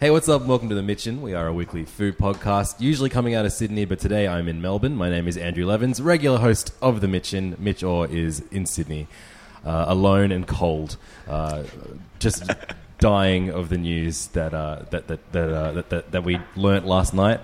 Hey, 0.00 0.10
what's 0.10 0.30
up? 0.30 0.46
Welcome 0.46 0.70
to 0.70 0.74
the 0.74 0.80
Mitchen. 0.80 1.20
We 1.20 1.34
are 1.34 1.46
a 1.46 1.52
weekly 1.52 1.84
food 1.84 2.16
podcast, 2.16 2.80
usually 2.80 3.10
coming 3.10 3.34
out 3.34 3.44
of 3.44 3.52
Sydney, 3.52 3.84
but 3.84 3.98
today 3.98 4.26
I'm 4.26 4.48
in 4.48 4.62
Melbourne. 4.62 4.96
My 4.96 5.10
name 5.10 5.28
is 5.28 5.36
Andrew 5.36 5.66
Levins, 5.66 6.00
regular 6.00 6.38
host 6.38 6.72
of 6.80 7.02
the 7.02 7.06
Mitchen. 7.06 7.54
Mitch 7.58 7.82
Orr 7.82 8.06
is 8.06 8.42
in 8.50 8.64
Sydney, 8.64 9.08
uh, 9.62 9.84
alone 9.88 10.32
and 10.32 10.46
cold, 10.48 10.96
uh, 11.28 11.64
just 12.18 12.50
dying 12.98 13.50
of 13.50 13.68
the 13.68 13.76
news 13.76 14.28
that 14.28 14.54
uh, 14.54 14.84
that 14.88 15.06
that 15.08 15.32
that, 15.32 15.52
uh, 15.52 15.72
that 15.72 15.90
that 15.90 16.12
that 16.12 16.24
we 16.24 16.40
learnt 16.56 16.86
last 16.86 17.12
night. 17.12 17.40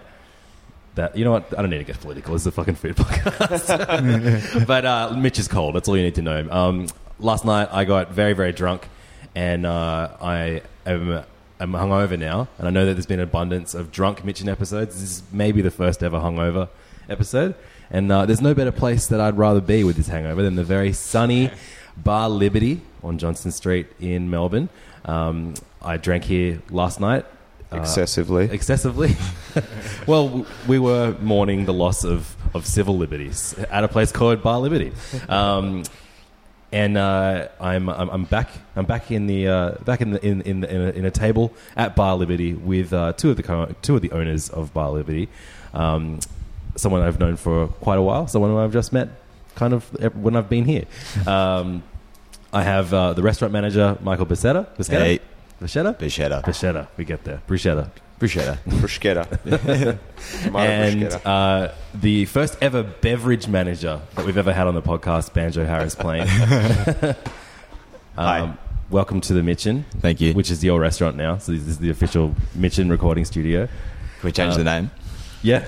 That 0.95 1.15
you 1.15 1.27
know 1.27 1.33
what? 1.33 1.53
I 1.59 1.61
don't 1.61 1.69
need 1.69 1.77
to 1.77 1.85
get 1.85 2.01
political. 2.01 2.35
It's 2.37 2.47
a 2.47 2.53
fucking 2.53 2.77
food 2.77 2.97
podcast. 2.97 4.67
but 4.67 4.87
uh, 4.87 5.15
Mitch 5.15 5.39
is 5.39 5.47
cold. 5.47 5.75
That's 5.75 5.91
all 5.91 5.97
you 5.99 6.05
need 6.05 6.15
to 6.15 6.23
know. 6.23 6.49
Um, 6.51 6.87
last 7.19 7.45
night 7.45 7.69
I 7.71 7.85
got 7.85 8.13
very 8.13 8.33
very 8.33 8.53
drunk, 8.53 8.89
and 9.35 9.67
uh, 9.67 10.17
I 10.23 10.63
am. 10.87 11.23
I'm 11.59 11.73
hungover 11.73 12.19
now, 12.19 12.49
and 12.59 12.67
I 12.69 12.71
know 12.71 12.85
that 12.87 12.95
there's 12.95 13.07
been 13.07 13.21
an 13.21 13.25
abundance 13.29 13.75
of 13.75 13.91
drunk 13.91 14.25
Mitchen 14.25 14.49
episodes. 14.49 14.95
This 15.01 15.03
is 15.11 15.23
maybe 15.33 15.63
the 15.63 15.71
first 15.71 16.03
ever 16.03 16.19
hungover 16.19 16.69
episode, 17.09 17.55
and 17.91 18.11
uh, 18.13 18.27
there's 18.27 18.43
no 18.43 18.53
better 18.55 18.73
place 18.73 19.07
that 19.07 19.21
I'd 19.21 19.39
rather 19.39 19.61
be 19.61 19.83
with 19.85 19.97
this 19.97 20.09
hangover 20.09 20.43
than 20.43 20.57
the 20.57 20.65
very 20.65 20.93
sunny 20.93 21.51
Bar 21.97 22.29
Liberty 22.29 22.83
on 23.03 23.17
Johnston 23.19 23.53
Street 23.53 23.87
in 24.01 24.29
Melbourne. 24.29 24.69
Um, 25.07 25.55
I 25.81 25.97
drank 25.97 26.25
here 26.25 26.61
last 26.69 27.01
night. 27.01 27.25
uh, 27.73 27.77
Excessively. 27.79 28.51
excessively. 28.51 29.17
well, 30.07 30.45
we 30.69 30.79
were 30.79 31.17
mourning 31.23 31.65
the 31.65 31.73
loss 31.73 32.05
of, 32.05 32.37
of 32.55 32.67
civil 32.67 32.99
liberties 32.99 33.55
at 33.71 33.83
a 33.83 33.89
place 33.89 34.13
called 34.13 34.43
Bar 34.43 34.61
Liberty, 34.61 34.93
um, 35.29 35.85
and 36.73 36.97
uh, 36.97 37.49
I'm, 37.61 37.89
I'm 37.89 38.09
I'm 38.11 38.25
back 38.25 38.51
I'm 38.75 38.85
back 38.85 39.11
in 39.11 39.27
the 39.27 39.49
uh, 39.49 39.71
back 39.85 40.01
in 40.01 40.11
the, 40.11 40.27
in 40.27 40.43
in, 40.43 40.65
in, 40.65 40.81
a, 40.81 40.91
in 40.91 41.05
a 41.05 41.11
table 41.11 41.53
at 41.77 41.95
Bar 41.97 42.17
Liberty 42.17 42.55
with 42.55 42.93
uh, 42.93 43.13
two 43.13 43.31
of 43.31 43.37
the 43.37 43.43
co- 43.43 43.75
two 43.83 43.97
of 43.97 44.03
the 44.03 44.13
owners 44.13 44.51
of 44.51 44.73
Bar 44.75 44.91
Liberty, 44.91 45.29
um, 45.75 46.21
someone 46.77 47.03
I've 47.03 47.21
known 47.21 47.37
for 47.37 47.69
quite 47.69 47.99
a 47.99 48.03
while, 48.03 48.27
someone 48.27 48.57
I've 48.57 48.73
just 48.73 48.93
met 48.93 49.09
kind 49.55 49.73
of 49.73 49.85
when 50.17 50.37
I've 50.37 50.49
been 50.49 50.65
here. 50.65 50.85
Um, 51.27 51.83
I 52.53 52.63
have 52.63 52.93
uh, 52.93 53.13
the 53.13 53.23
restaurant 53.23 53.53
manager 53.53 53.99
Michael 54.01 54.27
Bascetta. 54.27 54.67
Becerra? 54.77 54.99
Hey. 54.99 55.21
Becerra? 55.61 55.99
Bruschetta. 55.99 56.43
Becerra. 56.43 56.89
We 56.97 57.05
get 57.05 57.25
there. 57.25 57.41
Bruschetta. 57.49 57.91
Bruschetta. 58.19 58.59
Bruschetta. 58.67 59.27
Tomato 60.43 60.59
and 60.59 61.03
bruschetta. 61.03 61.21
uh, 61.27 61.75
the 61.95 62.25
first 62.25 62.57
ever 62.63 62.83
beverage 62.83 63.47
manager 63.47 64.01
that 64.15 64.25
we've 64.25 64.39
ever 64.39 64.53
had 64.55 64.67
on 64.67 64.75
the 64.75 64.81
podcast, 64.83 65.35
Banjo 65.35 65.65
Harris 65.67 65.95
Plane. 65.95 66.27
um, 68.17 68.57
welcome 68.91 69.21
to 69.21 69.35
the 69.35 69.43
Mitchen. 69.43 69.85
Thank 70.01 70.21
you. 70.23 70.33
Which 70.33 70.51
is 70.51 70.65
your 70.65 70.81
restaurant 70.81 71.17
now. 71.17 71.37
So 71.39 71.53
this 71.53 71.67
is 71.67 71.79
the 71.79 71.91
official 71.91 72.35
Mitchen 72.55 72.89
recording 72.91 73.27
studio. 73.27 73.67
Can 73.67 74.25
we 74.25 74.33
change 74.33 74.55
Uh, 74.55 74.59
the 74.59 74.65
name? 74.65 74.91
Yeah. 75.43 75.67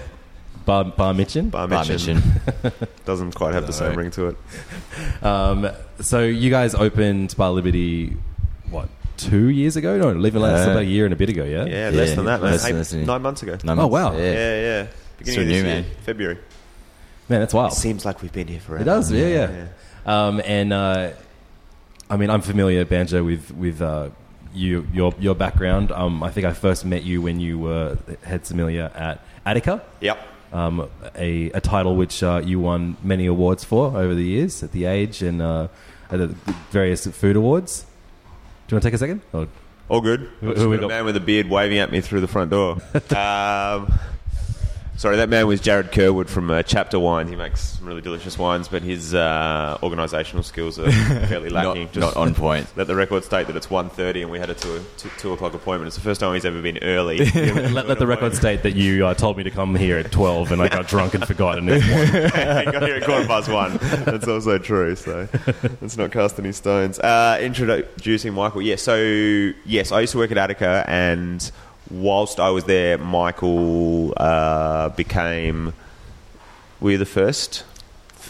Bar, 0.64 0.84
Bar 0.84 1.12
Mitchen. 1.14 1.50
Bar 1.50 1.68
Bar 1.68 1.84
Mitchen. 1.84 2.16
Mitchen. 2.16 2.88
Doesn't 3.04 3.34
quite 3.34 3.52
have 3.52 3.66
the 3.66 3.72
same 3.74 3.94
ring 3.94 4.10
to 4.12 4.28
it. 4.28 5.22
Um, 5.22 5.68
so 6.00 6.22
you 6.22 6.48
guys 6.50 6.74
opened 6.74 7.34
Bar 7.36 7.50
Liberty, 7.52 8.16
what, 8.70 8.88
two 9.18 9.48
years 9.48 9.76
ago? 9.76 9.98
No, 9.98 10.26
even 10.26 10.40
less, 10.40 10.66
Uh, 10.66 10.70
about 10.70 10.82
a 10.82 10.86
year 10.86 11.04
and 11.04 11.12
a 11.12 11.16
bit 11.16 11.28
ago, 11.28 11.44
yeah? 11.44 11.64
Yeah, 11.66 11.90
less 11.90 12.08
Yeah, 12.10 12.14
than 12.14 12.24
that, 12.24 12.40
man. 12.40 12.50
less 12.52 12.62
than- 12.62 12.72
Eight- 12.72 12.78
less 12.78 12.90
than- 12.90 13.04
nine 13.04 13.22
months 13.22 13.42
ago. 13.42 13.52
Nine 13.62 13.78
Oh, 13.78 13.82
months. 13.88 13.92
wow. 13.92 14.12
Yeah. 14.16 14.32
Yeah, 14.32 14.60
yeah. 14.60 14.86
Beginning 15.18 15.34
So 15.36 15.40
of 15.42 15.46
this 15.48 15.62
new, 15.62 15.68
year, 15.68 15.74
man. 15.82 15.84
February. 16.06 16.38
Man, 17.28 17.40
that's 17.40 17.52
wild. 17.52 17.72
Seems 17.74 18.04
like 18.06 18.22
we've 18.22 18.32
been 18.32 18.46
here 18.48 18.60
forever. 18.60 18.82
It 18.82 18.86
does, 18.86 19.12
yeah, 19.12 19.26
yeah. 19.28 19.66
Um, 20.06 20.40
and 20.46 20.72
uh, 20.72 21.10
I 22.08 22.16
mean, 22.16 22.30
I'm 22.30 22.40
familiar, 22.40 22.84
Banjo, 22.86 23.22
with 23.22 23.50
with 23.54 23.82
uh, 23.82 24.08
you 24.54 24.86
your 24.94 25.12
your 25.18 25.34
background. 25.34 25.92
Um, 25.92 26.22
I 26.22 26.30
think 26.30 26.46
I 26.46 26.52
first 26.52 26.86
met 26.86 27.02
you 27.04 27.20
when 27.20 27.38
you 27.40 27.58
were 27.58 27.98
head 28.22 28.46
sommelier 28.46 28.90
at 28.94 29.20
Attica, 29.44 29.82
Yep. 30.00 30.18
um, 30.54 30.88
a, 31.16 31.50
a 31.50 31.60
title 31.60 31.96
which 31.96 32.22
uh, 32.22 32.40
you 32.42 32.60
won 32.60 32.96
many 33.02 33.26
awards 33.26 33.62
for 33.64 33.88
over 33.96 34.14
the 34.14 34.24
years 34.24 34.62
at 34.62 34.72
the 34.72 34.86
Age 34.86 35.20
and 35.22 35.42
uh, 35.42 35.68
at 36.10 36.18
the 36.18 36.28
various 36.70 37.06
food 37.08 37.36
awards. 37.36 37.84
Do 38.68 38.74
you 38.74 38.76
want 38.76 38.82
to 38.82 38.88
take 38.88 38.94
a 38.94 38.98
second? 38.98 39.22
Or, 39.32 39.48
All 39.88 40.02
good. 40.02 40.20
I've 40.20 40.40
who 40.40 40.54
just 40.54 40.66
we 40.66 40.76
got 40.76 40.84
a 40.84 40.88
got? 40.88 40.88
man 40.88 41.04
with 41.06 41.16
a 41.16 41.20
beard 41.20 41.48
waving 41.48 41.78
at 41.78 41.90
me 41.90 42.02
through 42.02 42.20
the 42.20 42.28
front 42.28 42.50
door. 42.50 42.72
um, 43.16 43.98
sorry, 44.98 45.16
that 45.16 45.28
man 45.28 45.46
was 45.46 45.60
Jared 45.60 45.92
Kerwood 45.92 46.28
from 46.28 46.50
uh, 46.50 46.62
Chapter 46.62 46.98
Wine. 46.98 47.28
He 47.28 47.36
makes 47.36 47.60
some 47.60 47.86
really 47.86 48.00
delicious 48.00 48.36
wines, 48.36 48.68
but 48.68 48.82
his 48.82 49.14
uh, 49.14 49.78
organisational 49.80 50.44
skills 50.44 50.78
are 50.78 50.90
fairly 51.26 51.50
Not, 51.50 51.76
lacking. 51.78 52.00
not 52.00 52.16
on 52.16 52.34
point. 52.34 52.66
Let 52.76 52.88
the 52.88 52.96
record 52.96 53.24
state 53.24 53.46
that 53.46 53.56
it's 53.56 53.68
1.30 53.68 54.22
and 54.22 54.30
we 54.30 54.38
had 54.38 54.50
a 54.50 54.54
two, 54.54 54.84
two, 54.96 55.08
two 55.16 55.32
o'clock 55.32 55.54
appointment. 55.54 55.86
It's 55.86 55.96
the 55.96 56.02
first 56.02 56.20
time 56.20 56.34
he's 56.34 56.44
ever 56.44 56.60
been 56.60 56.78
early. 56.82 57.18
let, 57.30 57.88
let 57.88 57.98
the 57.98 58.06
record 58.06 58.34
state 58.34 58.62
that 58.64 58.74
you 58.74 59.06
uh, 59.06 59.14
told 59.14 59.36
me 59.36 59.44
to 59.44 59.50
come 59.50 59.74
here 59.76 59.96
at 59.98 60.10
12 60.10 60.52
and 60.52 60.60
I 60.60 60.68
got 60.68 60.88
drunk 60.88 61.14
and 61.14 61.26
forgot. 61.26 61.58
And 61.58 61.70
it's 61.70 61.88
one. 61.88 62.06
he 62.66 62.72
got 62.72 62.82
here 62.82 62.96
at 62.96 63.04
quarter 63.04 63.26
past 63.26 63.48
one. 63.48 63.78
That's 64.04 64.26
also 64.26 64.58
true. 64.58 64.96
So 64.96 65.28
let's 65.80 65.96
not 65.96 66.10
cast 66.10 66.38
any 66.40 66.52
stones. 66.52 66.98
Uh, 66.98 67.38
introducing 67.40 68.34
Michael. 68.34 68.62
Yeah. 68.62 68.76
So 68.76 68.96
yes, 69.64 69.92
I 69.92 70.00
used 70.00 70.12
to 70.12 70.18
work 70.18 70.32
at 70.32 70.38
Attica, 70.38 70.84
and 70.88 71.50
whilst 71.90 72.40
I 72.40 72.50
was 72.50 72.64
there, 72.64 72.98
Michael 72.98 74.12
uh, 74.16 74.90
became. 74.90 75.72
Were 76.80 76.92
you 76.92 76.98
the 76.98 77.06
first? 77.06 77.64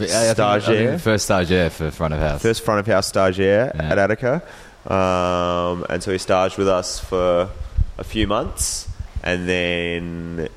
I 0.00 0.04
I 0.04 0.06
Stagiaire? 0.34 1.00
First 1.00 1.28
stagiaire 1.28 1.70
for 1.70 1.90
front 1.90 2.14
of 2.14 2.20
house. 2.20 2.40
First 2.40 2.64
front 2.64 2.78
of 2.80 2.86
house 2.86 3.10
stagiaire 3.10 3.74
Yeah. 3.74 3.90
at 3.90 3.98
Attica, 3.98 4.42
um, 4.86 5.84
and 5.90 6.02
so 6.02 6.12
he 6.12 6.18
staged 6.18 6.56
with 6.56 6.68
us 6.68 7.00
for 7.00 7.50
a 7.98 8.04
few 8.04 8.26
months, 8.28 8.88
and 9.24 9.48
then 9.48 10.48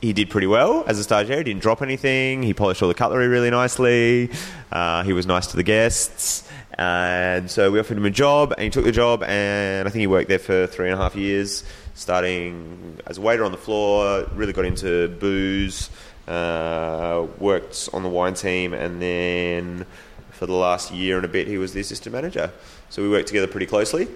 he 0.00 0.12
did 0.14 0.30
pretty 0.30 0.46
well 0.46 0.82
as 0.86 0.98
a 0.98 1.02
stagiaire. 1.02 1.38
He 1.38 1.44
didn't 1.44 1.60
drop 1.62 1.82
anything. 1.82 2.42
He 2.42 2.54
polished 2.54 2.80
all 2.82 2.88
the 2.88 2.94
cutlery 2.94 3.28
really 3.28 3.50
nicely. 3.50 4.30
Uh, 4.72 5.02
he 5.02 5.12
was 5.12 5.26
nice 5.26 5.46
to 5.48 5.56
the 5.56 5.62
guests, 5.62 6.48
and 6.78 7.50
so 7.50 7.70
we 7.70 7.78
offered 7.78 7.98
him 7.98 8.06
a 8.06 8.10
job, 8.10 8.52
and 8.52 8.62
he 8.62 8.70
took 8.70 8.84
the 8.84 8.92
job, 8.92 9.22
and 9.24 9.86
I 9.86 9.90
think 9.90 10.00
he 10.00 10.06
worked 10.06 10.28
there 10.30 10.38
for 10.38 10.66
three 10.66 10.88
and 10.90 10.98
a 10.98 11.02
half 11.02 11.14
years, 11.14 11.64
starting 11.96 13.00
as 13.08 13.18
a 13.18 13.20
waiter 13.20 13.44
on 13.44 13.50
the 13.50 13.58
floor. 13.58 14.28
Really 14.34 14.52
got 14.52 14.64
into 14.64 15.08
booze. 15.08 15.90
Uh, 16.28 17.26
worked 17.38 17.88
on 17.92 18.02
the 18.02 18.08
wine 18.08 18.34
team, 18.34 18.72
and 18.72 19.00
then 19.00 19.86
for 20.32 20.46
the 20.46 20.52
last 20.52 20.92
year 20.92 21.16
and 21.16 21.24
a 21.24 21.28
bit, 21.28 21.46
he 21.46 21.56
was 21.56 21.72
the 21.72 21.80
assistant 21.80 22.12
manager. 22.12 22.52
So 22.90 23.02
we 23.02 23.08
worked 23.08 23.28
together 23.28 23.46
pretty 23.46 23.66
closely. 23.66 24.08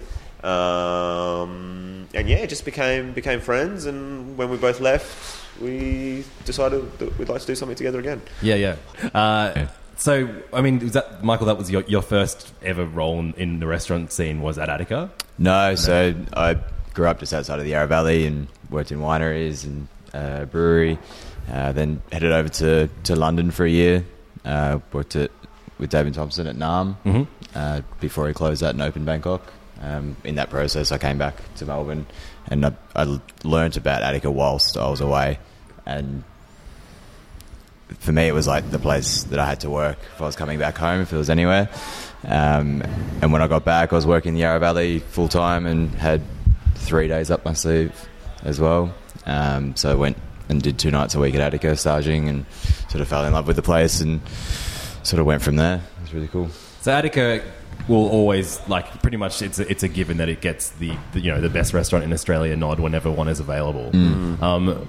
Um, 0.43 2.09
and 2.15 2.29
yeah, 2.29 2.47
just 2.47 2.65
became 2.65 3.12
became 3.12 3.41
friends. 3.41 3.87
And 3.87 4.37
when 4.37 4.50
we 4.50 4.56
both 4.56 4.81
left, 4.81 5.61
we 5.61 6.25
decided 6.44 6.99
that 6.99 7.19
we'd 7.19 7.29
like 7.29 7.43
to 7.43 7.47
do 7.47 7.55
something 7.55 7.76
together 7.76 8.00
again. 8.00 8.23
Yeah, 8.43 8.55
yeah. 8.56 8.76
Uh, 9.15 9.67
so, 9.97 10.35
I 10.53 10.62
mean, 10.62 10.79
was 10.79 10.93
that 10.93 11.23
Michael? 11.23 11.47
That 11.47 11.59
was 11.59 11.71
your, 11.71 11.83
your 11.83 12.03
first 12.03 12.53
ever 12.62 12.87
role 12.87 13.21
in, 13.21 13.35
in 13.35 13.61
the 13.61 13.67
restaurant 13.67 14.11
scene 14.12 14.41
was 14.41 14.59
at 14.59 14.71
Attica. 14.71 15.11
No, 15.38 15.75
so 15.75 16.15
I 16.35 16.59
grew 16.94 17.06
up 17.06 17.20
just 17.20 17.32
outside 17.32 17.58
of 17.58 17.64
the 17.64 17.70
Yarra 17.72 17.87
Valley 17.87 18.26
and 18.26 18.48
worked 18.69 18.90
in 18.92 18.98
wineries 19.00 19.64
and 19.64 19.88
uh, 20.12 20.44
brewery. 20.46 20.98
Uh, 21.50 21.72
then 21.72 22.02
headed 22.12 22.32
over 22.32 22.48
to, 22.48 22.88
to 23.04 23.16
London 23.16 23.50
for 23.50 23.64
a 23.64 23.70
year 23.70 24.04
Uh, 24.44 24.78
worked 24.92 25.16
at, 25.16 25.31
with 25.78 25.90
David 25.90 26.14
Thompson 26.14 26.46
at 26.46 26.56
Nahm 26.56 26.96
Mhm. 27.04 27.26
uh, 27.54 27.81
before 28.00 28.26
he 28.28 28.34
closed 28.34 28.62
that 28.62 28.70
and 28.75 28.82
opened 28.82 29.04
Bangkok. 29.06 29.42
Um, 29.82 30.16
in 30.25 30.34
that 30.37 30.50
process, 30.50 30.92
I 30.92 30.98
came 30.98 31.19
back 31.19 31.34
to 31.56 31.64
Melbourne 31.66 32.06
and 32.48 32.66
I, 32.66 32.72
I 32.96 33.19
learned 33.44 33.76
about 33.76 34.02
Attica 34.02 34.31
whilst 34.31 34.76
I 34.76 34.88
was 34.88 35.00
away. 35.00 35.38
And 35.87 36.22
for 37.98 38.12
me, 38.12 38.28
it 38.28 38.34
was 38.34 38.46
like 38.46 38.70
the 38.70 38.78
place 38.78 39.25
that 39.25 39.38
I 39.38 39.46
had 39.46 39.60
to 39.60 39.70
work 39.70 39.98
if 40.14 40.20
I 40.22 40.25
was 40.25 40.37
coming 40.37 40.58
back 40.58 40.76
home, 40.78 41.00
if 41.00 41.12
it 41.12 41.16
was 41.16 41.31
anywhere. 41.31 41.69
Um, 42.25 42.82
and 43.22 43.32
when 43.32 43.42
I 43.42 43.48
got 43.48 43.64
back, 43.64 43.92
I 43.92 43.96
was 43.96 44.06
working 44.06 44.31
in 44.31 44.34
the 44.34 44.40
Yarra 44.42 44.58
Valley 44.60 44.98
full 45.00 45.28
time 45.28 45.66
and 45.66 45.90
had 45.94 46.20
three 46.81 47.09
days 47.09 47.31
up 47.31 47.44
my 47.44 47.53
sleeve 47.53 48.09
as 48.43 48.59
well. 48.61 48.93
Um, 49.27 49.77
so 49.77 49.93
I 49.93 49.94
went 49.94 50.17
and 50.49 50.61
did 50.61 50.79
two 50.79 50.91
nights 50.91 51.15
a 51.15 51.21
week 51.21 51.35
at 51.35 51.41
Attica, 51.41 51.77
staging, 51.77 52.29
and 52.29 52.47
sort 52.88 53.00
of 53.00 53.09
fell 53.09 53.25
in 53.25 53.32
love 53.32 53.47
with 53.47 53.56
the 53.56 53.62
place 53.62 54.00
and 54.00 54.21
sort 55.03 55.21
of 55.21 55.27
went 55.27 55.43
from 55.43 55.56
there. 55.56 55.77
It 55.77 56.03
was 56.03 56.15
really 56.15 56.29
cool. 56.29 56.49
So 56.81 56.93
Attica 56.93 57.43
will 57.88 58.09
always 58.09 58.61
like 58.69 58.87
pretty 59.03 59.17
much 59.17 59.43
it's 59.43 59.59
a, 59.59 59.71
it's 59.71 59.82
a 59.82 59.88
given 59.88 60.19
that 60.19 60.29
it 60.29 60.41
gets 60.41 60.71
the, 60.71 60.93
the 61.12 61.21
you 61.21 61.31
know 61.31 61.41
the 61.41 61.49
best 61.50 61.73
restaurant 61.73 62.05
in 62.05 62.12
Australia 62.12 62.56
nod 62.56 62.81
whenever 62.81 63.11
one 63.11 63.29
is 63.29 63.41
available. 63.41 63.91
Um, 64.43 64.88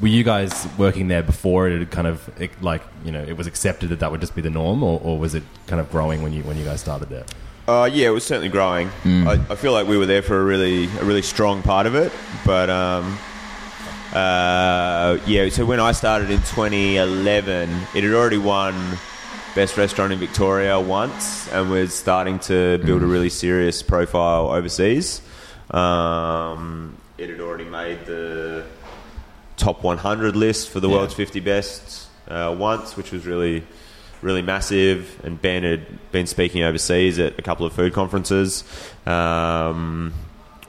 were 0.00 0.08
you 0.08 0.24
guys 0.24 0.68
working 0.76 1.08
there 1.08 1.22
before 1.22 1.68
it 1.68 1.78
had 1.78 1.90
kind 1.90 2.06
of 2.06 2.28
it, 2.40 2.62
like 2.62 2.82
you 3.04 3.12
know 3.12 3.22
it 3.22 3.36
was 3.36 3.46
accepted 3.46 3.88
that 3.90 4.00
that 4.00 4.10
would 4.10 4.20
just 4.20 4.34
be 4.34 4.42
the 4.42 4.50
norm, 4.50 4.82
or, 4.82 5.00
or 5.02 5.18
was 5.18 5.34
it 5.34 5.42
kind 5.66 5.80
of 5.80 5.90
growing 5.90 6.22
when 6.22 6.32
you 6.32 6.42
when 6.42 6.56
you 6.56 6.64
guys 6.64 6.80
started 6.80 7.08
there? 7.08 7.24
Uh, 7.68 7.90
yeah, 7.92 8.06
it 8.06 8.10
was 8.10 8.24
certainly 8.24 8.48
growing. 8.48 8.88
I, 9.04 9.32
I 9.50 9.54
feel 9.56 9.72
like 9.72 9.88
we 9.88 9.98
were 9.98 10.06
there 10.06 10.22
for 10.22 10.40
a 10.40 10.44
really, 10.44 10.84
a 10.84 11.04
really 11.04 11.22
strong 11.22 11.62
part 11.62 11.86
of 11.86 11.96
it. 11.96 12.12
But 12.44 12.70
um, 12.70 13.18
uh, 14.12 15.18
yeah, 15.26 15.48
so 15.48 15.64
when 15.64 15.80
I 15.80 15.90
started 15.92 16.30
in 16.30 16.38
2011, 16.38 17.68
it 17.94 18.04
had 18.04 18.12
already 18.12 18.38
won 18.38 18.98
best 19.56 19.76
restaurant 19.76 20.12
in 20.12 20.18
Victoria 20.20 20.78
once, 20.78 21.50
and 21.52 21.70
was 21.70 21.92
starting 21.92 22.38
to 22.40 22.78
build 22.78 23.02
a 23.02 23.06
really 23.06 23.30
serious 23.30 23.82
profile 23.82 24.48
overseas. 24.50 25.20
Um, 25.70 26.96
it 27.18 27.30
had 27.30 27.40
already 27.40 27.64
made 27.64 28.04
the 28.06 28.64
top 29.56 29.82
100 29.82 30.36
list 30.36 30.68
for 30.68 30.78
the 30.78 30.88
Yeah. 30.88 30.96
world's 30.96 31.14
50 31.14 31.40
best 31.40 32.06
uh, 32.28 32.54
once, 32.56 32.96
which 32.96 33.10
was 33.10 33.26
really, 33.26 33.64
really 34.26 34.42
massive. 34.42 35.20
And 35.24 35.40
Ben 35.40 35.62
had 35.62 36.10
been 36.12 36.26
speaking 36.26 36.62
overseas 36.62 37.18
at 37.18 37.38
a 37.38 37.42
couple 37.42 37.64
of 37.64 37.72
food 37.72 37.92
conferences, 37.92 38.64
um, 39.06 40.12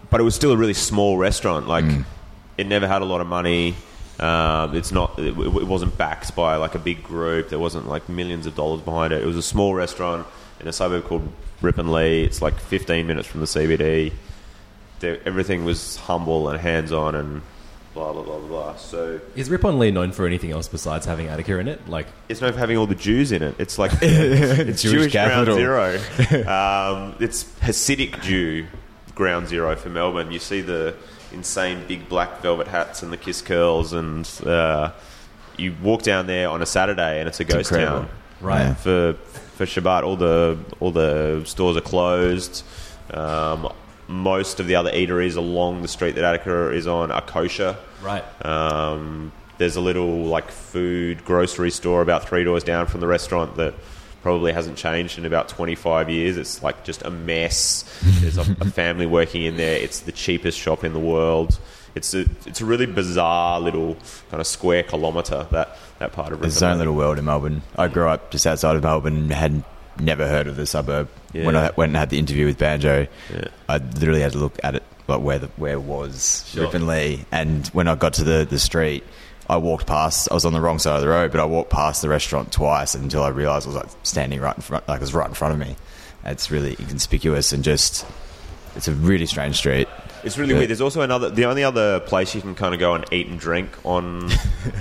but 0.09 0.21
it 0.21 0.24
was 0.24 0.36
still 0.36 0.51
a 0.51 0.57
really 0.57 0.74
small 0.74 1.18
restaurant. 1.18 1.68
Like 1.68 1.86
it 2.57 2.68
never 2.68 2.88
had 2.88 3.01
a 3.01 3.06
lot 3.06 3.19
of 3.19 3.27
money. 3.27 3.75
Um, 4.19 4.75
it's 4.75 4.92
not. 4.92 5.19
It, 5.19 5.38
it 5.38 5.68
wasn't 5.68 5.98
backed 5.98 6.36
by 6.36 6.56
like 6.56 6.75
a 6.75 6.80
big 6.80 7.04
group. 7.04 7.50
There 7.50 7.59
wasn't 7.59 7.88
like 7.88 8.07
millions 8.07 8.45
of 8.45 8.56
dollars 8.56 8.81
behind 8.81 9.12
it. 9.12 9.21
It 9.21 9.27
was 9.27 9.38
a 9.38 9.44
small 9.44 9.74
restaurant 9.75 10.25
in 10.59 10.68
a 10.68 10.74
suburb 10.74 11.04
called 11.04 11.27
Ripponlea. 11.62 12.24
It's 12.25 12.42
like 12.42 12.59
15 12.59 13.06
minutes 13.06 13.27
from 13.27 13.42
the 13.42 13.45
CBD 13.48 14.13
there, 15.00 15.19
everything 15.25 15.65
was 15.65 15.98
humble 15.98 16.50
and 16.50 16.59
hands 16.59 16.92
on 16.92 17.15
and 17.15 17.42
blah 17.98 18.14
blah 18.14 18.22
blah 18.22 18.48
blah. 18.48 18.76
So 18.76 19.20
Is 19.36 19.50
Ripponlea 19.50 19.92
known 19.92 20.12
for 20.12 20.26
anything 20.28 20.52
else 20.52 20.68
besides 20.68 21.06
having 21.06 21.28
Attica 21.28 21.58
in 21.58 21.68
it? 21.68 21.88
Like 21.90 22.08
it's 22.30 22.42
known 22.42 22.54
for 22.54 22.60
having 22.60 22.78
all 22.78 22.86
the 22.86 22.96
Jews 22.96 23.32
in 23.32 23.42
it. 23.42 23.56
It's 23.58 23.80
like 23.80 23.92
it's 24.02 24.82
Jewish, 24.82 24.94
Jewish 24.94 25.12
capital. 25.12 25.58
ground 25.58 26.00
zero. 26.20 26.48
um, 26.48 27.16
it's 27.20 27.44
Hasidic 27.60 28.22
Jew 28.22 28.68
ground 29.16 29.48
zero 29.48 29.76
for 29.76 29.90
Melbourne. 29.90 30.32
You 30.32 30.40
see 30.40 30.62
the 30.62 30.96
insane 31.32 31.84
big 31.88 32.08
black 32.08 32.42
velvet 32.42 32.68
hats 32.68 33.02
and 33.02 33.12
the 33.12 33.18
kiss 33.18 33.42
curls, 33.42 33.94
and 33.94 34.30
uh, 34.46 34.92
you 35.58 35.76
walk 35.82 36.04
down 36.04 36.28
there 36.28 36.50
on 36.50 36.62
a 36.62 36.66
Saturday 36.68 37.20
and 37.20 37.28
it's 37.28 37.40
a 37.40 37.44
ghost 37.46 37.72
incredible. 37.72 38.02
town. 38.02 38.10
Right. 38.42 38.60
Yeah. 38.62 38.74
for 38.76 39.14
for 39.56 39.66
Shabbat, 39.66 40.04
all 40.04 40.16
the 40.16 40.60
all 40.80 40.92
the 40.92 41.44
stores 41.46 41.76
are 41.76 41.82
closed. 41.82 42.64
Um, 43.12 43.74
most 44.07 44.59
of 44.59 44.68
the 44.68 44.75
other 44.75 44.92
eateries 44.92 45.36
along 45.36 45.81
the 45.81 45.88
street 45.88 46.15
that 46.15 46.24
Attica 46.24 46.71
is 46.71 46.88
on 46.88 47.12
are 47.12 47.21
kosher. 47.21 47.77
right. 48.01 48.24
Um, 48.45 49.31
there's 49.57 49.75
a 49.75 49.81
little 49.81 50.25
like 50.25 50.51
food 50.51 51.25
grocery 51.25 51.71
store 51.71 52.01
about 52.01 52.27
three 52.27 52.44
doors 52.44 52.63
down 52.63 52.86
from 52.86 53.00
the 53.00 53.07
restaurant 53.07 53.56
that 53.56 53.74
probably 54.21 54.51
hasn't 54.51 54.77
changed 54.77 55.18
in 55.18 55.25
about 55.25 55.48
25 55.50 56.09
years. 56.09 56.38
It's 56.38 56.62
like 56.62 56.83
just 56.83 57.01
a 57.04 57.09
mess. 57.09 57.83
There's 58.21 58.38
a, 58.38 58.42
a 58.62 58.65
family 58.69 59.06
working 59.06 59.44
in 59.44 59.57
there. 59.57 59.77
It's 59.81 60.01
the 60.01 60.12
cheapest 60.12 60.59
shop 60.59 60.83
in 60.83 60.94
the 60.94 61.00
world. 61.00 61.59
It's 61.95 62.13
a 62.13 62.25
it's 62.45 62.62
a 62.62 62.65
really 62.65 62.86
bizarre 62.86 63.59
little 63.59 63.98
kind 64.30 64.39
of 64.39 64.45
square 64.45 64.83
kilometre 64.83 65.48
that 65.51 65.77
that 65.98 66.12
part 66.12 66.31
of 66.31 66.44
It's 66.44 66.56
its 66.56 66.62
own 66.62 66.77
little 66.77 66.94
world 66.94 67.18
in 67.18 67.25
Melbourne. 67.25 67.63
I 67.75 67.88
grew 67.88 68.07
up 68.07 68.30
just 68.30 68.45
outside 68.45 68.75
of 68.75 68.83
Melbourne 68.83 69.15
and 69.15 69.31
had 69.31 69.63
never 70.00 70.28
heard 70.28 70.48
of 70.48 70.56
the 70.56 70.66
suburb. 70.66 71.10
When 71.34 71.56
I 71.56 71.72
went 71.76 71.90
and 71.92 71.98
had 71.98 72.10
the 72.10 72.18
interview 72.18 72.46
with 72.48 72.58
Banjo, 72.58 73.08
Yeah. 73.34 73.46
I 73.70 73.78
literally 73.78 74.22
had 74.22 74.32
to 74.32 74.38
look 74.40 74.58
at 74.64 74.76
it, 74.76 74.84
like 75.08 75.22
where 75.22 75.38
the, 75.40 75.48
where 75.58 75.80
was 75.80 76.44
Sure. 76.48 76.68
Ripponlea. 76.68 77.26
And 77.32 77.68
when 77.68 77.88
I 77.88 77.96
got 77.96 78.14
to 78.16 78.24
the, 78.24 78.46
the 78.50 78.58
street, 78.60 79.04
I 79.50 79.58
walked 79.58 79.86
past. 79.88 80.28
I 80.32 80.34
was 80.34 80.46
on 80.46 80.54
the 80.54 80.62
wrong 80.62 80.80
side 80.80 80.96
of 80.96 81.02
the 81.02 81.08
road, 81.08 81.32
but 81.32 81.40
I 81.40 81.46
walked 81.46 81.70
past 81.70 82.02
the 82.02 82.10
restaurant 82.10 82.52
twice 82.52 82.96
until 82.96 83.24
I 83.24 83.30
realised 83.30 83.66
it 83.66 83.70
was 83.70 83.76
like 83.78 83.88
standing 84.04 84.40
right 84.42 84.56
in 84.56 84.62
front, 84.62 84.88
like 84.88 84.98
it 84.98 85.02
was 85.02 85.14
right 85.14 85.28
in 85.28 85.34
front 85.36 85.54
of 85.54 85.60
me. 85.60 85.76
It's 86.26 86.50
really 86.52 86.76
inconspicuous 86.80 87.54
and 87.54 87.64
just, 87.64 88.06
it's 88.76 88.88
a 88.88 88.94
really 88.94 89.26
strange 89.28 89.56
street. 89.58 89.88
It's 90.24 90.38
really 90.38 90.54
Yeah. 90.54 90.58
weird. 90.60 90.70
There's 90.72 90.82
also 90.82 91.02
another. 91.02 91.30
The 91.30 91.46
only 91.46 91.64
other 91.64 92.00
place 92.02 92.34
you 92.36 92.42
can 92.42 92.56
kind 92.56 92.74
of 92.74 92.80
go 92.80 92.96
and 92.96 93.06
eat 93.14 93.28
and 93.28 93.40
drink 93.40 93.70
on 93.86 94.30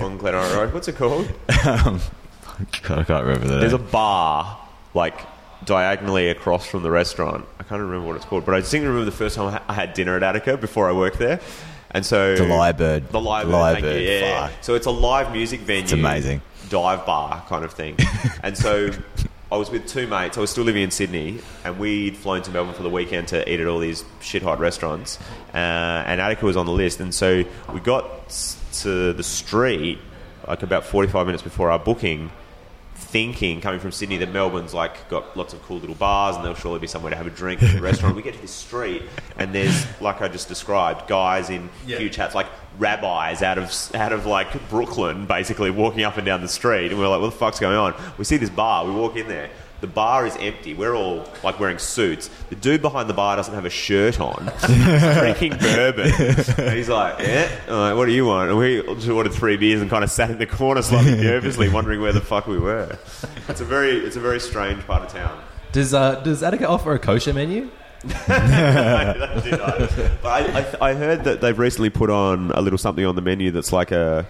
on 0.01 0.17
Glen 0.17 0.33
Eira 0.33 0.55
Road. 0.57 0.73
What's 0.73 0.87
it 0.87 0.95
called? 0.97 1.31
Um, 1.65 2.01
God, 2.81 2.99
I 2.99 3.03
can't 3.03 3.23
remember 3.23 3.47
the 3.47 3.57
There's 3.59 3.73
a 3.73 3.77
bar 3.77 4.57
like 4.97 5.17
diagonally 5.63 6.27
across 6.29 6.67
from 6.67 6.83
the 6.83 6.91
restaurant. 6.91 7.45
I 7.59 7.63
can't 7.63 7.81
remember 7.81 8.05
what 8.07 8.15
it's 8.17 8.25
called, 8.25 8.45
but 8.45 8.53
I 8.55 8.59
distinctly 8.59 8.87
remember 8.89 9.05
the 9.09 9.15
first 9.15 9.35
time 9.35 9.61
I 9.67 9.73
had 9.73 9.93
dinner 9.93 10.15
at 10.17 10.23
Attica 10.23 10.57
before 10.57 10.89
I 10.89 10.91
worked 10.91 11.19
there. 11.19 11.39
And 11.91 12.05
so 12.05 12.35
The 12.35 12.43
Lyrebird. 12.43 13.09
the 13.09 13.21
live 13.21 13.47
The 13.47 13.53
bird, 13.53 13.73
thank 13.75 13.85
Lyrebird, 13.85 14.01
you, 14.01 14.09
yeah. 14.09 14.49
So 14.61 14.75
it's 14.75 14.87
a 14.87 14.91
live 14.91 15.31
music 15.31 15.61
venue. 15.61 15.83
It's 15.83 15.93
amazing. 15.93 16.41
Dive 16.69 17.05
bar 17.05 17.43
kind 17.47 17.63
of 17.63 17.71
thing. 17.71 17.95
and 18.43 18.57
so 18.57 18.91
I 19.49 19.55
was 19.55 19.69
with 19.71 19.87
two 19.87 20.05
mates. 20.05 20.37
I 20.37 20.41
was 20.41 20.49
still 20.49 20.65
living 20.65 20.83
in 20.83 20.91
Sydney, 20.91 21.39
and 21.63 21.79
we'd 21.79 22.17
flown 22.17 22.41
to 22.41 22.51
Melbourne 22.51 22.73
for 22.73 22.83
the 22.83 22.89
weekend 22.89 23.29
to 23.29 23.49
eat 23.49 23.61
at 23.61 23.67
all 23.67 23.79
these 23.79 24.03
shit 24.19 24.43
hot 24.43 24.59
restaurants. 24.59 25.17
Uh, 25.53 25.57
and 25.57 26.19
Attica 26.19 26.45
was 26.45 26.57
on 26.57 26.65
the 26.65 26.73
list, 26.73 26.99
and 26.99 27.13
so 27.13 27.45
we 27.73 27.79
got 27.79 28.29
to 28.81 29.13
the 29.13 29.23
street 29.23 29.99
like 30.45 30.63
about 30.63 30.83
45 30.85 31.25
minutes 31.25 31.43
before 31.43 31.71
our 31.71 31.79
booking 31.79 32.31
thinking 32.99 33.61
coming 33.61 33.79
from 33.79 33.91
Sydney 33.91 34.17
that 34.17 34.31
Melbourne's 34.31 34.73
like 34.73 35.07
got 35.09 35.37
lots 35.37 35.53
of 35.53 35.61
cool 35.63 35.77
little 35.77 35.95
bars 35.95 36.35
and 36.35 36.43
there'll 36.43 36.57
surely 36.57 36.79
be 36.79 36.87
somewhere 36.87 37.11
to 37.11 37.15
have 37.15 37.27
a 37.27 37.29
drink 37.29 37.63
at 37.63 37.75
a 37.75 37.81
restaurant. 37.81 38.15
We 38.15 38.21
get 38.21 38.33
to 38.33 38.41
this 38.41 38.51
street 38.51 39.03
and 39.37 39.53
there's 39.53 39.85
like 40.01 40.21
I 40.21 40.27
just 40.27 40.47
described 40.47 41.07
guys 41.07 41.49
in 41.49 41.69
huge 41.85 42.15
hats 42.15 42.35
like 42.35 42.47
rabbis 42.79 43.41
out 43.41 43.57
of 43.57 43.95
out 43.95 44.11
of 44.13 44.25
like 44.25 44.69
Brooklyn 44.69 45.25
basically 45.25 45.71
walking 45.71 46.03
up 46.03 46.17
and 46.17 46.25
down 46.25 46.41
the 46.41 46.47
street 46.47 46.91
and 46.91 46.99
we're 46.99 47.07
like 47.07 47.21
what 47.21 47.31
the 47.31 47.37
fuck's 47.37 47.59
going 47.59 47.77
on? 47.77 47.93
We 48.17 48.25
see 48.25 48.37
this 48.37 48.49
bar, 48.49 48.85
we 48.85 48.91
walk 48.91 49.15
in 49.15 49.27
there. 49.27 49.49
The 49.79 49.87
bar 49.87 50.25
is 50.25 50.35
empty. 50.37 50.73
We're 50.73 50.95
all 50.95 51.27
like 51.43 51.59
wearing 51.59 51.77
suits. 51.77 52.29
The 52.49 52.55
dude 52.55 52.81
behind 52.81 53.07
the 53.07 53.13
bar 53.13 53.35
doesn't 53.35 53.53
have 53.53 53.65
a 53.65 53.69
shirt 53.69 54.19
on. 54.19 54.51
He's 54.67 55.17
drinking 55.17 55.57
bourbon. 55.57 56.11
And 56.57 56.73
he's 56.75 56.89
like, 56.89 57.19
"Yeah, 57.19 57.47
All 57.69 57.75
right, 57.75 57.93
what 57.93 58.07
do 58.07 58.11
you 58.11 58.25
want?" 58.25 58.49
And 58.49 58.57
we 58.57 58.81
just 58.95 59.07
ordered 59.09 59.33
three 59.33 59.55
beers 59.55 59.79
and 59.81 59.89
kind 59.89 60.03
of 60.03 60.09
sat 60.09 60.31
in 60.31 60.39
the 60.39 60.47
corner 60.47 60.81
slightly 60.81 61.15
nervously, 61.23 61.69
wondering 61.69 62.01
where 62.01 62.11
the 62.13 62.21
fuck 62.21 62.47
we 62.47 62.57
were. 62.57 62.97
It's 63.47 63.61
a 63.61 63.65
very, 63.65 63.91
it's 63.91 64.15
a 64.15 64.19
very 64.19 64.39
strange 64.39 64.83
part 64.87 65.03
of 65.03 65.09
town. 65.09 65.39
Does 65.73 65.93
uh, 65.93 66.21
does 66.21 66.41
Attica 66.41 66.67
offer 66.67 66.93
a 66.93 66.99
kosher 66.99 67.33
menu? 67.33 67.69
I. 68.27 69.13
But 70.21 70.25
I, 70.25 70.59
I, 70.81 70.89
I 70.89 70.93
heard 70.93 71.23
that 71.25 71.41
they've 71.41 71.57
recently 71.57 71.89
put 71.89 72.09
on 72.09 72.51
a 72.51 72.61
little 72.61 72.77
something 72.77 73.05
on 73.05 73.15
the 73.15 73.21
menu 73.21 73.51
that's 73.51 73.71
like 73.71 73.91
a 73.91 74.25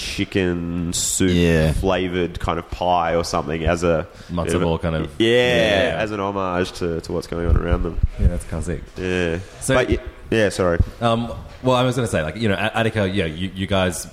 chicken 0.00 0.92
soup 0.92 1.30
Yeah. 1.32 1.72
flavored 1.72 2.40
kind 2.40 2.58
of 2.58 2.68
pie 2.70 3.14
or 3.14 3.22
something 3.24 3.64
as 3.64 3.84
a 3.84 4.06
Matzo 4.30 4.60
ball 4.60 4.78
kind 4.78 4.96
of- 4.96 5.10
yeah, 5.18 5.96
as 5.98 6.10
an 6.10 6.20
homage 6.20 6.72
to, 6.72 7.00
to 7.02 7.12
what's 7.12 7.26
going 7.26 7.46
on 7.46 7.56
around 7.56 7.82
them. 7.82 8.00
Yeah, 8.18 8.28
that's 8.28 8.44
classic. 8.46 8.82
Yeah. 8.96 9.38
So- 9.60 9.74
but, 9.74 9.88
y- 9.90 9.98
yeah, 10.30 10.48
sorry. 10.48 10.78
Um, 11.00 11.32
well, 11.62 11.76
I 11.76 11.82
was 11.84 11.96
going 11.96 12.06
to 12.06 12.10
say, 12.10 12.22
like, 12.22 12.36
you 12.36 12.48
know, 12.48 12.54
At- 12.54 12.74
Attica, 12.74 13.08
yeah, 13.08 13.26
you, 13.26 13.50
you 13.54 13.66
guys 13.66 14.06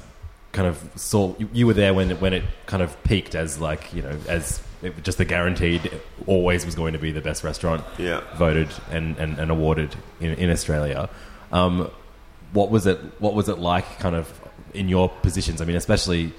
kind 0.52 0.68
of 0.68 0.78
saw, 0.96 1.34
you, 1.38 1.50
you 1.54 1.68
were 1.68 1.74
there 1.74 1.94
when 1.94 2.12
it, 2.12 2.20
when 2.22 2.34
it 2.34 2.44
kind 2.66 2.84
of 2.84 3.02
peaked 3.04 3.36
as, 3.36 3.60
like, 3.60 3.94
you 3.94 4.02
know, 4.02 4.18
as 4.28 4.62
it, 4.84 5.02
just 5.04 5.18
the 5.18 5.26
guaranteed 5.26 5.90
always 6.26 6.66
was 6.66 6.76
going 6.76 6.94
to 6.94 7.00
be 7.00 7.12
the 7.12 7.22
best 7.22 7.44
restaurant 7.44 7.84
Yeah. 7.98 8.22
voted 8.36 8.70
and, 8.92 9.18
and, 9.18 9.40
and 9.40 9.50
awarded 9.52 9.96
in, 10.20 10.34
in 10.34 10.50
Australia. 10.50 11.10
Um, 11.52 11.90
what 12.54 12.72
was 12.72 12.88
it? 12.88 12.98
What 13.20 13.34
was 13.36 13.48
it 13.50 13.60
like, 13.60 14.00
kind 14.00 14.16
of, 14.16 14.28
in 14.78 14.88
your 14.88 15.10
positions? 15.10 15.62
I 15.62 15.66
mean, 15.66 15.76
especially, 15.76 16.34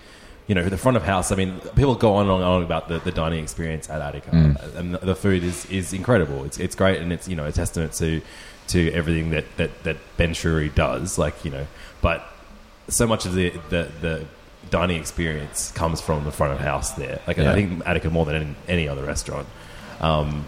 you 0.46 0.54
know, 0.54 0.64
the 0.68 0.78
front 0.78 0.96
of 0.96 1.02
house. 1.02 1.32
I 1.32 1.36
mean, 1.36 1.60
people 1.76 1.94
go 1.94 2.14
on 2.14 2.28
and 2.28 2.42
on 2.42 2.62
about 2.62 2.88
the, 2.88 2.98
the 3.00 3.12
dining 3.12 3.42
experience 3.42 3.90
at 3.90 4.00
Attica, 4.00 4.30
and 4.76 4.94
the, 4.94 4.98
the 4.98 5.14
food 5.14 5.44
is, 5.44 5.66
is 5.66 5.92
incredible. 5.92 6.44
It's 6.44 6.58
it's 6.58 6.74
great, 6.74 7.00
and 7.02 7.12
it's 7.12 7.28
you 7.28 7.36
know 7.36 7.44
a 7.44 7.52
testament 7.52 7.92
to 7.94 8.22
to 8.68 8.92
everything 8.92 9.30
that 9.30 9.44
that, 9.56 9.82
that 9.84 9.96
Ben 10.16 10.32
Shewry 10.32 10.74
does. 10.74 11.18
Like 11.18 11.44
you 11.44 11.50
know, 11.50 11.66
but 12.00 12.26
so 12.88 13.06
much 13.06 13.26
of 13.26 13.34
the, 13.34 13.50
the, 13.68 13.90
the 14.00 14.24
dining 14.70 14.98
experience 14.98 15.70
comes 15.72 16.00
from 16.00 16.24
the 16.24 16.32
front 16.32 16.54
of 16.54 16.60
house 16.60 16.92
there. 16.92 17.20
Like 17.26 17.36
Yeah. 17.36 17.50
I 17.50 17.54
think 17.54 17.86
Attica 17.86 18.10
more 18.10 18.24
than 18.24 18.36
any, 18.36 18.54
any 18.66 18.88
other 18.88 19.04
restaurant. 19.04 19.46
Um, 20.00 20.46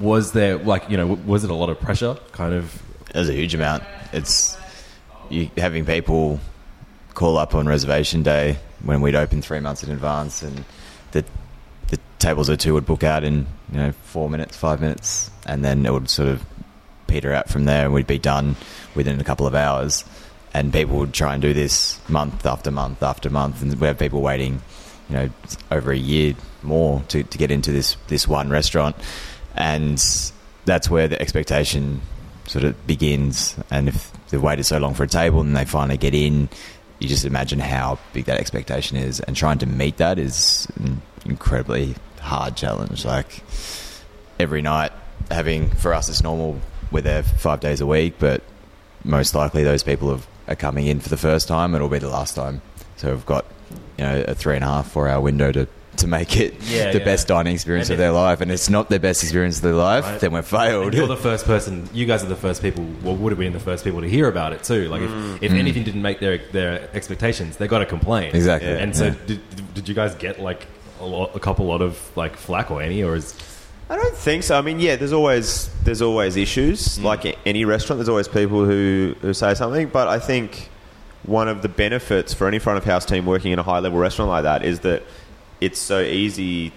was 0.00 0.32
there 0.32 0.58
like 0.58 0.90
you 0.90 0.96
know 0.96 1.06
was 1.06 1.44
it 1.44 1.50
a 1.50 1.54
lot 1.54 1.70
of 1.70 1.80
pressure? 1.80 2.16
Kind 2.32 2.54
of 2.54 2.82
There's 3.12 3.28
a 3.28 3.32
huge 3.32 3.54
amount. 3.54 3.82
It's 4.12 4.58
you 5.30 5.50
having 5.56 5.84
people 5.84 6.40
call 7.16 7.38
up 7.38 7.54
on 7.54 7.66
reservation 7.66 8.22
day 8.22 8.58
when 8.84 9.00
we'd 9.00 9.14
open 9.16 9.40
three 9.42 9.58
months 9.58 9.82
in 9.82 9.90
advance, 9.90 10.42
and 10.42 10.64
the 11.10 11.24
the 11.88 11.98
tables 12.18 12.48
or 12.48 12.56
two 12.56 12.74
would 12.74 12.86
book 12.86 13.02
out 13.02 13.24
in 13.24 13.46
you 13.72 13.78
know 13.78 13.92
four 14.04 14.30
minutes, 14.30 14.56
five 14.56 14.80
minutes, 14.80 15.30
and 15.46 15.64
then 15.64 15.84
it 15.84 15.92
would 15.92 16.08
sort 16.08 16.28
of 16.28 16.44
peter 17.08 17.32
out 17.32 17.48
from 17.48 17.64
there, 17.64 17.86
and 17.86 17.94
we'd 17.94 18.06
be 18.06 18.18
done 18.18 18.54
within 18.94 19.20
a 19.20 19.24
couple 19.24 19.46
of 19.48 19.54
hours. 19.56 20.04
And 20.54 20.72
people 20.72 20.96
would 20.98 21.12
try 21.12 21.34
and 21.34 21.42
do 21.42 21.52
this 21.52 21.98
month 22.08 22.46
after 22.46 22.70
month 22.70 23.02
after 23.02 23.28
month, 23.28 23.60
and 23.62 23.74
we 23.80 23.86
have 23.88 23.98
people 23.98 24.22
waiting, 24.22 24.62
you 25.10 25.16
know, 25.16 25.30
over 25.70 25.92
a 25.92 25.96
year 25.98 26.34
more 26.62 27.02
to, 27.08 27.22
to 27.22 27.38
get 27.38 27.50
into 27.50 27.72
this 27.72 27.96
this 28.08 28.28
one 28.28 28.50
restaurant, 28.50 28.94
and 29.54 30.02
that's 30.66 30.90
where 30.90 31.08
the 31.08 31.20
expectation 31.20 32.02
sort 32.46 32.64
of 32.64 32.86
begins. 32.86 33.56
And 33.70 33.88
if 33.88 34.12
they've 34.28 34.42
waited 34.42 34.64
so 34.64 34.78
long 34.78 34.94
for 34.94 35.04
a 35.04 35.08
table 35.08 35.40
and 35.40 35.56
they 35.56 35.64
finally 35.64 35.98
get 35.98 36.14
in, 36.14 36.48
you 36.98 37.08
just 37.08 37.24
imagine 37.24 37.58
how 37.58 37.98
big 38.12 38.24
that 38.26 38.38
expectation 38.38 38.96
is, 38.96 39.20
and 39.20 39.36
trying 39.36 39.58
to 39.58 39.66
meet 39.66 39.98
that 39.98 40.18
is 40.18 40.66
an 40.76 41.02
incredibly 41.24 41.94
hard 42.20 42.56
challenge. 42.56 43.04
Like 43.04 43.42
every 44.38 44.62
night, 44.62 44.92
having 45.30 45.70
for 45.70 45.94
us 45.94 46.08
it's 46.08 46.22
normal. 46.22 46.60
We're 46.90 47.02
there 47.02 47.22
five 47.22 47.60
days 47.60 47.80
a 47.80 47.86
week, 47.86 48.14
but 48.18 48.42
most 49.04 49.34
likely 49.34 49.64
those 49.64 49.82
people 49.82 50.10
have, 50.10 50.26
are 50.48 50.54
coming 50.54 50.86
in 50.86 51.00
for 51.00 51.08
the 51.08 51.16
first 51.16 51.48
time. 51.48 51.74
It'll 51.74 51.88
be 51.88 51.98
the 51.98 52.08
last 52.08 52.34
time. 52.34 52.62
So 52.96 53.12
we've 53.12 53.26
got 53.26 53.44
you 53.98 54.04
know 54.04 54.24
a 54.28 54.34
three 54.34 54.54
and 54.54 54.64
a 54.64 54.68
half, 54.68 54.90
four 54.90 55.08
hour 55.08 55.20
window 55.20 55.52
to. 55.52 55.68
To 55.96 56.06
make 56.06 56.36
it 56.36 56.54
Yeah, 56.62 56.92
the 56.92 56.98
yeah. 56.98 57.04
best 57.04 57.28
dining 57.28 57.54
experience 57.54 57.88
And 57.88 57.94
of 57.94 57.98
their 57.98 58.12
life, 58.12 58.40
and 58.40 58.50
it's 58.50 58.68
not 58.68 58.88
their 58.88 58.98
best 58.98 59.22
experience 59.22 59.56
of 59.56 59.62
their 59.62 59.74
life, 59.74 60.04
Right. 60.04 60.20
then 60.20 60.32
we're 60.32 60.42
failed. 60.42 60.84
And 60.86 60.94
you're 60.94 61.06
the 61.06 61.16
first 61.16 61.46
person. 61.46 61.88
You 61.92 62.06
guys 62.06 62.22
are 62.22 62.28
the 62.28 62.36
first 62.36 62.62
people. 62.62 62.86
Well, 63.02 63.16
would 63.16 63.32
have 63.32 63.38
been 63.38 63.52
the 63.52 63.60
first 63.60 63.84
people 63.84 64.00
to 64.02 64.08
hear 64.08 64.28
about 64.28 64.52
it 64.52 64.62
too. 64.62 64.88
Like 64.88 65.02
if, 65.02 65.10
mm. 65.10 65.38
if 65.40 65.52
mm. 65.52 65.58
anything 65.58 65.84
didn't 65.84 66.02
make 66.02 66.20
their 66.20 66.38
their 66.52 66.88
expectations, 66.94 67.56
they 67.56 67.66
got 67.66 67.78
to 67.80 67.86
complain. 67.86 68.34
Exactly. 68.34 68.70
And 68.70 68.94
so, 68.94 69.06
Yeah. 69.06 69.14
did, 69.26 69.74
did 69.74 69.88
you 69.88 69.94
guys 69.94 70.14
get 70.14 70.40
like 70.40 70.66
a, 71.00 71.06
lot, 71.06 71.34
a 71.34 71.40
couple 71.40 71.66
lot 71.66 71.82
of 71.82 71.98
like 72.16 72.36
flack 72.36 72.70
or 72.70 72.82
any, 72.82 73.02
or 73.02 73.16
is 73.16 73.34
I 73.88 73.96
don't 73.96 74.16
think 74.16 74.42
so. 74.42 74.58
I 74.58 74.62
mean, 74.62 74.80
yeah, 74.80 74.96
there's 74.96 75.12
always 75.12 75.70
there's 75.84 76.02
always 76.02 76.36
issues. 76.36 76.98
Mm. 76.98 77.04
Like 77.04 77.24
a- 77.24 77.38
any 77.46 77.64
restaurant, 77.64 77.98
there's 77.98 78.08
always 78.08 78.28
people 78.28 78.64
who, 78.64 79.14
who 79.20 79.32
say 79.32 79.54
something. 79.54 79.88
But 79.88 80.08
I 80.08 80.18
think 80.18 80.68
one 81.22 81.48
of 81.48 81.62
the 81.62 81.68
benefits 81.68 82.34
for 82.34 82.46
any 82.48 82.58
front 82.58 82.78
of 82.78 82.84
house 82.84 83.04
team 83.04 83.26
working 83.26 83.52
in 83.52 83.58
a 83.58 83.62
high 83.62 83.78
level 83.78 83.98
restaurant 83.98 84.28
like 84.30 84.44
that 84.44 84.64
is 84.64 84.80
that 84.80 85.02
it's 85.60 85.78
so 85.78 86.00
easy. 86.00 86.70
To, 86.70 86.76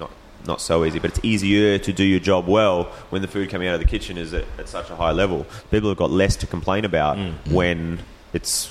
not 0.00 0.10
not 0.46 0.60
so 0.60 0.84
easy, 0.84 0.98
but 0.98 1.10
it's 1.10 1.20
easier 1.24 1.78
to 1.78 1.92
do 1.92 2.04
your 2.04 2.20
job 2.20 2.46
well 2.46 2.84
when 3.10 3.20
the 3.22 3.28
food 3.28 3.50
coming 3.50 3.68
out 3.68 3.74
of 3.74 3.80
the 3.80 3.86
kitchen 3.86 4.16
is 4.16 4.32
at, 4.34 4.44
at 4.58 4.68
such 4.68 4.90
a 4.90 4.96
high 4.96 5.10
level. 5.12 5.44
People 5.70 5.88
have 5.88 5.98
got 5.98 6.10
less 6.10 6.36
to 6.36 6.46
complain 6.46 6.84
about 6.84 7.18
when 7.50 7.98
it's 8.32 8.70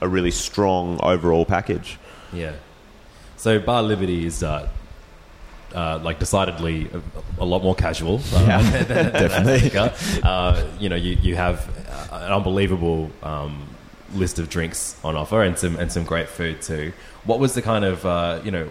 a 0.00 0.08
really 0.08 0.30
strong 0.30 0.98
overall 1.02 1.44
package. 1.44 1.98
yeah? 2.32 2.52
So 3.36 3.58
Bar 3.60 3.82
Liberty 3.84 4.26
is 4.26 4.42
uh, 4.42 4.68
uh, 5.74 5.98
like 6.02 6.18
decidedly 6.18 6.88
a, 7.38 7.42
a 7.42 7.44
lot 7.44 7.62
more 7.62 7.74
casual. 7.74 8.16
Uh, 8.32 8.44
Yeah, 8.46 8.70
than- 8.70 8.88
than 8.88 9.12
definitely. 9.28 10.20
Uh, 10.22 10.66
you 10.80 10.88
know, 10.88 10.96
you, 10.96 11.16
you 11.22 11.36
have 11.36 11.68
uh, 12.10 12.16
an 12.26 12.32
unbelievable 12.32 13.10
um, 13.22 13.68
list 14.14 14.38
of 14.38 14.48
drinks 14.48 14.96
on 15.04 15.14
offer 15.14 15.42
and 15.42 15.56
some 15.58 15.76
and 15.76 15.92
some 15.92 16.04
great 16.04 16.28
food 16.28 16.60
too. 16.62 16.92
What 17.28 17.40
was 17.40 17.52
the 17.52 17.60
kind 17.60 17.84
of 17.84 18.06
uh, 18.06 18.40
you 18.42 18.50
know? 18.50 18.64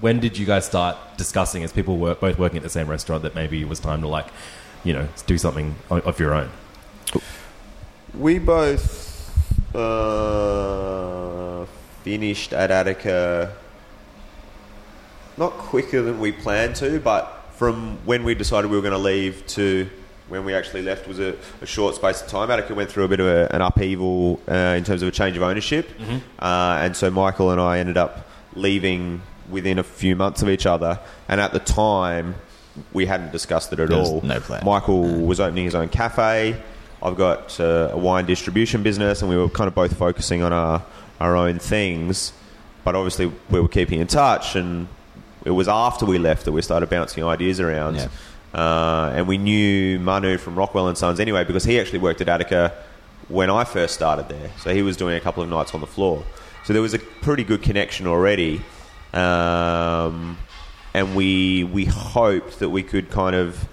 When 0.00 0.20
did 0.20 0.38
you 0.38 0.46
guys 0.46 0.64
start 0.64 0.96
discussing 1.16 1.64
as 1.64 1.72
people 1.72 1.98
were 1.98 2.14
both 2.14 2.38
working 2.38 2.58
at 2.58 2.62
the 2.62 2.70
same 2.70 2.86
restaurant 2.86 3.24
that 3.24 3.34
maybe 3.34 3.60
it 3.60 3.68
was 3.68 3.80
time 3.80 4.02
to 4.02 4.06
like, 4.06 4.28
you 4.84 4.92
know, 4.92 5.08
do 5.26 5.36
something 5.36 5.74
of 5.90 6.20
your 6.20 6.32
own? 6.32 6.48
We 8.16 8.38
both 8.38 9.74
uh, 9.74 11.66
finished 12.04 12.52
at 12.52 12.70
Attica 12.70 13.52
not 15.36 15.50
quicker 15.54 16.00
than 16.00 16.20
we 16.20 16.30
planned 16.30 16.76
to, 16.76 17.00
but 17.00 17.46
from 17.54 17.98
when 18.04 18.22
we 18.22 18.36
decided 18.36 18.70
we 18.70 18.76
were 18.76 18.82
going 18.82 18.92
to 18.92 18.98
leave 18.98 19.44
to 19.48 19.90
when 20.28 20.44
we 20.44 20.54
actually 20.54 20.82
left 20.82 21.06
was 21.06 21.18
a, 21.20 21.36
a 21.60 21.66
short 21.66 21.94
space 21.94 22.22
of 22.22 22.28
time. 22.28 22.50
Attica 22.50 22.74
went 22.74 22.90
through 22.90 23.04
a 23.04 23.08
bit 23.08 23.20
of 23.20 23.26
a, 23.26 23.54
an 23.54 23.60
upheaval 23.60 24.40
uh, 24.48 24.74
in 24.76 24.84
terms 24.84 25.02
of 25.02 25.08
a 25.08 25.10
change 25.10 25.36
of 25.36 25.42
ownership, 25.42 25.88
uh, 26.38 26.78
and 26.80 26.96
so 26.96 27.10
Michael 27.10 27.50
and 27.50 27.60
I 27.60 27.78
ended 27.78 27.96
up 27.96 28.28
leaving 28.54 29.20
within 29.50 29.78
a 29.78 29.82
few 29.82 30.16
months 30.16 30.42
of 30.42 30.48
each 30.48 30.64
other. 30.66 30.98
And 31.28 31.40
at 31.40 31.52
the 31.52 31.58
time, 31.58 32.34
we 32.92 33.06
hadn't 33.06 33.32
discussed 33.32 33.72
it 33.72 33.80
at 33.80 33.92
all. 33.92 34.20
no 34.22 34.40
plan. 34.40 34.64
Michael 34.64 35.02
was 35.02 35.40
opening 35.40 35.64
his 35.66 35.74
own 35.74 35.88
cafe. 35.88 36.60
I've 37.02 37.16
got 37.16 37.60
uh, 37.60 37.90
a 37.92 37.98
wine 37.98 38.24
distribution 38.24 38.82
business, 38.82 39.20
and 39.20 39.30
we 39.30 39.36
were 39.36 39.48
kind 39.50 39.68
of 39.68 39.74
both 39.74 39.96
focusing 39.96 40.42
on 40.42 40.52
our, 40.52 40.82
our 41.20 41.36
own 41.36 41.58
things. 41.58 42.32
But 42.82 42.94
obviously, 42.94 43.30
we 43.50 43.60
were 43.60 43.68
keeping 43.68 44.00
in 44.00 44.06
touch, 44.06 44.56
and 44.56 44.88
it 45.44 45.50
was 45.50 45.68
after 45.68 46.06
we 46.06 46.18
left 46.18 46.46
that 46.46 46.52
we 46.52 46.62
started 46.62 46.88
bouncing 46.88 47.22
ideas 47.22 47.60
around. 47.60 47.96
Yeah. 47.96 48.08
Uh, 48.54 49.12
and 49.14 49.26
we 49.26 49.36
knew 49.36 49.98
Manu 49.98 50.38
from 50.38 50.54
Rockwell 50.54 50.86
and 50.86 50.96
Sons 50.96 51.18
anyway 51.18 51.42
because 51.44 51.64
he 51.64 51.80
actually 51.80 51.98
worked 51.98 52.20
at 52.20 52.28
Attica 52.28 52.72
when 53.28 53.50
I 53.50 53.64
first 53.64 53.94
started 53.94 54.28
there. 54.28 54.50
So 54.60 54.72
he 54.72 54.82
was 54.82 54.96
doing 54.96 55.16
a 55.16 55.20
couple 55.20 55.42
of 55.42 55.48
nights 55.48 55.74
on 55.74 55.80
the 55.80 55.86
floor. 55.86 56.24
So 56.64 56.72
there 56.72 56.82
was 56.82 56.94
a 56.94 56.98
pretty 56.98 57.42
good 57.42 57.62
connection 57.62 58.06
already. 58.06 58.62
Um, 59.12 60.38
and 60.94 61.16
we 61.16 61.64
we 61.64 61.84
hoped 61.84 62.60
that 62.60 62.70
we 62.70 62.82
could 62.82 63.10
kind 63.10 63.34
of 63.34 63.68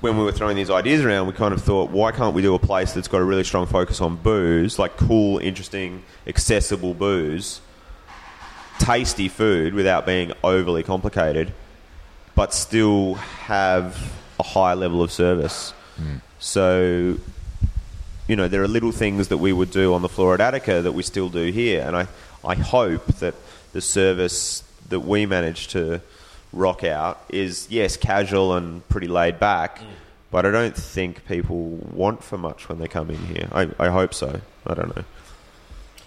when 0.00 0.16
we 0.16 0.24
were 0.24 0.32
throwing 0.32 0.56
these 0.56 0.70
ideas 0.70 1.04
around, 1.04 1.26
we 1.26 1.32
kind 1.34 1.52
of 1.52 1.62
thought, 1.62 1.90
why 1.90 2.10
can't 2.10 2.34
we 2.34 2.40
do 2.40 2.54
a 2.54 2.58
place 2.58 2.94
that's 2.94 3.08
got 3.08 3.20
a 3.20 3.24
really 3.24 3.44
strong 3.44 3.66
focus 3.66 4.00
on 4.00 4.16
booze, 4.16 4.78
like 4.78 4.96
cool, 4.96 5.38
interesting, 5.38 6.02
accessible 6.26 6.94
booze, 6.94 7.60
tasty 8.78 9.28
food 9.28 9.74
without 9.74 10.06
being 10.06 10.32
overly 10.42 10.82
complicated, 10.82 11.52
but 12.40 12.54
still 12.54 13.16
have 13.16 14.14
a 14.38 14.42
high 14.42 14.72
level 14.72 15.02
of 15.02 15.12
service. 15.12 15.74
Hmm. 15.98 16.16
So, 16.38 17.18
you 18.28 18.34
know, 18.34 18.48
there 18.48 18.62
are 18.62 18.66
little 18.66 18.92
things 18.92 19.28
that 19.28 19.36
we 19.36 19.52
would 19.52 19.70
do 19.70 19.92
on 19.92 20.00
the 20.00 20.08
floor 20.08 20.32
at 20.32 20.40
Attica 20.40 20.80
that 20.80 20.92
we 20.92 21.02
still 21.02 21.28
do 21.28 21.52
here, 21.52 21.84
and 21.86 21.94
I, 21.94 22.06
I 22.42 22.54
hope 22.54 23.04
that 23.18 23.34
the 23.74 23.82
service 23.82 24.64
that 24.88 25.00
we 25.00 25.26
manage 25.26 25.68
to 25.76 26.00
rock 26.50 26.82
out 26.82 27.20
is 27.28 27.66
yes 27.68 27.98
casual 27.98 28.54
and 28.56 28.88
pretty 28.88 29.08
laid 29.08 29.38
back, 29.38 29.76
hmm. 29.76 29.88
but 30.30 30.46
I 30.46 30.50
don't 30.50 30.74
think 30.74 31.26
people 31.26 31.76
want 31.92 32.24
for 32.24 32.38
much 32.38 32.70
when 32.70 32.78
they 32.78 32.88
come 32.88 33.10
in 33.10 33.22
here. 33.26 33.48
I, 33.52 33.68
I 33.78 33.88
hope 33.90 34.14
so. 34.14 34.40
I 34.66 34.72
don't 34.72 34.96
know. 34.96 35.04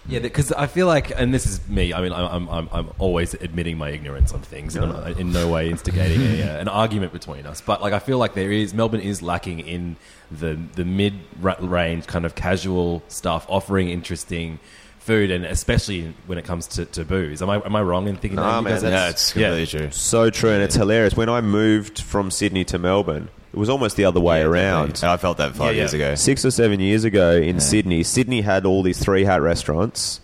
Yeah, 0.08 0.20
because 0.20 0.52
I 0.52 0.68
feel 0.68 0.86
like, 0.88 1.18
and 1.18 1.34
this 1.34 1.46
is 1.46 1.66
me. 1.70 1.94
I 1.94 2.02
mean, 2.02 2.12
I'm 2.12 2.50
I'm, 2.50 2.70
I'm 2.72 2.90
always 3.00 3.34
admitting 3.36 3.78
my 3.78 3.90
ignorance 3.90 4.34
on 4.34 4.42
things, 4.42 4.76
and 4.76 4.92
I'm 4.92 5.18
in 5.18 5.32
no 5.32 5.50
way 5.50 5.70
instigating 5.70 6.22
a, 6.22 6.44
uh, 6.58 6.60
an 6.60 6.68
argument 6.68 7.14
between 7.14 7.46
us. 7.46 7.62
But 7.62 7.82
like, 7.82 7.94
I 7.94 8.00
feel 8.00 8.18
like 8.18 8.34
there 8.34 8.52
is 8.52 8.74
Melbourne 8.74 9.00
is 9.00 9.22
lacking 9.22 9.62
in 9.62 9.96
the 10.30 10.60
the 10.76 10.84
mid 10.84 11.14
range 11.42 12.06
kind 12.08 12.26
of 12.26 12.36
casual 12.36 13.02
stuff, 13.08 13.46
offering 13.48 13.90
interesting 13.90 14.60
food, 15.00 15.32
and 15.32 15.46
especially 15.46 16.14
when 16.28 16.38
it 16.38 16.44
comes 16.46 16.68
to, 16.68 16.86
to 16.86 17.06
booze. 17.06 17.42
Am 17.42 17.50
I 17.50 17.62
am 17.66 17.76
I 17.76 17.82
wrong 17.82 18.08
in 18.10 18.18
thinking 18.18 18.36
Nah, 18.36 18.62
that? 18.62 18.62
Man, 18.64 18.82
that's- 18.82 18.92
Yeah, 18.92 19.10
it's 19.10 19.32
completely 19.34 19.68
true. 19.68 19.92
So 19.92 20.30
true, 20.30 20.52
and 20.52 20.62
it's 20.64 20.76
hilarious. 20.76 21.16
When 21.16 21.30
I 21.30 21.40
moved 21.42 22.02
from 22.02 22.30
Sydney 22.30 22.66
to 22.66 22.78
Melbourne, 22.78 23.30
it 23.54 23.58
was 23.60 23.70
almost 23.70 23.96
the 23.98 24.06
other 24.06 24.20
way 24.20 24.42
around. 24.42 24.96
And 25.04 25.12
I 25.12 25.18
felt 25.18 25.38
that 25.38 25.56
five 25.56 25.76
Yeah, 25.76 25.82
years 25.82 25.94
yeah. 25.94 26.08
ago. 26.08 26.16
Six 26.16 26.44
or 26.44 26.52
seven 26.52 26.80
years 26.80 27.04
ago 27.04 27.36
in 27.36 27.60
Sydney, 27.60 28.04
Sydney 28.04 28.42
had 28.42 28.66
all 28.66 28.82
these 28.84 28.98
three 29.00 29.24
hat 29.26 29.42
restaurants, 29.42 30.20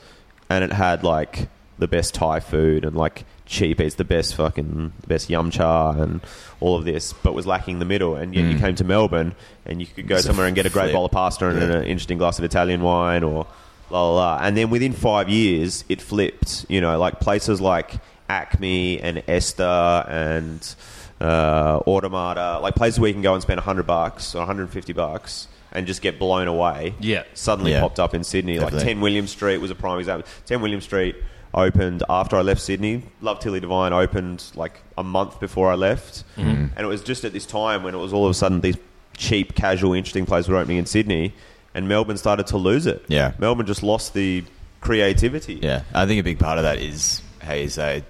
and 0.49 0.63
it 0.63 0.73
had 0.73 1.03
like 1.03 1.47
the 1.77 1.87
best 1.87 2.13
Thai 2.15 2.39
food 2.39 2.83
and 2.83 2.95
like 2.95 3.25
cheap. 3.45 3.79
It's 3.79 3.95
the 3.95 4.03
best 4.03 4.35
fucking 4.35 4.93
the 5.01 5.07
best 5.07 5.29
yum 5.29 5.51
cha 5.51 5.91
and 5.91 6.21
all 6.59 6.75
of 6.75 6.85
this, 6.85 7.13
but 7.13 7.33
was 7.33 7.45
lacking 7.47 7.79
the 7.79 7.85
middle. 7.85 8.15
And 8.15 8.33
yet 8.35 8.45
you 8.45 8.55
mm. 8.57 8.59
came 8.59 8.75
to 8.75 8.83
Melbourne 8.83 9.35
and 9.65 9.79
you 9.79 9.87
could 9.87 10.07
go 10.07 10.15
It's 10.17 10.25
somewhere 10.25 10.45
and 10.47 10.55
get 10.55 10.65
a 10.65 10.69
great 10.69 10.85
flip. 10.85 10.93
bowl 10.93 11.05
of 11.05 11.11
pasta 11.11 11.47
and 11.47 11.59
Yeah. 11.59 11.77
an 11.77 11.83
interesting 11.85 12.17
glass 12.17 12.37
of 12.39 12.45
Italian 12.45 12.81
wine 12.81 13.23
or 13.23 13.45
la 13.91 14.07
la 14.09 14.13
la. 14.15 14.39
And 14.41 14.57
then 14.57 14.69
within 14.69 14.91
five 14.93 15.29
years, 15.29 15.83
it 15.87 16.01
flipped. 16.01 16.65
You 16.67 16.81
know, 16.81 16.97
like 16.99 17.19
places 17.19 17.61
like 17.61 17.95
Acme 18.27 18.99
and 18.99 19.23
Ester 19.27 19.63
and 19.63 20.75
uh, 21.21 21.79
Automata, 21.87 22.59
like 22.61 22.75
places 22.75 22.99
where 22.99 23.07
you 23.07 23.13
can 23.13 23.21
go 23.21 23.33
and 23.33 23.41
spend 23.41 23.57
100 23.57 23.85
bucks 23.85 24.35
or 24.35 24.39
150 24.39 24.93
bucks 24.93 25.47
and 25.71 25.85
just 25.85 26.01
get 26.01 26.17
blown 26.17 26.47
away. 26.47 26.95
Yeah. 26.99 27.23
Suddenly 27.33 27.71
Yeah. 27.71 27.81
popped 27.81 27.99
up 27.99 28.13
in 28.15 28.23
Sydney. 28.23 28.57
Like 28.57 28.67
Definitely. 28.71 28.93
10 28.93 29.01
William 29.01 29.27
Street 29.27 29.57
was 29.57 29.69
a 29.71 29.75
prime 29.75 29.99
example. 29.99 30.27
10 30.45 30.61
William 30.61 30.81
Street 30.81 31.15
opened 31.53 32.03
after 32.09 32.35
I 32.37 32.41
left 32.41 32.61
Sydney. 32.61 33.03
Love 33.21 33.39
Tilly 33.39 33.59
Divine 33.59 33.93
opened 33.93 34.43
like 34.55 34.81
a 34.97 35.03
month 35.03 35.39
before 35.39 35.69
I 35.71 35.75
left. 35.75 36.23
Mm-hmm. 36.37 36.49
And 36.75 36.79
it 36.79 36.85
was 36.87 37.01
just 37.03 37.23
at 37.25 37.33
this 37.33 37.45
time 37.45 37.83
when 37.83 37.93
it 37.93 37.97
was 37.99 38.13
all 38.13 38.25
of 38.25 38.31
a 38.31 38.33
sudden 38.33 38.61
these 38.61 38.77
cheap, 39.17 39.55
casual, 39.55 39.93
interesting 39.93 40.25
places 40.25 40.49
were 40.49 40.57
opening 40.57 40.77
in 40.77 40.85
Sydney 40.85 41.33
and 41.75 41.87
Melbourne 41.87 42.17
started 42.17 42.47
to 42.47 42.57
lose 42.57 42.85
it. 42.87 43.03
Yeah. 43.07 43.33
Melbourne 43.37 43.65
just 43.67 43.83
lost 43.83 44.13
the 44.13 44.43
creativity. 44.81 45.55
Yeah, 45.61 45.83
I 45.93 46.05
think 46.05 46.19
a 46.19 46.23
big 46.23 46.39
part 46.39 46.57
of 46.57 46.63
that 46.63 46.79
is 46.79 47.21
how 47.41 47.53
you 47.53 47.69
say 47.69 48.03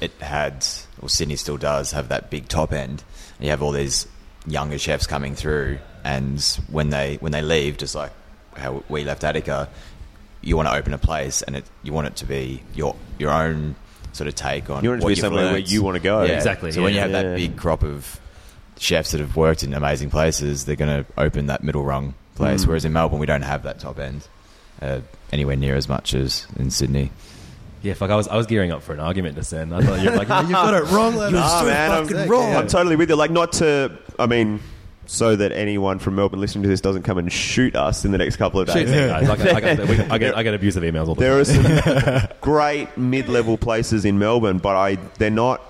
it 0.00 0.12
had, 0.20 0.66
or 1.00 1.08
Sydney 1.08 1.36
still 1.36 1.56
does, 1.56 1.92
have 1.92 2.08
that 2.08 2.30
big 2.30 2.48
top 2.48 2.72
end. 2.72 3.02
And 3.36 3.44
you 3.44 3.50
have 3.50 3.62
all 3.62 3.72
these 3.72 4.06
younger 4.46 4.78
chefs 4.78 5.06
coming 5.06 5.34
through, 5.34 5.78
and 6.04 6.40
when 6.70 6.90
they 6.90 7.16
when 7.16 7.32
they 7.32 7.42
leave, 7.42 7.76
just 7.78 7.94
like 7.94 8.12
how 8.56 8.82
we 8.88 9.04
left 9.04 9.24
Attica, 9.24 9.68
you 10.42 10.56
want 10.56 10.68
to 10.68 10.74
open 10.74 10.92
a 10.94 10.98
place, 10.98 11.42
and 11.42 11.56
it 11.56 11.64
you 11.82 11.92
want 11.92 12.06
it 12.06 12.16
to 12.16 12.26
be 12.26 12.62
your 12.74 12.96
your 13.18 13.30
own 13.30 13.76
sort 14.12 14.26
of 14.28 14.34
take 14.34 14.70
on. 14.70 14.82
You 14.82 14.90
want 14.90 14.98
it 14.98 15.00
to 15.00 15.04
what 15.04 15.08
be 15.08 15.14
you've 15.14 15.20
somewhere 15.20 15.50
where 15.52 15.58
you 15.58 15.82
wanna 15.82 16.00
go. 16.00 16.22
Yeah. 16.24 16.32
Exactly, 16.32 16.72
So 16.72 16.82
when 16.82 16.94
you 16.94 17.00
have 17.00 17.10
Yeah. 17.10 17.22
that 17.22 17.36
big 17.36 17.56
crop 17.56 17.82
of 17.84 18.18
chefs 18.78 19.10
that 19.12 19.20
have 19.20 19.36
worked 19.36 19.62
in 19.62 19.74
amazing 19.74 20.10
places, 20.10 20.64
they're 20.64 20.76
going 20.76 21.04
to 21.04 21.12
open 21.20 21.46
that 21.46 21.64
middle 21.64 21.82
rung 21.82 22.14
place. 22.36 22.62
Mm. 22.64 22.68
Whereas 22.68 22.84
in 22.84 22.92
Melbourne, 22.92 23.18
we 23.18 23.26
don't 23.26 23.42
have 23.42 23.64
that 23.64 23.80
top 23.80 23.98
end 23.98 24.26
uh, 24.80 25.00
anywhere 25.32 25.56
near 25.56 25.74
as 25.74 25.88
much 25.88 26.14
as 26.14 26.46
in 26.56 26.70
Sydney. 26.70 27.10
Yeah, 27.82 27.94
fuck. 27.94 28.10
I 28.10 28.16
was 28.16 28.26
I 28.28 28.36
was 28.36 28.46
gearing 28.46 28.72
up 28.72 28.82
for 28.82 28.92
an 28.92 29.00
argument 29.00 29.36
to 29.36 29.44
send. 29.44 29.74
I 29.74 29.80
thought 29.82 30.00
you 30.02 30.10
were 30.10 30.16
like, 30.16 30.28
"No, 30.28 30.40
you've 30.40 30.50
got 30.50 30.74
it 30.74 30.84
wrong. 30.92 31.14
Leonard." 31.16 31.34
Nah, 31.34 31.64
man, 31.64 31.90
I'm, 31.92 32.28
wrong. 32.28 32.54
I'm 32.56 32.66
totally 32.66 32.96
with 32.96 33.08
you. 33.10 33.16
Like, 33.16 33.30
not 33.30 33.52
to, 33.54 33.96
I 34.18 34.26
mean, 34.26 34.60
so 35.06 35.36
that 35.36 35.52
anyone 35.52 35.98
from 36.00 36.16
Melbourne 36.16 36.40
listening 36.40 36.64
to 36.64 36.68
this 36.68 36.80
doesn't 36.80 37.02
come 37.04 37.18
and 37.18 37.32
shoot 37.32 37.76
us 37.76 38.04
in 38.04 38.10
the 38.12 38.18
next 38.18 38.36
couple 38.36 38.60
of 38.60 38.66
days. 38.66 38.74
Shoot 38.74 38.88
me, 38.88 38.92
guys. 39.08 39.28
I, 39.28 39.36
get- 39.36 39.54
I, 39.54 39.60
get, 39.60 39.88
we- 39.88 39.98
I, 40.00 40.18
get, 40.18 40.36
I 40.36 40.42
get 40.42 40.54
abusive 40.54 40.82
emails 40.82 41.08
all 41.08 41.14
the 41.14 41.20
There 41.20 41.44
time. 41.44 41.66
are 41.66 42.20
some 42.20 42.28
great 42.40 42.96
mid-level 42.98 43.56
places 43.58 44.04
in 44.04 44.18
Melbourne, 44.18 44.58
but 44.58 44.76
I 44.76 44.96
they're 45.18 45.30
not 45.30 45.62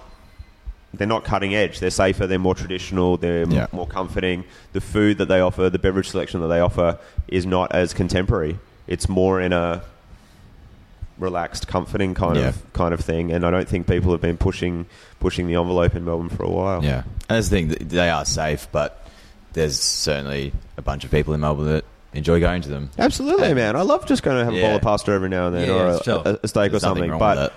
they're 0.94 1.06
not 1.06 1.24
cutting 1.24 1.54
edge. 1.54 1.78
They're 1.80 1.90
safer. 1.90 2.26
They're 2.26 2.38
more 2.38 2.54
traditional. 2.54 3.18
They're 3.18 3.42
m- 3.42 3.50
Yeah. 3.50 3.66
more 3.72 3.86
comforting. 3.86 4.44
The 4.72 4.80
food 4.80 5.18
that 5.18 5.26
they 5.26 5.40
offer, 5.40 5.68
the 5.68 5.78
beverage 5.78 6.08
selection 6.08 6.40
that 6.40 6.48
they 6.48 6.60
offer, 6.60 6.98
is 7.28 7.44
not 7.44 7.72
as 7.72 7.92
contemporary. 7.92 8.58
It's 8.86 9.08
more 9.08 9.40
in 9.42 9.52
a 9.52 9.82
relaxed, 11.18 11.66
comforting 11.68 12.14
kind 12.14 12.36
Yeah. 12.36 12.48
of 12.48 12.72
kind 12.72 12.94
of 12.94 13.00
thing. 13.00 13.32
And 13.32 13.44
I 13.44 13.50
don't 13.50 13.68
think 13.68 13.86
people 13.86 14.12
have 14.12 14.20
been 14.20 14.36
pushing 14.36 14.86
pushing 15.20 15.46
the 15.46 15.54
envelope 15.56 15.94
in 15.94 16.04
Melbourne 16.04 16.28
for 16.28 16.44
a 16.44 16.50
while. 16.50 16.84
Yeah, 16.84 17.02
and 17.28 17.36
that's 17.36 17.48
the 17.48 17.56
thing. 17.56 17.88
They 17.88 18.08
are 18.10 18.24
safe, 18.24 18.68
but 18.72 19.04
there's 19.54 19.78
certainly 19.78 20.52
a 20.76 20.82
bunch 20.82 21.04
of 21.04 21.10
people 21.10 21.34
in 21.34 21.40
Melbourne 21.40 21.66
that 21.66 21.84
enjoy 22.14 22.38
going 22.40 22.62
to 22.62 22.68
them. 22.68 22.90
Absolutely, 22.98 23.46
And- 23.46 23.56
man. 23.56 23.76
I 23.76 23.82
love 23.82 24.06
just 24.06 24.22
going 24.22 24.38
to 24.38 24.44
have 24.44 24.54
a 24.54 24.60
bowl 24.60 24.76
of 24.76 24.82
pasta 24.82 25.10
every 25.12 25.28
now 25.28 25.48
and 25.48 25.56
then, 25.56 25.68
Yeah, 25.68 25.74
or 25.74 25.86
a, 25.88 26.02
sure. 26.04 26.22
a, 26.42 26.48
steak 26.48 26.68
or 26.68 26.70
There's 26.78 26.82
nothing 26.84 27.10
something. 27.10 27.18
But 27.18 27.52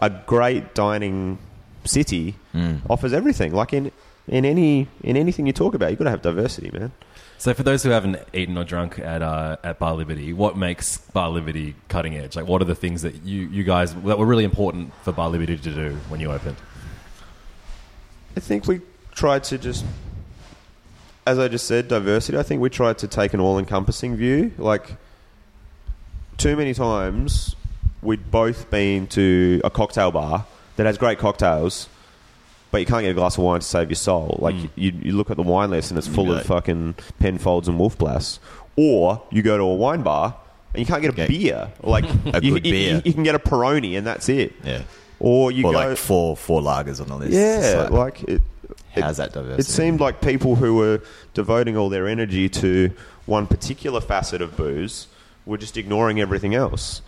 a 0.00 0.10
great 0.10 0.74
dining 0.74 1.38
city 1.84 2.34
Mm. 2.54 2.80
offers 2.90 3.12
everything. 3.12 3.52
Like 3.54 3.72
in 3.72 3.90
in 4.26 4.44
any 4.44 4.88
in 5.02 5.16
anything 5.16 5.46
you 5.46 5.52
talk 5.52 5.74
about, 5.74 5.88
you've 5.90 5.98
got 5.98 6.04
to 6.04 6.10
have 6.10 6.22
diversity, 6.22 6.70
man. 6.72 6.92
So, 7.40 7.54
for 7.54 7.62
those 7.62 7.84
who 7.84 7.90
haven't 7.90 8.18
eaten 8.32 8.58
or 8.58 8.64
drunk 8.64 8.98
at 8.98 9.22
uh, 9.22 9.58
at 9.62 9.78
Bar 9.78 9.94
Liberty, 9.94 10.32
what 10.32 10.56
makes 10.56 10.98
Bar 10.98 11.30
Liberty 11.30 11.76
cutting 11.88 12.16
edge? 12.16 12.34
Like, 12.34 12.48
what 12.48 12.60
are 12.60 12.64
the 12.64 12.74
things 12.74 13.02
that 13.02 13.22
you, 13.22 13.42
you 13.48 13.62
guys 13.62 13.94
that 13.94 14.18
were 14.18 14.26
really 14.26 14.42
important 14.42 14.92
for 15.04 15.12
Bar 15.12 15.30
Liberty 15.30 15.56
to 15.56 15.70
do 15.72 15.94
when 16.08 16.18
you 16.18 16.32
opened? 16.32 16.56
I 18.36 18.40
think 18.40 18.66
we 18.66 18.80
tried 19.14 19.44
to 19.44 19.58
just, 19.58 19.84
as 21.28 21.38
I 21.38 21.46
just 21.46 21.68
said, 21.68 21.86
diversity. 21.86 22.36
I 22.36 22.42
think 22.42 22.60
we 22.60 22.70
tried 22.70 22.98
to 22.98 23.08
take 23.08 23.34
an 23.34 23.40
all-encompassing 23.40 24.16
view. 24.16 24.52
Like, 24.58 24.96
too 26.38 26.56
many 26.56 26.74
times 26.74 27.54
we'd 28.02 28.32
both 28.32 28.68
been 28.68 29.06
to 29.08 29.60
a 29.62 29.70
cocktail 29.70 30.10
bar 30.10 30.44
that 30.74 30.86
has 30.86 30.98
great 30.98 31.18
cocktails, 31.18 31.88
but 32.70 32.78
you 32.78 32.86
can't 32.86 33.02
get 33.02 33.10
a 33.10 33.14
glass 33.14 33.38
of 33.38 33.44
wine 33.44 33.60
to 33.60 33.66
save 33.66 33.88
your 33.88 33.96
soul. 33.96 34.38
Like, 34.40 34.54
hmm. 34.54 34.66
you, 34.74 34.92
you 35.02 35.12
look 35.12 35.30
at 35.30 35.36
the 35.36 35.42
wine 35.42 35.70
list 35.70 35.90
and 35.90 35.98
it's 35.98 36.08
full 36.08 36.30
of 36.30 36.38
like- 36.38 36.46
fucking 36.46 36.94
Penfolds 37.18 37.68
and 37.68 37.78
Wolf 37.78 37.96
Blass. 37.96 38.40
Or 38.76 39.22
you 39.30 39.42
go 39.42 39.56
to 39.56 39.64
a 39.64 39.74
wine 39.74 40.02
bar 40.02 40.36
and 40.74 40.80
you 40.80 40.86
can't 40.86 41.02
get 41.02 41.18
a 41.18 41.26
beer. 41.28 41.72
Like, 41.82 42.04
a 42.26 42.40
you, 42.42 42.54
good 42.54 42.66
you- 42.66 42.72
beer. 42.72 43.02
You, 43.04 43.12
can 43.12 43.22
get 43.22 43.34
a 43.34 43.38
Peroni 43.38 43.96
and 43.96 44.06
that's 44.06 44.28
it. 44.28 44.54
Yeah, 44.62 44.82
Or 45.18 45.50
you 45.50 45.66
or 45.66 45.72
go... 45.72 45.78
like 45.78 45.96
four 45.96 46.36
four 46.36 46.60
lagers 46.60 47.00
on 47.00 47.08
the 47.08 47.16
list. 47.16 47.32
yeah, 47.32 47.82
It's 47.82 47.90
like... 47.90 48.22
it, 48.24 48.42
how's 48.92 49.16
that 49.16 49.32
diversity? 49.32 49.60
it 49.60 49.66
seemed 49.66 50.00
like 50.00 50.20
people 50.20 50.56
who 50.56 50.74
were 50.74 51.00
devoting 51.34 51.76
all 51.76 51.88
their 51.88 52.06
energy 52.06 52.48
to 52.48 52.92
one 53.26 53.46
particular 53.46 54.00
facet 54.00 54.42
of 54.42 54.56
booze 54.56 55.06
were 55.46 55.58
just 55.58 55.76
ignoring 55.76 56.20
everything 56.20 56.54
else. 56.54 57.02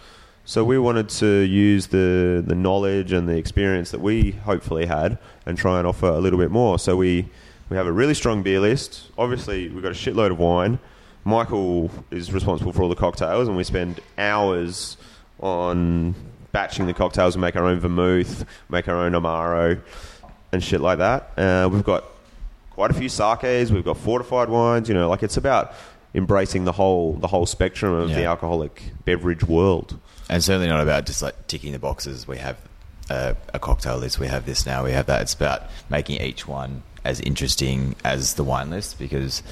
So 0.45 0.65
we 0.65 0.79
wanted 0.79 1.09
to 1.11 1.41
use 1.43 1.89
the, 1.89 2.43
the 2.45 2.55
knowledge 2.55 3.13
and 3.13 3.29
the 3.29 3.37
experience 3.37 3.91
that 3.93 4.01
we 4.01 4.33
hopefully 4.33 4.87
had 4.87 5.19
and 5.47 5.57
try 5.57 5.79
and 5.79 5.87
offer 5.87 6.09
a 6.09 6.19
little 6.19 6.39
bit 6.39 6.51
more. 6.51 6.79
So 6.79 6.97
we, 6.97 7.29
we 7.69 7.77
have 7.77 7.87
a 7.87 7.93
really 7.93 8.15
strong 8.15 8.43
beer 8.43 8.59
list. 8.59 9.07
Obviously, 9.17 9.69
we've 9.69 9.83
got 9.83 9.93
a 9.93 9.95
shitload 9.95 10.33
of 10.33 10.39
wine. 10.39 10.79
Michael 11.25 11.91
is 12.11 12.33
responsible 12.33 12.73
for 12.73 12.83
all 12.83 12.89
the 12.89 12.97
cocktails, 12.97 13.47
and 13.47 13.57
we 13.57 13.63
spend 13.63 14.01
hours 14.19 14.97
on 15.41 16.15
batching 16.53 16.87
the 16.87 16.95
cocktails 16.95 17.35
and 17.35 17.43
make 17.43 17.57
our 17.57 17.65
own 17.65 17.79
vermouth, 17.79 18.45
make 18.69 18.89
our 18.89 18.97
own 18.97 19.13
Amaro, 19.13 19.81
and 20.53 20.65
shit 20.65 20.81
like 20.81 20.99
that. 20.99 21.31
Uh, 21.37 21.69
we've 21.69 21.85
got 21.85 22.05
quite 22.71 22.91
a 22.91 22.95
few 22.95 23.09
sakes. 23.09 23.71
We've 23.71 23.85
got 23.85 23.99
fortified 23.99 24.49
wines. 24.49 24.89
You 24.89 24.95
know, 24.95 25.09
like 25.09 25.23
it's 25.23 25.37
about 25.37 25.75
embracing 26.15 26.65
the 26.65 26.73
whole 26.73 27.13
the 27.15 27.29
whole 27.29 27.47
spectrum 27.47 27.93
of 27.93 28.09
the 28.17 28.25
alcoholic 28.25 28.83
beverage 29.05 29.45
world. 29.45 29.99
And 30.31 30.43
certainly 30.43 30.69
not 30.69 30.81
about 30.81 31.05
just 31.05 31.21
like 31.21 31.47
ticking 31.47 31.73
the 31.73 31.79
boxes. 31.79 32.27
We 32.27 32.39
have 32.39 32.57
a, 33.11 33.37
a 33.53 33.59
cocktail 33.59 33.99
list. 33.99 34.19
We 34.19 34.29
have 34.29 34.47
this 34.47 34.65
now. 34.65 34.83
We 34.85 34.93
have 34.93 35.07
that. 35.07 35.21
It's 35.23 35.35
about 35.35 35.65
making 35.91 36.21
each 36.23 36.47
one 36.49 36.83
as 37.05 37.21
interesting 37.21 37.97
as 38.05 38.35
the 38.35 38.45
wine 38.45 38.71
list 38.71 38.99
because, 38.99 39.43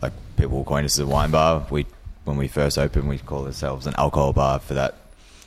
like, 0.00 0.12
people 0.36 0.56
will 0.58 0.64
coin 0.64 0.84
us 0.84 0.94
as 0.94 1.00
a 1.00 1.06
wine 1.06 1.30
bar. 1.30 1.66
We 1.70 1.84
when 2.24 2.36
we 2.36 2.46
first 2.48 2.78
opened, 2.78 3.08
we 3.08 3.18
call 3.18 3.46
ourselves 3.46 3.86
an 3.86 3.94
alcohol 3.98 4.32
bar 4.32 4.60
for 4.60 4.74
that. 4.74 4.94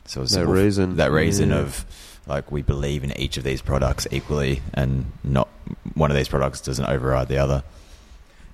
So 0.06 0.22
it's 0.22 0.32
That 0.34 0.40
simple- 0.42 0.54
reason. 0.54 0.98
That 0.98 1.12
reason 1.12 1.50
Yeah. 1.50 1.60
of 1.60 1.86
like 2.28 2.52
we 2.52 2.62
believe 2.62 3.04
in 3.04 3.18
each 3.18 3.38
of 3.38 3.44
these 3.44 3.62
products 3.62 4.06
equally, 4.12 4.62
and 4.74 5.06
not 5.24 5.48
one 5.94 6.12
of 6.12 6.18
these 6.18 6.28
products 6.28 6.60
doesn't 6.60 6.86
override 6.86 7.28
the 7.30 7.38
other. 7.38 7.64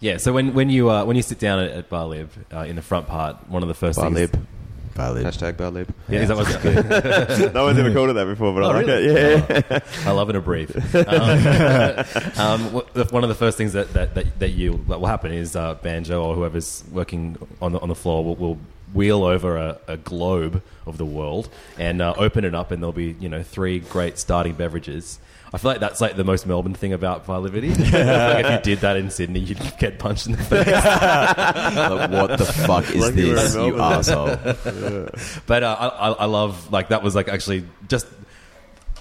Yeah. 0.01 0.17
So 0.17 0.34
when, 0.34 0.53
when 0.53 0.69
you 0.69 0.89
uh, 0.91 1.03
when 1.05 1.15
you 1.15 1.23
sit 1.23 1.39
down 1.39 1.60
at, 1.60 1.71
at 1.71 1.89
Bar 1.89 2.05
Lib 2.05 2.29
uh, 2.53 2.60
in 2.60 2.75
the 2.75 2.81
front 2.81 3.07
part, 3.07 3.49
one 3.49 3.63
of 3.63 3.67
the 3.69 3.73
first 3.73 3.97
Bar 3.97 4.05
things. 4.13 4.34
lib. 4.34 4.47
Barley. 4.95 5.23
Hashtag 5.23 5.58
bar 5.58 5.71
lib. 5.71 5.93
Yeah, 6.10 6.19
is 6.21 6.27
that 6.30 6.38
what- 6.38 7.54
no 7.54 7.63
one's 7.65 7.80
ever 7.80 7.93
called 7.93 8.10
it 8.10 8.13
that 8.13 8.25
before, 8.25 8.54
but 8.54 8.63
Oh, 8.63 8.69
I 8.71 8.73
like 8.75 8.86
really? 8.88 9.06
it. 9.08 9.65
Yeah. 9.69 9.80
I 10.06 10.12
love 10.12 10.30
it 10.30 10.36
a 10.36 10.41
brief. 10.41 10.71
Um, 10.95 11.06
um, 12.38 12.60
wh- 12.71 12.93
the- 12.93 13.08
one 13.12 13.23
of 13.23 13.30
the 13.30 13.36
first 13.36 13.58
things 13.58 13.73
that, 13.73 13.93
that, 13.93 14.15
that, 14.15 14.39
that 14.39 14.49
you 14.49 14.84
that 14.88 14.99
will 14.99 15.08
happen 15.08 15.32
is 15.32 15.56
uh, 15.56 15.75
Banjo 15.75 16.23
or 16.23 16.36
whoever's 16.36 16.84
working 16.91 17.38
on 17.62 17.71
the 17.73 17.80
on 17.80 17.89
the 17.89 17.95
floor 17.95 18.23
will, 18.23 18.36
will 18.36 18.58
wheel 18.93 19.23
over 19.23 19.56
a, 19.58 19.77
a 19.88 19.97
globe 19.97 20.62
of 20.86 20.97
the 20.97 21.06
world 21.06 21.47
and 21.77 22.01
uh, 22.01 22.13
open 22.17 22.43
it 22.43 22.54
up, 22.54 22.71
and 22.71 22.82
there'll 22.84 22.91
be 22.93 23.15
you 23.19 23.30
know 23.30 23.43
three 23.43 23.80
great 23.80 24.17
starting 24.17 24.54
beverages. 24.54 25.19
I 25.53 25.57
feel 25.57 25.71
like 25.71 25.81
that's 25.81 25.99
like 25.99 26.15
the 26.15 26.23
most 26.23 26.47
Melbourne 26.47 26.73
thing 26.73 26.93
about 26.93 27.25
Bar 27.25 27.41
Liberty. 27.41 27.69
like 27.75 28.45
if 28.45 28.51
you 28.51 28.59
did 28.75 28.79
that 28.79 28.95
in 28.95 29.09
Sydney, 29.09 29.41
you'd 29.41 29.59
get 29.77 29.99
punched 29.99 30.27
in 30.27 30.33
the 30.33 30.37
face. 30.43 30.65
like, 30.65 32.09
what 32.09 32.37
the 32.37 32.45
fuck 32.45 32.89
is 32.89 32.95
Like 32.95 33.15
you 33.15 33.27
were 33.27 33.29
in 33.31 33.35
this, 33.35 33.55
you 33.55 33.75
Melbourne. 33.75 33.81
asshole? 33.81 35.11
But 35.47 35.63
uh, 35.63 35.75
I, 35.77 35.87
I 35.87 36.11
I 36.11 36.25
love 36.25 36.71
like 36.71 36.89
that 36.89 37.03
was 37.03 37.15
like 37.15 37.27
actually 37.27 37.65
just 37.89 38.07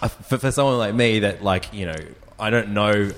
uh, 0.02 0.08
for, 0.08 0.38
for 0.38 0.50
someone 0.50 0.78
like 0.78 0.94
me 0.94 1.20
that 1.20 1.44
like 1.44 1.72
you 1.72 1.86
know 1.86 1.96
I 2.38 2.50
don't 2.50 2.70
know 2.70 3.10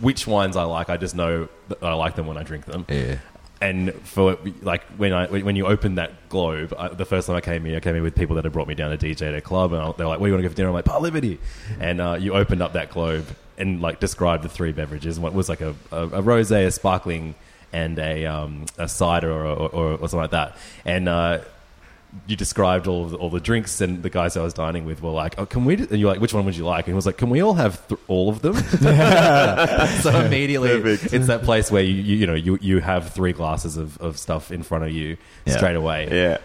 which 0.00 0.26
wines 0.26 0.56
I 0.56 0.64
like. 0.64 0.88
I 0.88 0.96
just 0.96 1.14
know 1.14 1.48
that 1.68 1.82
I 1.82 1.92
like 1.92 2.16
them 2.16 2.26
when 2.26 2.38
I 2.38 2.42
drink 2.42 2.64
them. 2.64 2.86
Yeah. 2.88 3.18
And 3.62 3.94
for 4.02 4.38
like 4.60 4.82
when 4.96 5.12
I 5.12 5.28
when 5.28 5.54
you 5.54 5.66
opened 5.66 5.96
that 5.98 6.28
globe, 6.28 6.74
I, 6.76 6.88
the 6.88 7.04
first 7.04 7.28
time 7.28 7.36
I 7.36 7.40
came 7.40 7.64
here, 7.64 7.76
I 7.76 7.80
came 7.80 7.94
here 7.94 8.02
with 8.02 8.16
people 8.16 8.34
that 8.34 8.44
had 8.44 8.52
brought 8.52 8.66
me 8.66 8.74
down 8.74 8.90
to 8.90 8.98
DJ 8.98 9.28
at 9.28 9.34
a 9.36 9.40
club, 9.40 9.72
and 9.72 9.94
they're 9.96 10.08
like, 10.08 10.18
"Where 10.18 10.26
do 10.26 10.32
you 10.32 10.34
want 10.34 10.42
to 10.42 10.48
go 10.48 10.52
for 10.52 10.56
dinner?" 10.56 10.68
I'm 10.70 10.74
like, 10.74 10.84
"Bar 10.84 11.00
Liberty," 11.00 11.38
and 11.78 12.00
uh, 12.00 12.16
you 12.18 12.34
opened 12.34 12.60
up 12.60 12.72
that 12.72 12.90
globe 12.90 13.24
and 13.56 13.80
like 13.80 14.00
described 14.00 14.42
the 14.42 14.48
three 14.48 14.72
beverages. 14.72 15.16
and 15.16 15.22
What 15.22 15.32
was 15.32 15.48
like 15.48 15.60
a 15.60 15.76
a, 15.92 16.06
a 16.08 16.22
rosé, 16.24 16.66
a 16.66 16.72
sparkling, 16.72 17.36
and 17.72 18.00
a 18.00 18.26
um, 18.26 18.66
a 18.78 18.88
cider 18.88 19.30
or, 19.30 19.44
or, 19.46 19.68
or, 19.68 19.92
or 19.92 20.08
something 20.08 20.18
like 20.18 20.32
that, 20.32 20.56
and. 20.84 21.08
Uh, 21.08 21.38
you 22.26 22.36
described 22.36 22.86
all 22.86 23.04
of 23.04 23.10
the, 23.12 23.16
all 23.16 23.30
the 23.30 23.40
drinks, 23.40 23.80
and 23.80 24.02
the 24.02 24.10
guys 24.10 24.36
I 24.36 24.42
was 24.42 24.52
dining 24.52 24.84
with 24.84 25.02
were 25.02 25.10
like, 25.10 25.34
"Oh, 25.38 25.46
can 25.46 25.64
we?" 25.64 25.74
And 25.76 25.98
you're 25.98 26.10
like, 26.10 26.20
"Which 26.20 26.34
one 26.34 26.44
would 26.44 26.56
you 26.56 26.64
like?" 26.66 26.86
And 26.86 26.92
he 26.92 26.94
was 26.94 27.06
like, 27.06 27.16
"Can 27.16 27.30
we 27.30 27.42
all 27.42 27.54
have 27.54 27.86
th- 27.88 27.98
all 28.08 28.28
of 28.28 28.42
them?" 28.42 28.54
so 30.02 30.20
immediately, 30.26 30.80
Perfect. 30.80 31.12
it's 31.14 31.26
that 31.28 31.42
place 31.42 31.70
where 31.70 31.82
you 31.82 31.94
you, 31.94 32.16
you 32.18 32.26
know 32.26 32.34
you, 32.34 32.58
you 32.60 32.78
have 32.80 33.10
three 33.12 33.32
glasses 33.32 33.76
of, 33.76 33.98
of 34.00 34.18
stuff 34.18 34.50
in 34.52 34.62
front 34.62 34.84
of 34.84 34.90
you 34.90 35.16
Yeah. 35.46 35.56
straight 35.56 35.76
away. 35.76 36.08
Yeah. 36.10 36.38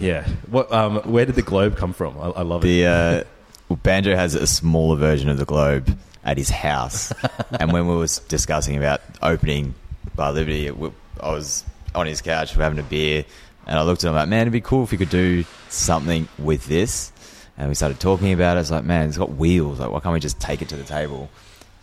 Yeah. 0.00 0.26
What? 0.48 0.72
Um, 0.72 0.96
where 1.12 1.26
did 1.26 1.34
the 1.34 1.42
globe 1.42 1.76
come 1.76 1.92
from? 1.92 2.18
I, 2.18 2.28
I 2.30 2.42
love 2.42 2.64
it. 2.64 2.68
The 2.68 2.86
uh, 2.86 3.24
well, 3.68 3.78
Banjo 3.82 4.16
has 4.16 4.34
a 4.34 4.46
smaller 4.46 4.96
version 4.96 5.28
of 5.28 5.36
the 5.36 5.44
globe 5.44 5.96
at 6.24 6.38
his 6.38 6.48
house, 6.50 7.12
and 7.60 7.72
when 7.72 7.86
we 7.86 7.94
was 7.96 8.18
discussing 8.20 8.76
about 8.76 9.02
opening 9.22 9.74
Bar 10.16 10.32
Liberty, 10.32 10.70
we, 10.70 10.90
I 11.20 11.30
was 11.32 11.64
on 11.94 12.06
his 12.06 12.22
couch, 12.22 12.56
we're 12.56 12.62
having 12.62 12.78
a 12.78 12.82
beer, 12.84 13.24
and 13.70 13.78
I 13.78 13.82
looked 13.82 14.04
at 14.04 14.08
him 14.08 14.14
like, 14.14 14.28
"Man, 14.28 14.42
it'd 14.42 14.52
be 14.52 14.60
cool 14.60 14.84
if 14.84 14.92
you 14.92 14.98
could 14.98 15.08
do 15.08 15.44
something 15.70 16.28
with 16.38 16.66
this." 16.66 17.12
And 17.56 17.68
we 17.68 17.74
started 17.74 18.00
talking 18.00 18.32
about 18.32 18.56
it. 18.56 18.60
It's 18.60 18.70
like, 18.70 18.84
man, 18.84 19.08
it's 19.08 19.18
got 19.18 19.32
wheels. 19.32 19.80
Like, 19.80 19.90
why 19.90 20.00
can't 20.00 20.14
we 20.14 20.20
just 20.20 20.40
take 20.40 20.62
it 20.62 20.68
to 20.70 20.76
the 20.76 20.84
table? 20.84 21.30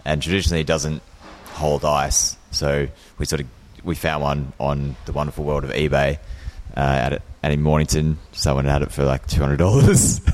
And 0.04 0.22
traditionally, 0.22 0.62
it 0.62 0.68
doesn't 0.68 1.02
hold 1.54 1.86
ice, 1.86 2.36
so 2.52 2.88
we 3.18 3.26
sort 3.26 3.42
of 3.42 3.48
we 3.84 3.96
found 3.96 4.22
one 4.22 4.54
on 4.60 4.96
the 5.06 5.14
wonderful 5.14 5.46
world 5.46 5.64
of 5.64 5.72
eBay 5.72 6.20
uh, 6.76 6.80
at 6.80 7.22
and 7.44 7.54
in 7.54 7.62
Mornington, 7.62 8.18
someone 8.32 8.66
had 8.66 8.82
it 8.82 8.92
for 8.92 9.04
like 9.06 9.28
two 9.28 9.42
hundred 9.42 9.58
dollars. 9.58 10.22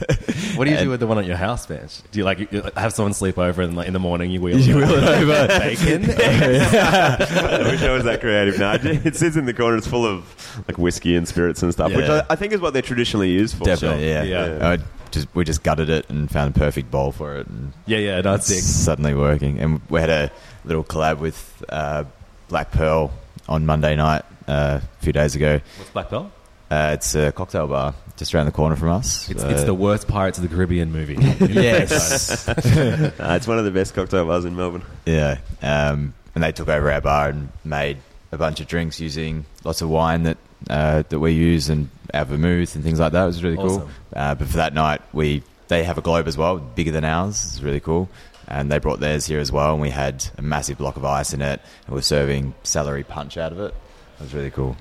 What 0.56 0.66
do 0.66 0.72
you 0.72 0.78
do 0.78 0.90
with 0.92 1.00
the 1.00 1.08
one 1.08 1.18
at 1.18 1.26
your 1.26 1.36
house 1.36 1.66
bench? 1.66 2.02
Do 2.12 2.20
you 2.20 2.26
like 2.26 2.52
you- 2.52 2.62
have 2.78 2.94
someone 2.94 3.14
sleep 3.16 3.40
over 3.40 3.64
and 3.64 3.76
like 3.76 3.88
in 3.88 3.94
the 3.94 4.00
morning 4.00 4.30
you 4.30 4.40
wheel, 4.40 4.60
You 4.60 4.78
wheel 4.78 4.92
it 4.92 5.04
over. 5.04 5.48
bacon? 5.60 6.04
I 6.12 7.70
wish 7.72 7.82
I 7.82 7.92
was 7.92 8.04
that 8.04 8.20
creative. 8.22 8.60
No, 8.60 8.74
it 8.84 9.16
sits 9.16 9.36
in 9.36 9.46
the 9.46 9.54
corner. 9.54 9.78
It's 9.78 9.88
full 9.88 10.06
of 10.06 10.64
like 10.68 10.78
whiskey 10.78 11.16
and 11.16 11.28
spirits 11.28 11.64
and 11.64 11.72
stuff, 11.74 11.92
which 11.94 12.06
Yeah. 12.06 12.26
I, 12.30 12.34
I 12.34 12.36
think 12.36 12.54
is 12.54 12.60
what 12.62 12.74
they're 12.74 12.82
traditionally 12.84 13.32
used 13.32 13.56
for. 13.58 13.64
Definitely, 13.66 14.08
yeah. 14.08 14.24
Yeah. 14.24 14.70
I 14.70 14.78
just 15.12 15.28
we 15.36 15.44
just 15.44 15.64
gutted 15.64 15.90
it 15.90 16.08
and 16.10 16.30
found 16.30 16.56
a 16.56 16.60
perfect 16.60 16.92
bowl 16.92 17.12
for 17.12 17.38
it, 17.38 17.48
and 17.48 17.74
yeah, 17.86 17.98
yeah, 17.98 18.22
that's 18.22 18.50
it's 18.52 18.62
sick. 18.64 18.86
suddenly 18.86 19.14
working. 19.16 19.60
And 19.60 19.82
we 19.90 20.00
had 20.00 20.10
a 20.10 20.32
little 20.66 20.84
collab 20.84 21.18
with 21.20 21.64
uh, 21.70 22.04
Black 22.48 22.72
Pearl 22.72 23.12
on 23.50 23.66
Monday 23.66 23.96
night 23.96 24.24
uh, 24.48 24.82
a 24.84 25.04
few 25.04 25.14
days 25.14 25.36
ago. 25.36 25.60
What's 25.78 25.90
Black 25.92 26.10
Belt? 26.10 26.32
Uh, 26.72 26.92
it's 26.94 27.14
a 27.16 27.32
cocktail 27.32 27.68
bar 27.68 27.94
just 28.18 28.34
around 28.34 28.46
the 28.48 28.52
corner 28.52 28.76
from 28.76 28.90
us. 28.90 29.30
It's, 29.30 29.44
Uh, 29.44 29.48
it's 29.50 29.64
the 29.64 29.74
worst 29.74 30.08
Pirates 30.08 30.38
of 30.38 30.48
the 30.48 30.54
Caribbean 30.56 30.92
movie. 30.92 31.16
yes, 31.54 32.48
Uh, 32.50 33.12
it's 33.38 33.48
one 33.48 33.60
of 33.60 33.66
the 33.66 33.72
best 33.72 33.94
cocktail 33.94 34.26
bars 34.26 34.46
in 34.46 34.56
Melbourne. 34.56 34.84
yeah. 35.06 35.38
Um, 35.62 36.14
and 36.36 36.44
they 36.44 36.52
took 36.52 36.68
over 36.70 36.92
our 36.92 37.02
bar 37.02 37.30
and 37.30 37.50
made 37.64 37.98
a 38.32 38.38
bunch 38.38 38.60
of 38.60 38.68
drinks 38.68 39.00
using 39.00 39.46
lots 39.64 39.82
of 39.84 39.90
wine 39.90 40.24
that 40.24 40.38
uh, 40.70 41.04
that 41.10 41.20
we 41.20 41.32
use 41.34 41.70
and 41.70 41.90
our 42.14 42.26
vermouth 42.26 42.74
and 42.76 42.84
things 42.84 43.00
like 43.00 43.12
that. 43.12 43.24
It 43.24 43.28
was 43.28 43.44
really 43.44 43.58
cool. 43.58 43.88
Uh, 44.16 44.34
but 44.34 44.48
for 44.48 44.58
that 44.58 44.74
night, 44.74 45.02
we 45.14 45.44
they 45.68 45.84
have 45.84 45.98
a 46.00 46.02
globe 46.02 46.28
as 46.28 46.36
well, 46.38 46.58
bigger 46.58 46.92
than 46.92 47.04
ours. 47.06 47.46
It's 47.46 47.62
really 47.62 47.80
cool. 47.80 48.10
And 48.48 48.72
they 48.72 48.80
brought 48.80 49.00
theirs 49.00 49.26
here 49.28 49.40
as 49.40 49.52
well, 49.52 49.74
and 49.74 49.82
we 49.82 49.90
had 49.92 50.26
a 50.38 50.42
massive 50.42 50.78
block 50.80 50.98
of 50.98 51.06
ice 51.06 51.34
in 51.34 51.42
it, 51.42 51.62
and 51.86 51.96
we're 51.96 52.02
serving 52.02 52.56
celery 52.64 53.04
punch 53.04 53.38
out 53.38 53.52
of 53.52 53.60
it. 53.60 53.74
It 54.20 54.22
was 54.24 54.34
really 54.34 54.52
cool. 54.52 54.76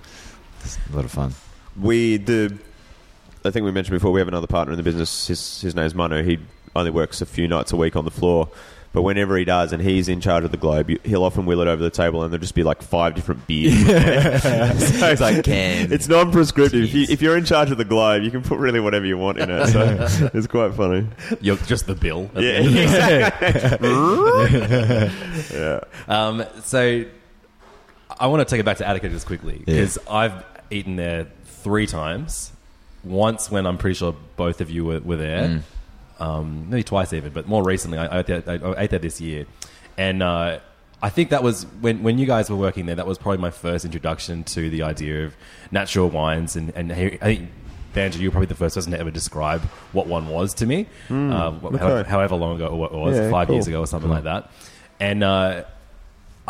It's 0.65 0.79
a 0.93 0.97
lot 0.97 1.05
of 1.05 1.11
fun. 1.11 1.35
We 1.81 2.17
the 2.19 2.57
I 3.45 3.51
think 3.51 3.65
we 3.65 3.71
mentioned 3.73 3.95
before 3.97 4.13
we 4.13 4.21
have 4.21 4.29
another 4.29 4.47
partner 4.47 4.73
in 4.73 4.77
the 4.77 4.83
business. 4.83 5.27
His 5.27 5.61
his 5.61 5.75
name's 5.75 5.95
Manu. 5.95 6.23
He 6.23 6.39
only 6.77 6.91
works 6.91 7.21
a 7.21 7.27
few 7.27 7.49
nights 7.49 7.73
a 7.73 7.77
week 7.77 7.97
on 7.97 8.05
the 8.05 8.11
floor. 8.11 8.49
But 8.95 9.03
whenever 9.03 9.39
he 9.39 9.45
does, 9.47 9.73
and 9.73 9.83
he's 9.83 10.07
in 10.07 10.21
charge 10.21 10.45
of 10.45 10.51
the 10.51 10.59
globe, 10.59 10.91
you- 10.91 11.01
he'll 11.03 11.23
often 11.25 11.47
wheel 11.47 11.63
it 11.63 11.67
over 11.67 11.83
the 11.83 11.89
table, 11.89 12.23
and 12.25 12.31
there'll 12.31 12.43
just 12.43 12.55
be 12.55 12.63
like 12.63 12.83
five 12.83 13.15
different 13.15 13.47
beers. 13.47 13.73
so 13.87 15.09
It's 15.09 15.19
like 15.21 15.43
cans. 15.45 15.91
It's 15.91 16.09
non-prescriptive. 16.09 16.85
If, 16.85 16.93
you, 16.93 17.07
if 17.09 17.23
you're 17.23 17.39
in 17.39 17.47
charge 17.47 17.71
of 17.71 17.79
the 17.79 17.87
globe, 17.87 18.23
you 18.23 18.31
can 18.31 18.43
put 18.43 18.59
really 18.59 18.81
whatever 18.81 19.07
you 19.07 19.17
want 19.17 19.39
in 19.39 19.49
it. 19.51 19.69
So 19.69 19.81
it's 20.35 20.47
quite 20.47 20.75
funny. 20.75 21.07
You're 21.41 21.57
just 21.57 21.87
the 21.87 21.95
bill. 21.95 22.31
at 22.35 22.43
Yeah, 22.43 23.31
the 23.79 23.81
end. 25.01 25.13
yeah. 25.55 25.81
Um, 26.07 26.45
so 26.63 27.05
I 28.21 28.27
want 28.27 28.47
to 28.47 28.51
take 28.55 28.61
it 28.61 28.65
back 28.65 28.77
to 28.79 28.87
Attica 28.87 29.09
just 29.09 29.27
quickly 29.27 29.63
because 29.65 29.99
I've 30.09 30.45
eaten 30.71 30.97
there 30.97 31.29
three 31.63 31.87
times. 31.87 32.53
Once 33.05 33.51
when 33.51 33.67
I'm 33.67 33.79
pretty 33.79 33.95
sure 33.95 34.15
both 34.37 34.61
of 34.61 34.71
you 34.71 34.85
were, 34.85 35.01
were 35.01 35.17
there, 35.17 35.63
um, 36.21 36.71
maybe 36.71 36.85
twice 36.85 37.13
even, 37.13 37.33
but 37.33 37.49
more 37.49 37.65
recently 37.65 37.99
I, 37.99 38.07
I, 38.07 38.19
ate 38.21 38.27
there, 38.27 38.43
I 38.47 38.83
ate 38.85 38.91
there 38.91 38.99
this 39.01 39.21
year, 39.21 39.47
and 39.99 40.23
uh, 40.23 40.61
I 41.03 41.09
think 41.11 41.31
that 41.31 41.43
was 41.43 41.65
when 41.81 42.05
when 42.05 42.19
you 42.19 42.27
guys 42.27 42.49
were 42.49 42.57
working 42.57 42.87
there. 42.87 42.95
That 42.95 43.07
was 43.09 43.19
probably 43.19 43.39
my 43.39 43.51
first 43.51 43.85
introduction 43.85 44.45
to 44.55 44.71
the 44.71 44.83
idea 44.85 45.25
of 45.27 45.35
natural 45.73 46.09
wines, 46.11 46.55
and 46.57 46.73
and 46.77 46.93
I 46.93 47.17
think. 47.21 47.51
Banjo, 47.95 48.19
you 48.21 48.29
were 48.29 48.33
probably 48.33 48.47
the 48.47 48.55
first 48.55 48.75
person 48.75 48.93
to 48.93 48.99
ever 48.99 49.11
describe 49.11 49.61
what 49.93 50.07
one 50.07 50.27
was 50.29 50.55
to 50.55 50.65
me, 50.65 50.87
uh, 51.11 51.51
wh- 51.51 51.75
okay. 51.75 52.09
however 52.09 52.37
long 52.37 52.57
ago 52.57 52.85
it 52.87 52.93
was, 52.93 53.19
Yeah, 53.19 53.31
five 53.31 53.51
years 53.51 53.69
ago 53.69 53.81
or 53.81 53.87
something 53.87 54.09
like 54.09 54.25
that. 54.25 54.51
And 54.99 55.23
uh, 55.23 55.65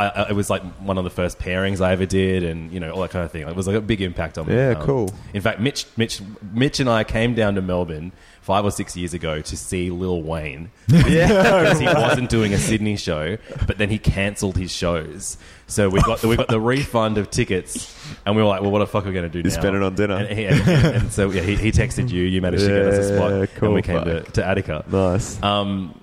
I, 0.02 0.22
I, 0.22 0.28
it 0.30 0.32
was 0.34 0.50
like 0.50 0.62
one 0.80 0.98
of 0.98 1.04
the 1.04 1.10
first 1.10 1.38
pairings 1.38 1.80
I 1.80 1.92
ever 1.92 2.06
did, 2.06 2.42
and 2.44 2.72
you 2.72 2.80
know 2.80 2.90
all 2.92 3.00
that 3.02 3.10
kind 3.10 3.24
of 3.24 3.30
thing. 3.30 3.46
It 3.46 3.54
was 3.56 3.66
like 3.66 3.76
a 3.76 3.80
big 3.80 4.00
impact 4.00 4.38
on 4.38 4.46
me. 4.46 4.54
Yeah, 4.54 4.74
cool. 4.74 5.10
In 5.34 5.40
fact, 5.42 5.60
Mitch, 5.60 5.86
Mitch, 5.96 6.20
Mitch, 6.52 6.80
and 6.80 6.88
I 6.88 7.04
came 7.04 7.34
down 7.34 7.54
to 7.54 7.62
Melbourne 7.62 8.12
five 8.40 8.64
or 8.64 8.70
six 8.72 8.96
years 8.96 9.14
ago 9.14 9.40
to 9.40 9.56
see 9.56 9.90
Lil 9.90 10.20
Wayne. 10.22 10.70
because 10.88 11.78
he 11.80 11.86
wasn't 11.86 12.28
doing 12.28 12.52
a 12.52 12.58
Sydney 12.58 12.96
show, 12.96 13.38
but 13.66 13.78
then 13.78 13.88
he 13.88 13.98
cancelled 13.98 14.56
his 14.56 14.72
shows. 14.72 15.38
So 15.68 15.88
we 15.88 16.02
got 16.02 16.18
the, 16.20 16.28
we 16.28 16.36
got 16.36 16.48
the 16.48 16.60
refund 16.60 17.18
of 17.18 17.30
tickets, 17.30 17.96
and 18.26 18.34
we 18.36 18.42
were 18.42 18.48
like, 18.48 18.60
"Well, 18.62 18.70
what 18.70 18.80
the 18.80 18.86
fuck 18.86 19.04
are 19.04 19.08
we 19.08 19.14
going 19.14 19.30
to 19.30 19.30
do 19.30 19.38
You 19.38 19.54
now?" 19.54 19.60
spent 19.60 19.76
it 19.76 19.82
on 19.82 19.94
dinner. 19.94 20.16
And, 20.16 20.38
he- 20.38 20.44
and, 20.46 20.60
and 20.68 21.12
so 21.12 21.30
yeah, 21.30 21.42
he, 21.42 21.56
he 21.56 21.72
texted 21.72 22.10
you. 22.10 22.22
You 22.24 22.42
managed 22.42 22.64
to 22.64 22.68
get 22.68 22.86
us 22.86 22.98
a 23.06 23.16
spot, 23.16 23.30
Yeah, 23.32 23.46
cool. 23.58 23.68
and 23.68 23.74
we 23.74 23.82
came 23.82 24.04
to, 24.04 24.22
to 24.22 24.44
Attica. 24.44 24.84
Nice. 24.90 25.42
Um, 25.42 25.98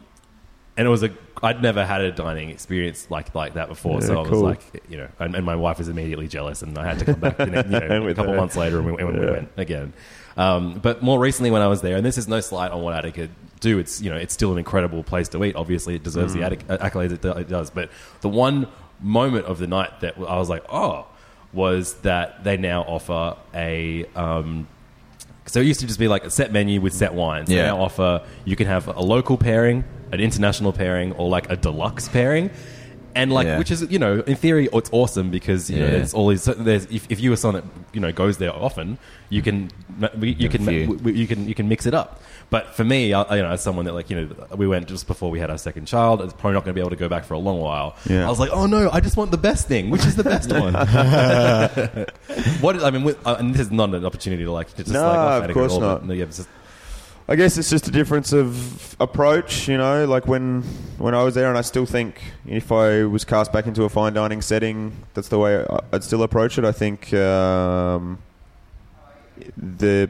and 0.78 0.88
it 0.88 0.90
was 0.90 1.04
a 1.04 1.10
I'd 1.41 1.62
never 1.62 1.86
had 1.86 2.02
a 2.02 2.12
dining 2.12 2.49
experience 2.49 3.08
like 3.10 3.34
like 3.36 3.54
that 3.54 3.67
before, 3.69 4.02
so 4.02 4.13
Yeah, 4.13 4.17
I 4.19 4.21
was 4.21 4.30
cool. 4.30 4.41
like, 4.41 4.84
you 4.89 4.97
know, 4.97 5.08
and, 5.19 5.36
and 5.36 5.45
my 5.45 5.56
wife 5.56 5.78
was 5.78 5.88
immediately 5.88 6.28
jealous, 6.28 6.62
and 6.62 6.78
I 6.78 6.86
had 6.86 6.99
to 6.99 7.06
come 7.06 7.19
back, 7.19 7.39
you 7.39 7.45
know, 7.47 7.62
you 7.62 7.69
know, 7.80 8.08
a 8.08 8.13
couple 8.13 8.32
her. 8.34 8.38
months 8.38 8.56
later, 8.58 8.78
and 8.80 8.86
we, 8.93 9.02
and 9.04 9.19
we 9.19 9.25
went 9.25 9.49
again. 9.58 9.93
Um, 10.38 10.80
but 10.82 11.02
more 11.02 11.19
recently, 11.19 11.52
when 11.52 11.62
I 11.62 11.67
was 11.67 11.82
there, 11.82 11.95
and 11.97 12.06
this 12.06 12.17
is 12.17 12.28
no 12.28 12.39
slight 12.41 12.71
on 12.71 12.82
what 12.82 12.93
Attica 12.93 13.30
do, 13.60 13.80
it's 13.80 14.02
you 14.02 14.10
know, 14.10 14.17
it's 14.17 14.34
still 14.34 14.52
an 14.52 14.58
incredible 14.58 15.04
place 15.04 15.28
to 15.30 15.43
eat. 15.43 15.56
Obviously, 15.56 15.95
it 15.95 16.04
deserves 16.04 16.34
Mm. 16.34 16.39
the 16.39 16.43
Attic- 16.45 16.67
accolades 16.67 17.12
it, 17.13 17.23
it 17.25 17.47
does. 17.49 17.69
But 17.69 17.89
the 18.21 18.30
one 18.30 18.67
moment 19.02 19.45
of 19.45 19.60
the 19.60 19.67
night 19.67 19.99
that 20.02 20.15
I 20.17 20.38
was 20.38 20.49
like, 20.49 20.63
oh, 20.69 21.08
was 21.54 21.95
that 22.02 22.43
they 22.43 22.58
now 22.58 22.82
offer 22.84 23.36
a. 23.54 24.06
Um, 24.15 24.67
so 25.45 25.60
it 25.62 25.65
used 25.65 25.80
to 25.80 25.88
just 25.88 25.99
be 25.99 26.08
like 26.08 26.23
a 26.25 26.30
set 26.30 26.52
menu 26.52 26.80
with 26.80 26.93
set 26.93 27.13
wines. 27.13 27.47
They 27.49 27.56
Yeah. 27.56 27.67
now 27.67 27.82
offer 27.82 28.21
you 28.45 28.56
can 28.56 28.67
have 28.67 28.88
a 28.88 29.02
local 29.02 29.36
pairing, 29.38 29.84
an 30.12 30.19
international 30.19 30.74
pairing, 30.74 31.12
or 31.13 31.30
like 31.30 31.50
a 31.50 31.56
deluxe 31.56 32.08
pairing. 32.08 32.50
And 33.15 33.34
like, 33.34 33.48
Yeah. 33.48 33.58
which 33.58 33.72
is 33.72 33.82
you 33.91 33.98
know, 33.98 34.19
in 34.28 34.36
theory, 34.36 34.69
it's 34.72 34.89
awesome 34.93 35.32
because 35.32 35.67
you 35.69 35.80
know, 35.80 35.86
Yeah. 35.86 35.91
there's 35.91 36.13
all 36.13 36.28
these. 36.28 36.45
There's 36.45 36.86
if, 36.86 37.08
if 37.12 37.19
you 37.19 37.32
were 37.32 37.36
someone 37.38 37.63
that 37.63 37.69
you 37.95 38.00
know 38.00 38.12
goes 38.12 38.38
there 38.38 38.54
often, 38.56 39.00
you 39.30 39.41
can 39.41 39.72
you 40.22 40.48
can 40.48 40.63
few. 40.65 41.00
you, 41.04 41.12
you 41.12 41.28
can 41.28 41.48
you 41.48 41.56
can 41.56 41.67
mix 41.67 41.86
it 41.88 41.93
up. 41.95 42.22
But 42.52 42.76
for 42.76 42.84
me, 42.84 43.13
I, 43.13 43.36
you 43.36 43.41
know, 43.43 43.50
as 43.50 43.62
someone 43.62 43.86
that 43.86 43.93
like 43.93 44.10
you 44.12 44.15
know, 44.15 44.30
we 44.56 44.67
went 44.67 44.88
just 44.88 45.08
before 45.08 45.30
we 45.32 45.39
had 45.39 45.50
our 45.50 45.58
second 45.58 45.86
child. 45.88 46.22
It's 46.22 46.34
probably 46.34 46.54
not 46.54 46.65
going 46.65 46.74
to 46.74 46.80
be 46.80 46.82
able 46.82 46.89
to 46.91 46.95
go 46.95 47.10
back 47.10 47.26
for 47.26 47.34
a 47.34 47.39
long 47.39 47.60
while. 47.60 47.95
Yeah. 48.08 48.26
I 48.26 48.30
was 48.30 48.39
like, 48.39 48.52
oh 48.54 48.67
no, 48.67 48.89
I 48.91 49.00
just 49.02 49.17
want 49.17 49.32
the 49.32 49.38
best 49.38 49.67
thing. 49.67 49.89
Which 49.89 50.06
is 50.06 50.15
the 50.15 50.24
best 50.24 50.52
one? 50.52 50.74
what 52.62 52.84
I 52.84 52.91
mean, 52.91 53.04
with, 53.04 53.26
uh, 53.26 53.36
and 53.39 53.54
this 53.54 53.62
is 53.62 53.72
not 53.72 53.93
an 53.93 54.06
opportunity 54.06 54.43
to 54.43 54.52
like 54.52 54.69
to 54.69 54.78
just 54.84 54.91
No, 54.91 55.02
like 55.04 55.50
of 55.50 55.54
course 55.54 55.78
not. 55.78 56.02
but, 56.02 56.06
no, 56.06 56.13
yeah, 56.13 56.24
it's 56.26 56.38
just- 56.38 56.50
I 57.30 57.36
guess 57.36 57.60
it's 57.60 57.70
just 57.70 57.88
a 57.88 57.92
difference 57.92 58.34
of 58.34 58.96
approach, 59.00 59.68
you 59.68 59.78
know. 59.78 60.06
Like 60.06 60.28
when 60.28 60.63
when 60.98 61.13
I 61.13 61.22
was 61.22 61.36
there, 61.36 61.48
and 61.48 61.60
I 61.60 61.62
still 61.62 61.86
think 61.86 62.20
if 62.48 62.72
I 62.72 63.04
was 63.04 63.24
cast 63.24 63.54
back 63.54 63.68
into 63.68 63.84
a 63.84 63.89
fine 63.89 64.13
dining 64.13 64.42
setting, 64.42 64.94
that's 65.13 65.28
the 65.30 65.38
way 65.38 65.63
I'd 65.94 66.04
still 66.04 66.24
approach 66.24 66.58
it. 66.58 66.65
I 66.65 66.72
think 66.72 67.13
um, 67.13 68.18
the 69.56 70.10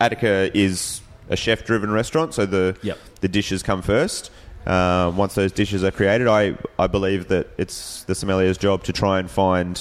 Attica 0.00 0.50
is 0.56 1.02
a 1.28 1.36
chef-driven 1.36 1.90
restaurant, 1.90 2.32
so 2.32 2.46
the 2.46 2.76
Yep. 2.82 2.98
the 3.20 3.28
dishes 3.28 3.62
come 3.62 3.82
first. 3.82 4.30
Uh, 4.66 5.12
once 5.14 5.34
those 5.34 5.52
dishes 5.52 5.84
are 5.84 5.90
created, 5.90 6.28
I 6.28 6.56
I 6.78 6.86
believe 6.86 7.28
that 7.28 7.48
it's 7.58 8.04
the 8.04 8.14
sommelier's 8.14 8.56
job 8.56 8.84
to 8.84 8.92
try 8.94 9.18
and 9.18 9.30
find 9.30 9.78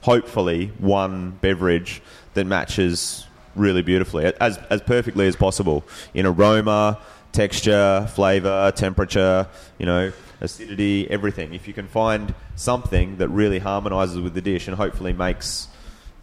hopefully 0.00 0.72
one 0.78 1.32
beverage 1.42 2.00
that 2.32 2.46
matches 2.46 3.26
really 3.54 3.82
beautifully 3.82 4.24
as 4.24 4.58
as 4.70 4.80
perfectly 4.82 5.26
as 5.26 5.36
possible. 5.36 5.84
In 6.14 6.26
aroma 6.26 6.98
texture 7.32 8.08
flavor 8.12 8.72
temperature 8.74 9.46
you 9.78 9.86
know 9.86 10.12
acidity 10.40 11.08
everything. 11.10 11.54
If 11.54 11.68
you 11.68 11.74
can 11.74 11.86
find 11.86 12.34
something 12.56 13.18
that 13.18 13.28
really 13.28 13.58
harmonizes 13.58 14.20
with 14.20 14.34
the 14.34 14.40
dish 14.40 14.68
and 14.68 14.76
hopefully 14.76 15.12
makes 15.12 15.68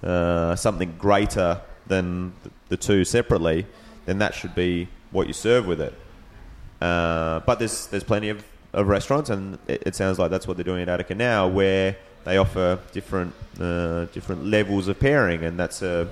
uh, 0.04 0.56
something 0.56 0.96
greater 0.98 1.62
than 1.88 2.34
the, 2.70 2.78
two 2.78 3.06
separately 3.06 3.66
then 4.06 4.20
that 4.20 4.34
should 4.34 4.56
be 4.56 4.88
what 5.12 5.28
you 5.28 5.34
serve 5.34 5.68
with 5.68 5.82
it. 5.82 5.94
Uh, 6.82 7.40
but 7.42 7.60
there's 7.60 7.88
there's 7.88 8.04
plenty 8.04 8.30
of, 8.30 8.44
of 8.74 8.88
restaurants, 8.88 9.30
and 9.30 9.58
it, 9.68 9.84
it 9.86 9.96
sounds 9.96 10.20
like 10.20 10.30
that's 10.32 10.48
what 10.48 10.58
they're 10.58 10.63
doing 10.63 10.82
at 10.82 10.90
Attica 10.90 11.16
now, 11.16 11.48
where 11.48 11.96
they 12.24 12.38
offer 12.38 12.80
different 12.92 13.34
uh, 13.60 14.06
different 14.06 14.46
levels 14.46 14.88
of 14.88 15.00
pairing, 15.00 15.44
and 15.44 15.60
that's 15.60 15.82
a 15.82 16.08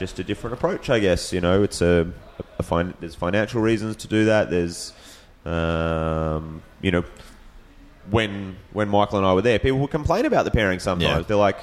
just 0.00 0.18
a 0.18 0.24
different 0.24 0.54
approach, 0.54 0.90
I 0.90 0.98
guess. 0.98 1.32
You 1.32 1.40
know, 1.40 1.62
it's 1.62 1.80
a, 1.80 2.10
a 2.58 2.62
fin- 2.64 2.94
there's 2.98 3.14
financial 3.14 3.60
reasons 3.60 3.94
to 3.96 4.08
do 4.08 4.24
that. 4.24 4.50
There's 4.50 4.92
um, 5.44 6.62
you 6.82 6.90
know 6.90 7.04
when 8.10 8.56
when 8.72 8.88
Michael 8.88 9.18
and 9.18 9.26
I 9.26 9.34
were 9.34 9.42
there, 9.42 9.58
people 9.58 9.78
would 9.78 9.90
complain 9.90 10.24
about 10.24 10.44
the 10.44 10.50
pairing 10.50 10.80
sometimes. 10.80 11.18
Yeah. 11.18 11.22
They're 11.28 11.36
like, 11.36 11.58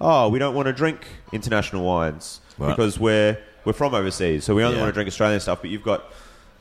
"Oh, 0.00 0.28
we 0.28 0.38
don't 0.38 0.54
want 0.54 0.66
to 0.66 0.72
drink 0.72 1.06
international 1.32 1.84
wines 1.84 2.40
Right. 2.58 2.68
because 2.70 2.98
we're 2.98 3.38
we're 3.64 3.72
from 3.74 3.94
overseas, 3.94 4.44
so 4.44 4.54
we 4.54 4.62
only 4.64 4.76
Yeah. 4.76 4.82
want 4.84 4.90
to 4.90 4.94
drink 4.94 5.08
Australian 5.08 5.40
stuff." 5.40 5.60
But 5.60 5.70
you've 5.70 5.82
got 5.82 6.04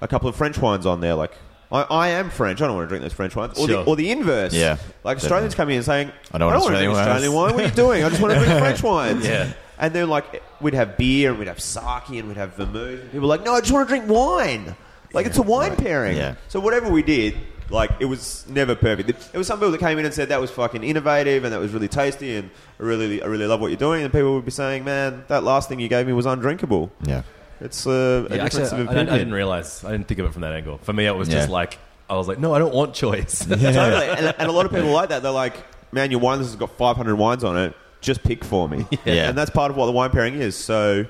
a 0.01 0.07
couple 0.07 0.27
of 0.29 0.35
French 0.35 0.57
wines 0.57 0.85
on 0.85 0.99
there. 1.01 1.13
Like, 1.15 1.33
I, 1.71 1.81
I 1.83 2.07
am 2.09 2.29
French. 2.29 2.61
I 2.61 2.67
don't 2.67 2.75
want 2.75 2.85
to 2.87 2.89
drink 2.89 3.03
those 3.03 3.13
French 3.13 3.35
wines. 3.35 3.57
Or, 3.59 3.67
Sure. 3.67 3.83
the, 3.83 3.89
or 3.89 3.95
the 3.95 4.09
inverse. 4.11 4.53
Yeah, 4.53 4.77
Like 5.03 5.17
Australians 5.17 5.55
come 5.55 5.69
in 5.69 5.75
and 5.77 5.85
saying, 5.85 6.11
I 6.31 6.37
don't 6.37 6.49
want 6.51 6.61
want 6.63 6.73
to 6.75 6.79
drink. 6.79 6.97
Australian 6.97 7.33
wine. 7.33 7.53
What 7.53 7.63
are 7.63 7.67
you 7.67 7.73
doing? 7.73 8.03
I 8.03 8.09
just 8.09 8.21
want 8.21 8.33
to 8.33 8.39
drink 8.39 8.59
French 8.59 8.81
wines. 8.83 9.25
Yeah. 9.27 9.51
And 9.77 9.93
then 9.93 10.09
like 10.09 10.41
we'd 10.61 10.73
have 10.73 10.97
beer 10.97 11.29
and 11.31 11.39
we'd 11.39 11.47
have 11.47 11.59
sake 11.59 12.09
and 12.09 12.27
we'd 12.27 12.37
have 12.37 12.55
vermouth. 12.55 12.99
And 13.01 13.11
people 13.11 13.21
were 13.21 13.27
like, 13.27 13.43
no, 13.43 13.53
I 13.53 13.59
just 13.61 13.71
want 13.71 13.87
to 13.87 13.95
drink 13.95 14.09
wine. 14.09 14.75
Like 15.13 15.25
it's 15.25 15.37
a 15.37 15.41
wine 15.41 15.75
pairing. 15.75 16.17
Yeah. 16.17 16.35
So 16.49 16.59
whatever 16.59 16.89
we 16.89 17.01
did, 17.01 17.35
Like 17.71 17.91
it 17.99 18.05
was 18.05 18.45
never 18.47 18.75
perfect. 18.75 19.31
There 19.31 19.37
was 19.39 19.47
some 19.47 19.59
people 19.59 19.71
that 19.71 19.79
came 19.79 19.97
in 19.99 20.05
and 20.05 20.13
said 20.13 20.29
that 20.29 20.41
was 20.41 20.49
fucking 20.51 20.83
innovative 20.83 21.43
and 21.43 21.53
that 21.53 21.59
was 21.59 21.71
really 21.71 21.87
tasty 21.87 22.35
and 22.35 22.49
I 22.79 22.83
really, 22.83 23.21
I 23.21 23.25
really 23.27 23.45
love 23.47 23.59
what 23.61 23.67
you're 23.67 23.77
doing. 23.77 24.03
And 24.03 24.11
people 24.11 24.33
would 24.35 24.45
be 24.45 24.51
saying, 24.51 24.83
"Man, 24.85 25.23
that 25.27 25.43
last 25.43 25.69
thing 25.69 25.79
you 25.79 25.87
gave 25.87 26.05
me 26.07 26.13
was 26.13 26.25
undrinkable." 26.25 26.91
Yeah. 27.03 27.21
It's 27.61 27.85
uh, 27.85 27.91
a 27.91 28.21
Yeah, 28.35 28.43
difference 28.45 28.55
actually, 28.71 28.81
of 28.81 28.87
I, 28.87 28.91
I, 28.91 28.93
opinion. 28.93 29.13
I 29.13 29.17
didn't 29.19 29.33
realize. 29.33 29.83
I 29.83 29.91
didn't 29.91 30.07
think 30.07 30.19
of 30.19 30.25
it 30.27 30.31
from 30.33 30.41
that 30.43 30.53
angle. 30.53 30.77
For 30.79 30.93
me, 30.93 31.05
it 31.05 31.15
was 31.15 31.27
just 31.27 31.49
Yeah. 31.49 31.53
like 31.53 31.77
I 32.09 32.15
was 32.15 32.27
like, 32.27 32.39
no, 32.39 32.53
I 32.55 32.59
don't 32.59 32.73
want 32.73 32.95
choice. 32.95 33.45
totally. 33.45 33.69
And, 33.73 34.33
and 34.37 34.47
a 34.49 34.51
lot 34.51 34.65
of 34.65 34.71
people 34.71 34.89
like 34.91 35.09
that. 35.09 35.21
They're 35.21 35.31
like, 35.31 35.53
"Man, 35.91 36.09
your 36.09 36.21
wine 36.21 36.39
list 36.39 36.51
has 36.51 36.55
got 36.59 36.71
500 36.77 37.15
wines 37.15 37.43
on 37.43 37.55
it. 37.57 37.75
Just 38.01 38.23
pick 38.23 38.43
for 38.43 38.67
me." 38.69 38.85
Yeah. 39.05 39.29
And 39.29 39.37
that's 39.37 39.49
part 39.51 39.71
of 39.71 39.77
what 39.77 39.85
the 39.87 39.91
wine 39.91 40.09
pairing 40.11 40.35
is. 40.35 40.55
So, 40.55 41.05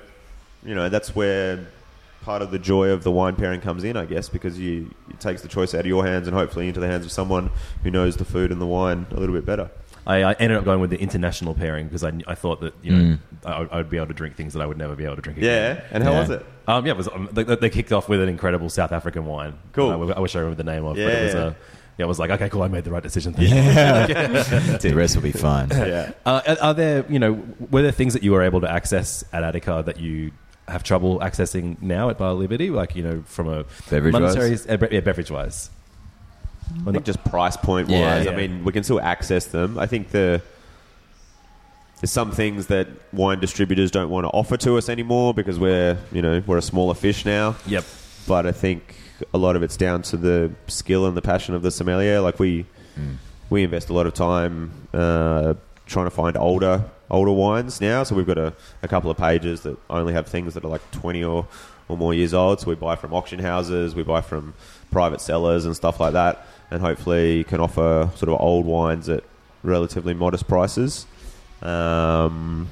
you 0.63 0.75
know, 0.75 0.89
that's 0.89 1.15
where 1.15 1.65
part 2.21 2.41
of 2.41 2.52
the 2.52 2.60
joy 2.60 2.89
of 2.89 3.04
the 3.04 3.12
wine 3.12 3.36
pairing 3.36 3.62
comes 3.62 3.84
in, 3.84 3.95
I 3.97 4.06
guess, 4.06 4.30
because 4.30 4.60
you 4.60 4.93
it 5.10 5.19
takes 5.19 5.41
the 5.41 5.47
choice 5.47 5.73
out 5.73 5.82
of 5.82 5.86
your 5.86 6.06
hands 6.06 6.28
and 6.28 6.36
hopefully 6.36 6.67
into 6.67 6.80
the 6.80 6.88
hands 6.88 7.06
of 7.06 7.12
someone 7.12 7.49
who 7.84 7.91
knows 7.91 8.17
the 8.17 8.25
food 8.25 8.52
and 8.52 8.60
the 8.62 8.65
wine 8.67 9.06
a 9.12 9.19
little 9.19 9.34
bit 9.36 9.45
better. 9.45 9.69
I, 10.08 10.23
I 10.23 10.34
ended 10.34 10.58
up 10.58 10.65
going 10.65 10.80
with 10.80 10.89
the 10.89 10.97
international 10.99 11.54
pairing 11.54 11.88
because 11.88 12.04
I, 12.04 12.12
I 12.25 12.34
thought 12.36 12.62
that 12.62 12.73
you 12.82 12.91
know 12.95 13.17
I, 13.45 13.52
I 13.71 13.78
would 13.78 13.89
be 13.89 13.97
able 13.97 14.08
to 14.08 14.13
drink 14.13 14.36
things 14.36 14.54
that 14.54 14.62
I 14.62 14.65
would 14.65 14.78
never 14.78 14.95
be 14.95 15.06
able 15.06 15.15
to 15.17 15.21
drink. 15.21 15.38
Again. 15.38 15.75
Yeah. 15.78 15.84
And 15.91 16.04
how 16.04 16.12
Yeah. 16.13 16.19
was 16.21 16.30
it? 16.32 16.45
Um, 16.67 16.86
yeah, 16.86 16.91
it 16.93 16.97
was, 16.97 17.08
um, 17.08 17.30
they, 17.32 17.43
they 17.43 17.69
kicked 17.69 17.91
off 17.91 18.10
with 18.10 18.21
an 18.21 18.30
incredible 18.30 18.69
South 18.69 18.91
African 18.91 19.25
wine. 19.25 19.54
Cool. 19.73 19.89
Uh, 19.91 20.13
I 20.13 20.19
wish 20.19 20.36
I 20.36 20.39
remember 20.39 20.62
the 20.63 20.69
name 20.71 20.86
of. 20.86 20.95
but 20.95 21.02
Yeah, 21.02 21.08
it 21.10 21.23
was 21.25 21.34
yeah. 21.34 21.41
a, 21.41 21.54
yeah, 21.99 22.05
it 22.05 22.07
was 22.07 22.17
like 22.17 22.31
okay, 22.31 22.47
cool. 22.49 22.63
I 22.63 22.69
made 22.69 22.85
the 22.85 22.91
right 22.91 23.03
decision. 23.03 23.33
Thank 23.33 23.49
you. 23.49 23.55
the 24.89 24.93
rest 24.95 25.15
will 25.17 25.23
be 25.23 25.33
fine. 25.33 25.67
Yeah. 25.69 26.13
Uh, 26.25 26.41
are- 26.47 26.57
are 26.62 26.73
there, 26.73 27.05
you 27.09 27.19
know, 27.19 27.43
were 27.71 27.81
there 27.81 27.91
things 27.91 28.13
that 28.13 28.23
you 28.23 28.31
were 28.31 28.41
able 28.41 28.62
to 28.62 28.71
access 28.71 29.25
at 29.33 29.43
Attica 29.43 29.83
that 29.85 29.99
you 29.99 30.31
have 30.69 30.81
trouble 30.83 31.19
accessing 31.19 31.81
now 31.81 32.09
at 32.09 32.17
Bar 32.17 32.33
Liberty? 32.35 32.69
Like, 32.69 32.95
you 32.95 33.03
know, 33.03 33.21
from 33.25 33.49
a 33.49 33.65
Beverage-wise? 33.89 34.65
uh, 34.65 34.77
be- 34.77 34.88
yeah, 34.91 35.01
beverage 35.01 35.29
wise. 35.29 35.71
I 36.88 36.91
think 36.91 37.03
just 37.03 37.21
price 37.25 37.57
point 37.57 37.89
wise, 37.89 38.25
Yeah. 38.25 38.31
I 38.31 38.35
mean, 38.35 38.63
we 38.63 38.71
can 38.71 38.83
still 38.83 39.01
access 39.01 39.47
them. 39.47 39.77
I 39.77 39.85
think 39.85 40.12
the 40.12 40.41
there's 41.99 42.12
some 42.12 42.31
things 42.31 42.67
that 42.67 42.88
wine 43.12 43.41
distributors 43.41 43.91
don't 43.91 44.09
want 44.09 44.23
to 44.23 44.29
offer 44.29 44.55
to 44.55 44.77
us 44.77 44.88
anymore 44.88 45.33
because 45.33 45.59
we're 45.59 45.97
you 46.13 46.21
know 46.21 46.41
we're 46.47 46.59
a 46.59 46.62
smaller 46.62 46.93
fish 46.93 47.25
now. 47.25 47.57
Yep. 47.67 47.83
But 48.25 48.45
I 48.45 48.53
think 48.53 48.95
a 49.34 49.38
lot 49.38 49.55
of 49.55 49.63
it's 49.63 49.77
down 49.77 50.01
to 50.03 50.17
the 50.17 50.51
skill 50.67 51.05
and 51.05 51.15
the 51.15 51.21
passion 51.21 51.55
of 51.55 51.62
the 51.62 51.71
sommelier. 51.71 52.21
Like 52.21 52.39
we 52.39 52.65
we 53.49 53.63
invest 53.63 53.89
a 53.89 53.93
lot 53.93 54.05
of 54.05 54.13
time 54.13 54.71
uh, 54.93 55.53
trying 55.86 56.05
to 56.05 56.12
find 56.12 56.38
older 56.38 56.84
older 57.10 57.32
wines 57.32 57.82
now. 57.82 58.03
So 58.03 58.15
we've 58.15 58.27
got 58.27 58.38
a, 58.38 58.53
a 58.84 58.88
couple 58.88 59.10
of 59.10 59.17
pages 59.17 59.62
that 59.62 59.77
only 59.89 60.13
have 60.13 60.27
things 60.27 60.53
that 60.53 60.63
are 60.63 60.69
like 60.69 60.91
twenty 60.91 61.23
or 61.23 61.47
or 61.88 61.97
more 61.97 62.13
years 62.13 62.34
old. 62.34 62.60
So 62.60 62.67
we 62.67 62.75
buy 62.75 62.95
from 62.95 63.13
auction 63.13 63.39
houses, 63.39 63.95
we 63.95 64.03
buy 64.03 64.21
from 64.21 64.53
private 64.91 65.21
sellers 65.21 65.65
and 65.65 65.75
stuff 65.75 65.99
like 65.99 66.13
that, 66.13 66.45
and 66.71 66.82
hopefully 66.82 67.43
can 67.45 67.60
offer 67.60 68.10
sort 68.15 68.29
of 68.29 68.39
old 68.39 68.65
wines 68.65 69.10
at 69.10 69.23
relatively 69.63 70.13
modest 70.13 70.47
prices. 70.47 71.05
Um, 71.62 72.69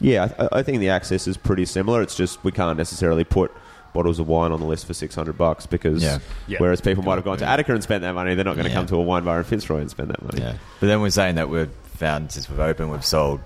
yeah, 0.00 0.32
I, 0.38 0.58
I 0.58 0.62
think 0.62 0.80
the 0.80 0.88
access 0.88 1.28
is 1.28 1.36
pretty 1.36 1.66
similar. 1.66 2.02
It's 2.02 2.16
just 2.16 2.42
we 2.42 2.50
can't 2.50 2.76
necessarily 2.76 3.24
put 3.24 3.52
bottles 3.94 4.18
of 4.18 4.28
wine 4.28 4.52
on 4.52 4.60
the 4.60 4.66
list 4.66 4.86
for 4.86 4.92
six 4.92 5.14
hundred 5.14 5.38
bucks 5.38 5.64
because 5.64 6.02
Yeah. 6.02 6.18
Yeah. 6.46 6.58
whereas 6.58 6.82
people 6.82 7.02
might 7.02 7.14
have 7.14 7.24
gone 7.24 7.38
to 7.38 7.46
Attica 7.46 7.72
and 7.72 7.82
spent 7.82 8.02
that 8.02 8.12
money, 8.14 8.34
they're 8.34 8.44
not 8.44 8.56
going 8.56 8.64
to 8.66 8.70
Yeah. 8.70 8.76
come 8.76 8.86
to 8.88 8.96
a 8.96 9.00
wine 9.02 9.24
bar 9.24 9.38
in 9.38 9.44
Fitzroy 9.44 9.80
and 9.80 9.90
spend 9.90 10.10
that 10.10 10.22
money. 10.22 10.42
Yeah. 10.42 10.56
But 10.80 10.88
then 10.88 11.00
we're 11.00 11.08
saying 11.10 11.36
that 11.36 11.48
we've 11.48 11.70
found 11.96 12.30
since 12.32 12.50
we've 12.50 12.60
opened, 12.60 12.90
we've 12.90 13.04
sold 13.04 13.40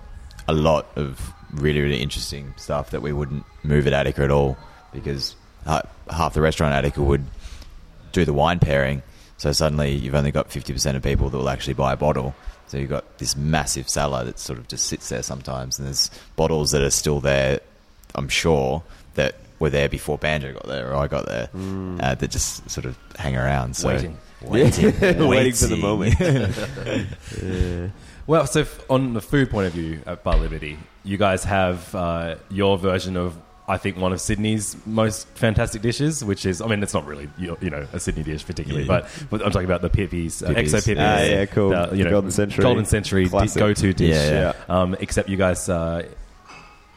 a 0.49 0.53
lot 0.53 0.87
of 0.97 1.33
really, 1.53 1.81
really 1.81 2.01
interesting 2.03 2.55
stuff 2.57 2.91
that 2.91 3.03
we 3.03 3.13
wouldn't 3.13 3.45
move 3.63 3.87
at 3.87 3.93
Attica 3.93 4.23
at 4.25 4.31
all 4.33 4.57
because 4.93 5.37
ha- 5.67 5.83
half 6.11 6.35
the 6.35 6.41
restaurant 6.41 6.73
at 6.75 6.79
Attica 6.85 7.03
would 7.03 7.25
do 8.13 8.25
the 8.25 8.33
wine 8.33 8.59
pairing. 8.59 9.03
So 9.37 9.53
suddenly 9.53 9.95
you've 9.95 10.15
only 10.15 10.33
got 10.33 10.49
50% 10.51 10.97
of 10.97 11.03
people 11.03 11.29
that 11.31 11.37
will 11.37 11.51
actually 11.51 11.75
buy 11.75 11.93
a 11.93 11.97
bottle. 11.97 12.35
So 12.69 12.77
you've 12.79 12.91
got 12.91 13.19
this 13.19 13.37
massive 13.37 13.89
cellar 13.89 14.25
that 14.25 14.39
sort 14.39 14.59
of 14.59 14.67
just 14.69 14.87
sits 14.87 15.09
there 15.11 15.23
sometimes. 15.23 15.79
And 15.79 15.87
there's 15.87 16.11
bottles 16.37 16.71
that 16.73 16.83
are 16.83 16.91
still 16.91 17.21
there, 17.21 17.61
I'm 18.15 18.29
sure, 18.29 18.83
that 19.15 19.37
were 19.59 19.71
there 19.71 19.89
before 19.89 20.19
Banjo 20.19 20.53
got 20.53 20.67
there 20.67 20.91
or 20.93 20.97
I 20.97 21.09
got 21.09 21.27
there 21.27 21.49
uh, 21.55 22.15
that 22.15 22.31
just 22.31 22.69
sort 22.71 22.85
of 22.87 22.97
hang 23.19 23.37
around. 23.37 23.75
So 23.77 23.89
Waiting. 23.89 24.17
Waiting. 24.43 24.93
Waiting 25.29 25.53
for 25.53 25.67
the 25.67 25.77
moment. 25.77 26.15
Well, 28.27 28.47
so 28.47 28.61
f- 28.61 28.85
on 28.91 29.15
the 29.15 29.23
food 29.23 29.49
point 29.49 29.69
of 29.69 29.73
view 29.73 30.03
at 30.07 30.23
Bar 30.23 30.37
Liberty, 30.37 30.77
you 31.03 31.17
guys 31.17 31.45
have 31.45 31.95
uh, 31.95 32.35
your 32.51 32.77
version 32.77 33.17
of, 33.17 33.35
I 33.67 33.79
think, 33.79 33.97
one 33.97 34.13
of 34.13 34.21
Sydney's 34.21 34.77
most 34.85 35.27
fantastic 35.29 35.81
dishes, 35.81 36.23
which 36.23 36.45
is, 36.45 36.61
I 36.61 36.67
mean, 36.67 36.83
it's 36.83 36.93
not 36.93 37.07
really, 37.07 37.31
you 37.39 37.57
you 37.63 37.71
know, 37.71 37.87
a 37.95 37.99
Sydney 37.99 38.25
dish 38.25 38.45
particularly, 38.45 38.85
Yeah. 38.87 39.09
but, 39.31 39.43
I'm 39.43 39.51
talking 39.51 39.65
about 39.65 39.81
the 39.81 39.89
Pipis, 39.89 40.43
uh. 40.47 40.53
XO 40.53 40.77
Pipis. 40.87 40.97
Ah, 40.99 41.23
yeah, 41.23 41.47
cool. 41.47 41.73
uh, 41.75 41.91
you 41.93 42.05
know, 42.05 42.11
Golden 42.11 42.31
Century. 42.31 42.63
Golden 42.63 42.85
Century 42.85 43.25
di- 43.29 43.47
go-to 43.47 43.95
dish. 43.95 44.15
Yeah, 44.15 44.53
yeah. 44.69 44.79
Um, 44.79 44.95
except 45.01 45.31
you 45.31 45.39
guys... 45.39 45.67
Uh, 45.71 46.07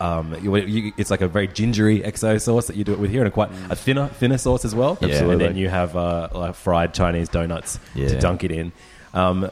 um, 0.02 0.36
you, 0.42 0.56
you, 0.58 0.94
it's 0.98 1.12
like 1.12 1.22
a 1.22 1.28
very 1.28 1.48
gingery 1.48 2.00
XO 2.00 2.42
sauce 2.42 2.68
that 2.68 2.76
you 2.76 2.84
do 2.84 2.92
it 2.92 3.00
with 3.00 3.12
here, 3.12 3.22
and 3.22 3.28
a 3.28 3.32
quite 3.32 3.52
a 3.70 3.76
thinner, 3.76 4.08
thinner 4.08 4.40
sauce 4.40 4.66
as 4.66 4.74
well. 4.74 4.98
Yeah. 5.00 5.24
And 5.24 5.40
then 5.40 5.56
you 5.56 5.70
have 5.70 5.96
uh, 5.96 6.30
like 6.34 6.56
fried 6.56 6.94
Chinese 6.96 7.30
donuts 7.30 7.80
to 7.96 8.20
dunk 8.20 8.44
it 8.44 8.52
in. 8.52 8.72
Um, 9.14 9.52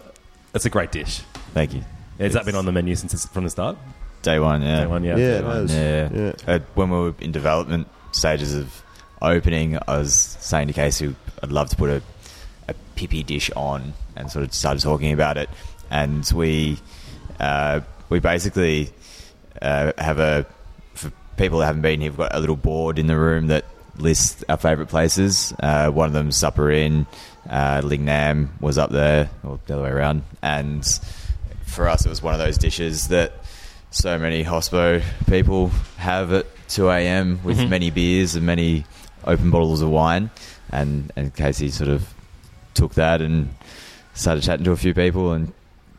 it's 0.55 0.65
a 0.65 0.69
great 0.69 0.91
dish. 0.91 1.21
Thank 1.53 1.73
you. 1.73 1.83
Has 2.17 2.33
that 2.33 2.45
been 2.45 2.55
on 2.55 2.65
the 2.65 2.71
menu 2.71 2.95
since 2.95 3.25
from 3.27 3.43
the 3.43 3.49
start? 3.49 3.77
Day 4.23 4.39
one, 4.39 4.61
yeah. 4.61 4.79
Day 4.81 4.87
one, 4.87 5.03
yeah. 5.03 5.15
Yeah, 5.15 5.37
Day 5.37 5.43
one. 5.43 5.55
has. 5.55 5.73
Yeah. 5.73 6.09
Yeah. 6.11 6.33
Uh, 6.55 6.59
when 6.73 6.89
we 6.89 6.97
were 6.97 7.13
in 7.19 7.31
development 7.31 7.87
stages 8.11 8.55
of 8.55 8.83
opening, 9.21 9.77
I 9.87 9.99
was 9.99 10.13
saying 10.13 10.67
to 10.67 10.73
Casey, 10.73 11.15
I'd 11.43 11.51
love 11.51 11.69
to 11.69 11.75
put 11.75 11.89
a, 11.89 12.01
a 12.67 12.73
pipi 12.95 13.25
dish 13.25 13.51
on 13.55 13.93
and 14.15 14.31
sort 14.31 14.43
of 14.43 14.53
started 14.53 14.81
talking 14.81 15.13
about 15.13 15.37
it. 15.37 15.49
And 15.91 16.29
we, 16.35 16.79
uh, 17.39 17.81
we 18.09 18.19
basically 18.19 18.91
uh, 19.61 19.93
have 19.97 20.19
a, 20.19 20.45
for 20.93 21.11
people 21.37 21.59
that 21.59 21.65
haven't 21.65 21.81
been 21.81 22.01
here, 22.01 22.11
we've 22.11 22.17
got 22.17 22.35
a 22.35 22.39
little 22.39 22.55
board 22.55 22.99
in 22.99 23.07
the 23.07 23.17
room 23.17 23.47
that 23.47 23.65
lists 23.97 24.43
our 24.49 24.57
favourite 24.57 24.89
places. 24.89 25.53
Uh, 25.59 25.89
one 25.89 26.07
of 26.07 26.13
them, 26.13 26.31
Supper 26.31 26.71
Inn, 26.71 27.05
uh, 27.49 27.81
Lingnan 27.81 28.49
was 28.61 28.77
up 28.77 28.91
there, 28.91 29.29
or 29.43 29.59
the 29.65 29.73
other 29.75 29.83
way 29.83 29.89
around. 29.89 30.23
And 30.41 30.85
for 31.65 31.87
us, 31.87 32.05
it 32.05 32.09
was 32.09 32.21
one 32.21 32.33
of 32.33 32.39
those 32.39 32.57
dishes 32.57 33.09
that 33.09 33.33
so 33.91 34.17
many 34.19 34.43
hospo 34.43 35.03
people 35.27 35.69
have 35.97 36.31
at 36.31 36.45
2 36.69 36.89
a.m. 36.89 37.39
with 37.43 37.69
many 37.69 37.89
beers 37.89 38.35
and 38.35 38.45
many 38.45 38.85
open 39.25 39.51
bottles 39.51 39.81
of 39.81 39.89
wine. 39.89 40.29
And, 40.71 41.11
and 41.15 41.33
Casey 41.35 41.69
sort 41.69 41.89
of 41.89 42.13
took 42.75 42.93
that 42.93 43.21
and 43.21 43.49
started 44.13 44.43
chatting 44.43 44.65
to 44.65 44.71
a 44.71 44.77
few 44.77 44.93
people 44.93 45.33
and 45.33 45.51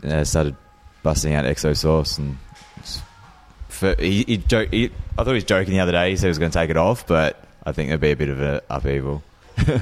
uh, 0.04 0.24
started 0.24 0.56
busting 1.02 1.34
out 1.34 1.44
XO 1.44 1.76
sauce. 1.76 2.18
And 2.18 2.38
for, 3.80 3.94
he, 4.00 4.22
he, 4.24 4.36
jo- 4.36 4.66
he, 4.66 4.90
I 5.18 5.24
thought 5.24 5.28
he 5.28 5.34
was 5.34 5.44
joking 5.44 5.72
the 5.74 5.80
other 5.80 5.92
day. 5.92 6.10
He 6.10 6.16
said 6.16 6.26
he 6.26 6.28
was 6.28 6.38
going 6.38 6.52
to 6.52 6.58
take 6.58 6.70
it 6.70 6.76
off, 6.76 7.06
but 7.06 7.42
I 7.66 7.72
think 7.72 7.88
there'd 7.88 8.00
be 8.00 8.12
a 8.12 8.16
bit 8.16 8.28
of 8.28 8.40
an 8.40 8.60
upheaval. 8.70 9.22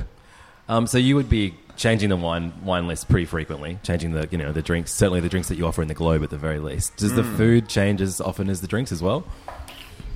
Um, 0.71 0.87
so 0.87 0.99
you 0.99 1.17
would 1.17 1.31
be 1.31 1.55
changing 1.79 2.11
the 2.11 2.17
wine 2.17 2.53
wine 2.63 2.87
list 2.87 3.09
pretty 3.09 3.25
frequently, 3.25 3.79
changing 3.83 4.13
the 4.13 4.29
you 4.31 4.37
know 4.37 4.53
the 4.53 4.61
drinks. 4.61 4.93
Certainly 4.93 5.21
the 5.21 5.31
drinks 5.31 5.49
that 5.49 5.57
you 5.57 5.67
offer 5.67 5.81
in 5.81 5.89
the 5.89 5.95
Globe 5.95 6.23
at 6.23 6.29
the 6.29 6.37
very 6.37 6.59
least. 6.59 6.95
Does 6.99 7.15
the 7.15 7.25
food 7.25 7.71
change 7.71 8.03
as 8.03 8.21
often 8.21 8.51
as 8.51 8.61
the 8.61 8.67
drinks 8.67 8.93
as 8.93 9.01
well? 9.03 9.25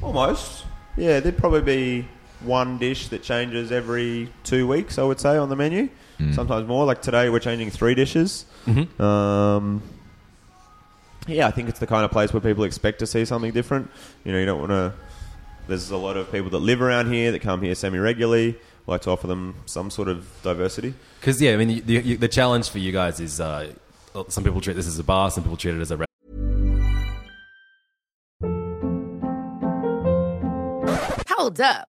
Almost. 0.03 0.67
Yeah, 0.99 1.21
there'd 1.21 1.39
probably 1.39 1.63
be 1.63 2.09
one 2.41 2.77
dish 2.77 3.09
that 3.09 3.23
changes 3.23 3.73
every 3.73 4.31
two 4.45 4.67
weeks, 4.69 4.99
I 4.99 5.05
would 5.05 5.21
say, 5.21 5.39
on 5.39 5.49
the 5.49 5.57
menu. 5.57 5.89
Sometimes 6.35 6.69
more. 6.69 6.85
Like 6.85 7.01
today, 7.01 7.31
we're 7.31 7.41
changing 7.41 7.71
three 7.71 7.95
dishes. 7.95 8.45
Um, 9.01 9.83
yeah, 11.27 11.47
I 11.47 11.51
think 11.51 11.69
it's 11.69 11.79
the 11.79 11.87
kind 11.87 12.05
of 12.05 12.11
place 12.11 12.33
where 12.33 12.41
people 12.41 12.65
expect 12.65 12.99
to 13.01 13.07
see 13.07 13.25
something 13.25 13.53
different. 13.53 13.91
You 14.25 14.33
know, 14.33 14.39
you 14.39 14.47
don't 14.47 14.61
want 14.61 14.71
to. 14.71 14.93
There's 15.69 15.91
a 15.91 15.97
lot 15.97 16.17
of 16.17 16.31
people 16.33 16.51
that 16.51 16.59
live 16.59 16.83
around 16.83 17.13
here 17.13 17.31
that 17.33 17.41
come 17.41 17.63
here 17.63 17.75
semi 17.75 17.99
regularly. 17.99 18.59
Like 18.87 19.03
to 19.03 19.11
offer 19.11 19.29
them 19.29 19.55
some 19.67 19.91
sort 19.91 20.09
of 20.09 20.29
diversity. 20.43 20.95
Because 21.21 21.41
yeah, 21.41 21.53
I 21.53 21.57
mean 21.57 21.69
the, 21.69 22.01
the, 22.01 22.17
the 22.17 22.29
challenge 22.29 22.69
for 22.69 22.79
you 22.79 22.91
guys 22.91 23.21
is 23.21 23.41
uh, 23.41 23.73
some 24.29 24.43
people 24.43 24.61
treat 24.61 24.75
this 24.75 24.89
as 24.89 24.99
a 24.99 25.05
bar, 25.05 25.31
some 25.31 25.45
people 25.45 25.57
treat 25.57 25.77
it 25.77 25.81
as 25.81 25.93
a. 25.93 25.99
Re- 25.99 26.07
Hold 31.29 31.61
up. 31.61 31.92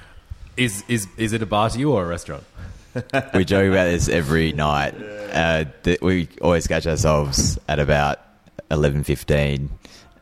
Is 0.57 0.83
is 0.87 1.07
is 1.17 1.33
it 1.33 1.41
a 1.41 1.45
bar 1.45 1.69
to 1.69 1.79
you 1.79 1.91
or 1.91 2.03
a 2.03 2.07
restaurant? 2.07 2.43
we 3.33 3.45
joke 3.45 3.69
about 3.71 3.85
this 3.85 4.09
every 4.09 4.51
night. 4.51 4.93
Uh, 5.31 5.65
that 5.83 5.99
we 6.01 6.27
always 6.41 6.67
catch 6.67 6.85
ourselves 6.85 7.57
at 7.67 7.79
about 7.79 8.19
eleven 8.69 9.03
fifteen, 9.03 9.69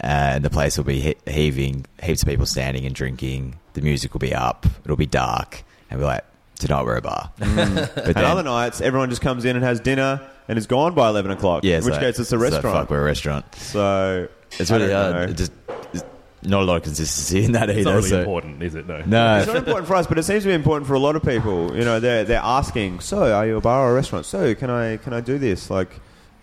uh, 0.04 0.08
and 0.38 0.46
the 0.46 0.50
place 0.52 0.78
will 0.78 0.84
be 0.86 1.00
he- 1.00 1.16
heaving, 1.28 1.86
heaps 2.04 2.22
of 2.22 2.28
people 2.30 2.46
standing 2.46 2.86
and 2.86 2.94
drinking. 2.94 3.58
The 3.74 3.82
music 3.82 4.14
will 4.14 4.20
be 4.20 4.34
up. 4.36 4.66
It'll 4.84 4.96
be 4.98 5.08
dark, 5.08 5.64
and 5.90 6.00
we're 6.00 6.06
like, 6.06 6.26
tonight 6.60 6.84
we're 6.84 6.98
a 6.98 7.02
bar. 7.02 7.32
But 7.40 7.98
And 7.98 8.18
other 8.18 8.44
nights, 8.44 8.82
everyone 8.82 9.10
just 9.10 9.22
comes 9.22 9.46
in 9.46 9.56
and 9.56 9.66
has 9.66 9.80
dinner 9.80 10.22
and 10.48 10.58
is 10.58 10.68
gone 10.68 10.94
by 10.96 11.10
11 11.10 11.32
o'clock. 11.32 11.64
yeah, 11.64 11.78
in 11.78 11.86
which 11.86 11.96
case 11.96 12.20
it's 12.20 12.20
a 12.20 12.26
so 12.26 12.38
restaurant. 12.38 12.76
fuck, 12.76 12.90
we're 12.90 13.02
a 13.02 13.06
restaurant. 13.06 13.54
So 13.56 14.28
It's 14.60 14.70
really 14.72 14.92
hard. 14.92 15.16
know. 15.16 15.22
It 15.24 15.38
just 15.38 15.52
it's 15.94 16.04
not 16.44 16.62
a 16.62 16.66
lot 16.66 16.78
of 16.78 16.84
consistency 16.84 17.44
in 17.46 17.52
that 17.54 17.70
either. 17.70 17.80
It's 17.80 17.86
not 17.86 17.96
really 17.96 18.10
so- 18.10 18.20
important, 18.20 18.64
is 18.64 18.76
it? 18.76 18.88
No. 18.88 19.02
No, 19.06 19.38
It's 19.38 19.48
not 19.48 19.58
important 19.58 19.88
for 19.88 19.96
us, 19.96 20.08
but 20.08 20.18
it 20.18 20.24
seems 20.24 20.44
to 20.44 20.50
be 20.50 20.54
important 20.54 20.88
for 20.88 20.94
a 20.94 21.00
lot 21.00 21.16
of 21.16 21.24
people. 21.24 21.76
You 21.76 21.84
know, 21.86 22.00
they're 22.00 22.24
they're 22.24 22.42
asking, 22.44 23.00
"So, 23.02 23.34
are 23.34 23.46
you 23.46 23.58
a 23.58 23.62
bar 23.62 23.88
or 23.88 23.92
a 23.92 23.94
restaurant? 23.94 24.26
So, 24.26 24.56
can 24.56 24.70
I 24.70 24.98
can 24.98 25.14
I 25.14 25.22
do 25.22 25.38
this?" 25.38 25.70
Like, 25.70 25.90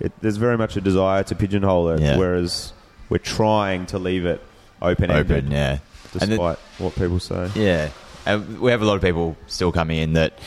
it, 0.01 0.13
there's 0.21 0.37
very 0.37 0.59
much 0.59 0.77
a 0.77 0.81
desire 0.81 1.23
to 1.25 1.35
pigeonhole 1.35 1.89
it, 1.91 2.01
Yeah. 2.01 2.19
whereas 2.19 2.73
we're 3.09 3.19
trying 3.19 3.87
to 3.87 3.99
leave 3.99 4.27
it 4.27 4.43
open 4.83 5.11
ended, 5.11 5.31
open, 5.45 5.51
yeah. 5.51 5.79
despite 6.13 6.23
And 6.23 6.33
it- 6.33 6.59
what 6.79 6.95
people 6.97 7.19
say. 7.21 7.51
Yeah. 7.55 7.89
And 8.27 8.61
we 8.61 8.73
have 8.73 8.83
a 8.83 8.85
lot 8.85 8.97
of 8.97 9.03
people 9.03 9.37
still 9.47 9.71
coming 9.73 9.99
in 9.99 10.13
that 10.15 10.39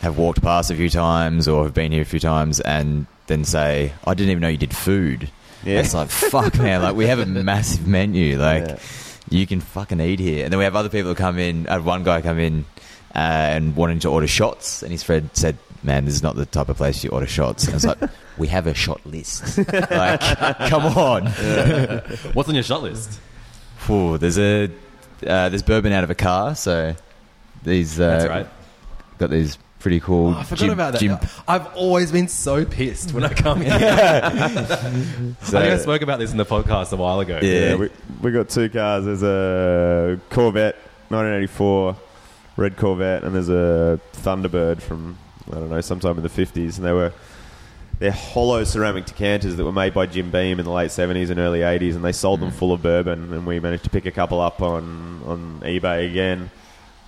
have 0.00 0.18
walked 0.18 0.42
past 0.42 0.70
a 0.70 0.74
few 0.74 0.90
times 0.90 1.48
or 1.48 1.64
have 1.64 1.72
been 1.72 1.90
here 1.90 2.02
a 2.02 2.04
few 2.04 2.20
times 2.20 2.60
and 2.60 3.06
then 3.26 3.44
say, 3.44 3.94
I 4.06 4.12
didn't 4.12 4.30
even 4.30 4.42
know 4.42 4.48
you 4.48 4.58
did 4.58 4.76
food. 4.76 5.30
Yeah. 5.64 5.80
It's 5.80 5.94
like, 5.94 6.08
fuck, 6.10 6.58
man. 6.58 6.82
Like, 6.82 6.94
we 6.96 7.06
have 7.06 7.18
a 7.18 7.26
massive 7.26 7.86
menu. 7.86 8.38
Like, 8.38 8.66
Yeah. 8.68 8.78
you 9.30 9.46
can 9.46 9.60
fucking 9.60 10.00
eat 10.00 10.18
here. 10.20 10.44
And 10.44 10.52
then 10.52 10.58
we 10.58 10.64
have 10.64 10.76
other 10.76 10.88
people 10.88 11.10
that 11.10 11.18
come 11.18 11.38
in. 11.38 11.66
I 11.68 11.72
had 11.74 11.84
one 11.84 12.04
guy 12.04 12.20
come 12.22 12.38
in 12.38 12.64
uh, 13.14 13.18
and 13.18 13.74
wanting 13.76 13.98
to 14.00 14.08
order 14.10 14.26
shots. 14.26 14.82
And 14.82 14.92
his 14.92 15.02
friend 15.02 15.30
said, 15.32 15.56
Man, 15.82 16.06
this 16.06 16.14
is 16.14 16.22
not 16.22 16.34
the 16.34 16.46
type 16.46 16.70
of 16.70 16.78
place 16.78 17.04
you 17.04 17.10
order 17.10 17.26
shots. 17.26 17.66
And 17.66 17.74
it's 17.76 17.84
like, 17.84 17.98
we 18.38 18.46
have 18.48 18.66
a 18.66 18.72
shot 18.72 19.04
list. 19.04 19.58
like, 19.72 20.20
come 20.70 20.84
on. 20.96 21.26
What's 22.32 22.48
on 22.48 22.54
your 22.54 22.64
shot 22.64 22.82
list? 22.82 23.20
Phew, 23.78 24.16
there's 24.16 24.38
a 24.38 24.64
uh, 25.26 25.48
there's 25.50 25.62
bourbon 25.62 25.92
out 25.92 26.02
of 26.04 26.08
a 26.10 26.14
car, 26.14 26.54
so 26.54 26.94
these 27.62 28.00
uh, 28.00 28.06
That's 28.18 28.28
right. 28.28 28.46
got 29.18 29.28
these 29.30 29.58
pretty 29.84 30.00
cool. 30.00 30.28
Oh, 30.28 30.38
I 30.38 30.44
forgot 30.44 30.58
gin- 30.58 30.70
about 30.70 30.92
that. 30.94 30.98
gin- 30.98 31.18
I've 31.46 31.66
always 31.76 32.10
been 32.10 32.26
so 32.26 32.64
pissed 32.64 33.12
when 33.12 33.22
I 33.22 33.28
come 33.28 33.60
here. 33.60 33.70
so- 35.42 35.58
I 35.58 35.60
think 35.60 35.74
I 35.74 35.76
spoke 35.76 36.00
about 36.00 36.18
this 36.18 36.32
in 36.32 36.38
the 36.38 36.46
podcast 36.46 36.92
a 36.92 36.96
while 36.96 37.20
ago. 37.20 37.38
Yeah. 37.42 37.50
Yeah, 37.50 37.74
we, 37.74 37.90
we 38.22 38.32
got 38.32 38.48
two 38.48 38.70
cars. 38.70 39.04
There's 39.04 39.22
a 39.22 40.18
Corvette 40.30 40.76
1984 41.10 41.96
red 42.56 42.78
Corvette, 42.78 43.24
and 43.24 43.34
there's 43.34 43.50
a 43.50 44.00
Thunderbird 44.14 44.80
from 44.80 45.18
I 45.50 45.56
don't 45.56 45.68
know 45.68 45.82
sometime 45.82 46.16
in 46.16 46.22
the 46.22 46.30
50s, 46.30 46.78
and 46.78 46.86
they 46.86 46.92
were 46.92 47.12
they're 47.98 48.10
hollow 48.10 48.64
ceramic 48.64 49.04
decanters 49.04 49.56
that 49.56 49.64
were 49.64 49.70
made 49.70 49.92
by 49.92 50.06
Jim 50.06 50.30
Beam 50.30 50.58
in 50.58 50.64
the 50.64 50.72
late 50.72 50.92
70s 50.92 51.28
and 51.28 51.38
early 51.38 51.60
80s, 51.60 51.94
and 51.94 52.02
they 52.02 52.12
sold 52.12 52.40
them 52.40 52.50
mm. 52.50 52.54
full 52.54 52.72
of 52.72 52.82
bourbon, 52.82 53.34
and 53.34 53.46
we 53.46 53.60
managed 53.60 53.84
to 53.84 53.90
pick 53.90 54.06
a 54.06 54.10
couple 54.10 54.40
up 54.40 54.62
on 54.62 55.20
on 55.26 55.60
eBay 55.60 56.10
again. 56.10 56.50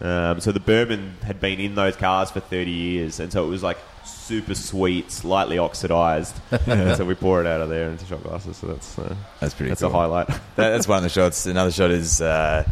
Um, 0.01 0.41
so 0.41 0.53
the 0.53 0.61
bourbon 0.61 1.17
had 1.23 1.41
been 1.41 1.59
in 1.61 1.75
those 1.75 1.97
cars 1.97 2.31
for 2.31 2.41
30 2.41 2.71
years, 2.71 3.19
and 3.21 3.33
so 3.33 3.45
it 3.45 3.49
was 3.49 3.63
like 3.63 3.79
super 4.05 4.55
sweet, 4.55 5.11
slightly 5.11 5.59
oxidized. 5.59 6.35
so 6.67 7.05
we 7.05 7.15
pour 7.15 7.41
it 7.41 7.47
out 7.47 7.61
of 7.61 7.69
there 7.71 7.89
into 7.89 8.05
shot 8.07 8.23
glasses. 8.23 8.57
So 8.59 8.67
that's 8.69 8.99
uh, 8.99 9.15
That's 9.41 9.55
pretty 9.55 9.71
that's 9.71 9.81
cool. 9.81 9.91
a 9.91 9.93
highlight. 9.93 10.29
That, 10.57 10.71
that's 10.71 10.87
one 10.89 10.99
of 10.99 11.03
the 11.03 11.09
shots. 11.09 11.47
Another 11.47 11.71
shot 11.71 11.91
is 11.91 12.21
uh, 12.21 12.69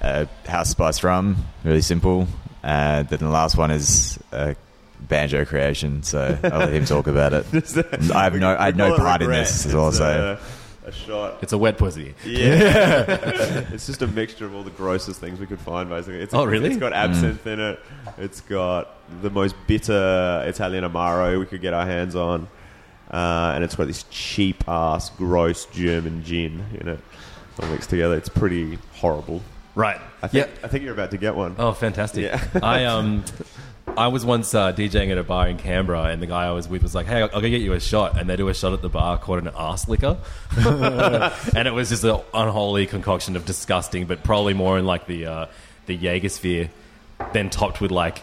uh, 0.00 0.26
house 0.46 0.70
spice 0.70 1.02
rum, 1.02 1.36
really 1.64 1.82
simple. 1.82 2.26
Uh, 2.62 3.02
then 3.02 3.18
the 3.18 3.28
last 3.28 3.56
one 3.56 3.70
is 3.70 4.18
uh, 4.32 4.54
banjo 5.00 5.44
creation. 5.44 6.02
So 6.02 6.38
I'll 6.44 6.60
let 6.60 6.72
him 6.72 6.84
talk 6.86 7.06
about 7.08 7.32
it. 7.34 7.46
I 8.14 8.24
have 8.24 8.34
no, 8.36 8.56
I 8.56 8.66
had 8.66 8.76
no 8.76 8.96
part 8.96 9.22
in 9.22 9.30
this. 9.30 9.50
It's 9.56 9.66
As 9.66 9.74
well, 9.74 9.92
so 9.92 10.38
a, 10.84 10.88
a 10.88 10.92
shot. 10.92 11.38
It's 11.42 11.52
a 11.52 11.58
wet 11.58 11.78
pussy. 11.78 12.14
Yeah, 12.24 13.04
it's 13.72 13.86
just 13.86 14.02
a 14.02 14.06
mixture 14.06 14.44
of 14.46 14.54
all 14.54 14.62
the 14.62 14.70
grossest 14.70 15.20
things 15.20 15.40
we 15.40 15.46
could 15.46 15.60
find. 15.60 15.88
Basically, 15.88 16.20
it's 16.20 16.34
Oh, 16.34 16.44
really? 16.44 16.68
It's 16.70 16.78
got 16.78 16.92
absinthe 16.92 17.46
in 17.46 17.60
it. 17.60 17.80
It's 18.18 18.40
got 18.40 18.90
the 19.22 19.30
most 19.30 19.54
bitter 19.66 20.42
Italian 20.46 20.84
amaro 20.84 21.38
we 21.38 21.46
could 21.46 21.60
get 21.60 21.74
our 21.74 21.86
hands 21.86 22.14
on, 22.16 22.48
uh, 23.10 23.52
and 23.54 23.64
it's 23.64 23.74
got 23.74 23.86
this 23.86 24.04
cheap 24.10 24.68
ass, 24.68 25.10
gross 25.10 25.66
German 25.66 26.22
gin 26.24 26.64
in 26.80 26.88
it. 26.88 27.00
All 27.62 27.68
mixed 27.68 27.90
together, 27.90 28.16
it's 28.16 28.28
pretty 28.28 28.78
horrible. 28.94 29.40
Right. 29.76 30.00
I 30.22 30.28
think. 30.28 30.46
yeah. 30.48 30.64
I 30.64 30.68
think 30.68 30.84
you're 30.84 30.92
about 30.94 31.10
to 31.12 31.18
get 31.18 31.34
one. 31.36 31.54
Oh, 31.58 31.72
fantastic! 31.72 32.22
Yeah. 32.24 32.42
I 32.62 32.84
um, 32.84 33.24
I 33.96 34.08
was 34.08 34.24
once 34.24 34.54
uh, 34.54 34.72
DJing 34.72 35.10
at 35.10 35.18
a 35.18 35.22
bar 35.22 35.48
in 35.48 35.56
Canberra, 35.56 36.04
and 36.04 36.20
the 36.20 36.26
guy 36.26 36.46
I 36.46 36.50
was 36.50 36.68
with 36.68 36.82
was 36.82 36.94
like, 36.94 37.06
"Hey, 37.06 37.22
I'll, 37.22 37.30
I'll 37.34 37.40
go 37.40 37.48
get 37.48 37.60
you 37.60 37.72
a 37.74 37.80
shot," 37.80 38.18
and 38.18 38.28
they 38.28 38.36
do 38.36 38.48
a 38.48 38.54
shot 38.54 38.72
at 38.72 38.82
the 38.82 38.88
bar 38.88 39.18
called 39.18 39.40
an 39.40 39.50
ass 39.56 39.88
liquor, 39.88 40.18
and 40.56 41.68
it 41.68 41.72
was 41.72 41.90
just 41.90 42.04
an 42.04 42.20
unholy 42.32 42.86
concoction 42.86 43.36
of 43.36 43.44
disgusting, 43.44 44.06
but 44.06 44.24
probably 44.24 44.54
more 44.54 44.78
in 44.78 44.84
like 44.84 45.06
the 45.06 45.26
uh, 45.26 45.46
the 45.86 45.94
Jaeger 45.94 46.28
sphere, 46.28 46.70
then 47.32 47.50
topped 47.50 47.80
with 47.80 47.90
like 47.90 48.22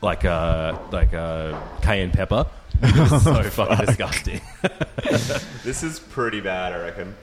like 0.00 0.24
uh 0.24 0.78
like 0.90 1.12
uh 1.12 1.60
cayenne 1.82 2.10
pepper. 2.10 2.46
It 2.82 3.10
was 3.10 3.22
so 3.24 3.42
fucking 3.50 3.86
disgusting. 3.86 4.40
This 5.62 5.82
is 5.82 5.98
pretty 6.00 6.40
bad, 6.40 6.72
I 6.72 6.82
reckon. 6.82 7.14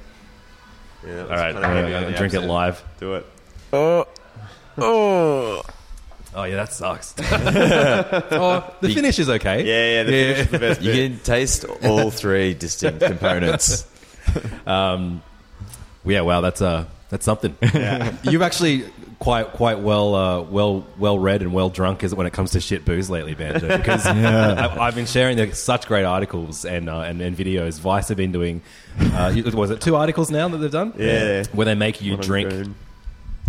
Yeah, 1.05 1.21
All 1.23 1.29
right, 1.29 1.55
I'm 1.55 1.61
gonna, 1.61 1.81
I'm 1.81 2.03
gonna 2.03 2.17
drink 2.17 2.33
it 2.33 2.41
live. 2.41 2.83
Do 2.99 3.15
it. 3.15 3.25
Oh, 3.73 4.07
oh 4.77 5.63
yeah, 6.43 6.55
that 6.55 6.73
sucks. 6.73 7.13
oh, 7.21 8.75
the 8.81 8.93
finish 8.93 9.19
is 9.19 9.29
okay. 9.29 9.63
Yeah, 9.65 9.93
yeah. 9.93 10.03
The 10.03 10.11
finish 10.11 10.39
is 10.39 10.47
the 10.51 10.59
best 10.59 10.81
you 10.81 10.91
bit. 10.91 11.11
can 11.11 11.19
taste 11.19 11.65
all 11.83 12.11
three 12.11 12.53
distinct 12.53 13.01
components. 13.05 13.87
Um, 14.65 15.21
yeah, 16.05 16.21
wow, 16.21 16.41
that's 16.41 16.61
uh, 16.61 16.85
that's 17.09 17.25
something. 17.25 17.55
You've 18.23 18.41
actually 18.41 18.85
quite 19.19 19.47
quite 19.53 19.79
well 19.79 20.13
uh, 20.15 20.41
well 20.41 20.85
well 20.97 21.17
read 21.17 21.41
and 21.41 21.51
well 21.53 21.69
drunk 21.69 22.03
as 22.03 22.13
when 22.13 22.27
it 22.27 22.33
comes 22.33 22.51
to 22.51 22.59
shit 22.61 22.85
booze 22.85 23.09
lately, 23.09 23.33
Banjo. 23.33 23.75
Because 23.77 24.05
I, 24.05 24.77
I've 24.79 24.95
been 24.95 25.05
sharing 25.07 25.51
such 25.53 25.87
great 25.87 26.05
articles 26.05 26.65
and, 26.65 26.89
uh, 26.89 27.01
and 27.01 27.21
and 27.21 27.35
videos. 27.35 27.79
Vice 27.79 28.07
have 28.09 28.17
been 28.17 28.31
doing. 28.31 28.61
Uh, 28.99 29.33
was 29.53 29.71
it 29.71 29.81
two 29.81 29.95
articles 29.95 30.29
now 30.29 30.47
that 30.47 30.57
they've 30.57 30.71
done? 30.71 30.93
Yeah. 30.97 31.43
where 31.53 31.65
they 31.65 31.75
make 31.75 32.01
you 32.01 32.17
drink 32.17 32.49
Goon. 32.49 32.75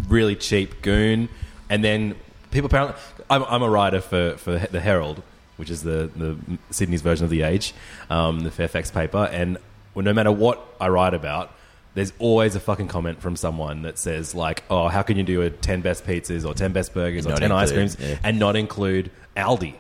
really 0.09 0.37
cheap 0.37 0.83
goon, 0.83 1.29
and 1.71 1.85
then 1.85 2.15
people 2.51 2.67
apparently. 2.67 3.01
I'm, 3.31 3.45
I'm 3.45 3.63
a 3.63 3.69
writer 3.69 4.01
for, 4.01 4.37
for 4.37 4.59
the 4.59 4.81
Herald, 4.81 5.23
which 5.57 5.71
is 5.71 5.83
the, 5.83 6.11
the 6.17 6.37
Sydney's 6.71 7.03
version 7.03 7.25
of 7.25 7.31
the 7.31 7.43
Age, 7.43 7.75
um, 8.11 8.41
the 8.41 8.51
Fairfax 8.51 8.91
paper, 8.91 9.29
and 9.33 9.59
well, 9.95 10.05
no 10.05 10.13
matter 10.13 10.31
what 10.31 10.65
I 10.81 10.89
write 10.89 11.15
about, 11.15 11.53
there's 11.95 12.13
always 12.19 12.55
a 12.55 12.61
fucking 12.61 12.89
comment 12.89 13.21
from 13.21 13.35
someone 13.35 13.83
that 13.83 13.99
says 13.99 14.35
like, 14.35 14.63
"Oh, 14.71 14.89
how 14.89 15.03
can 15.03 15.17
you 15.17 15.25
do 15.25 15.43
a 15.43 15.51
ten 15.51 15.81
best 15.81 16.05
pizzas 16.07 16.47
or 16.47 16.55
ten 16.55 16.73
best 16.73 16.95
burgers 16.95 17.27
or 17.27 17.31
Not 17.31 17.39
ten 17.41 17.53
ice 17.53 17.73
creams 17.73 17.97
yeah. 17.99 18.19
and 18.23 18.39
not 18.39 18.55
include 18.55 19.11
Aldi?" 19.37 19.75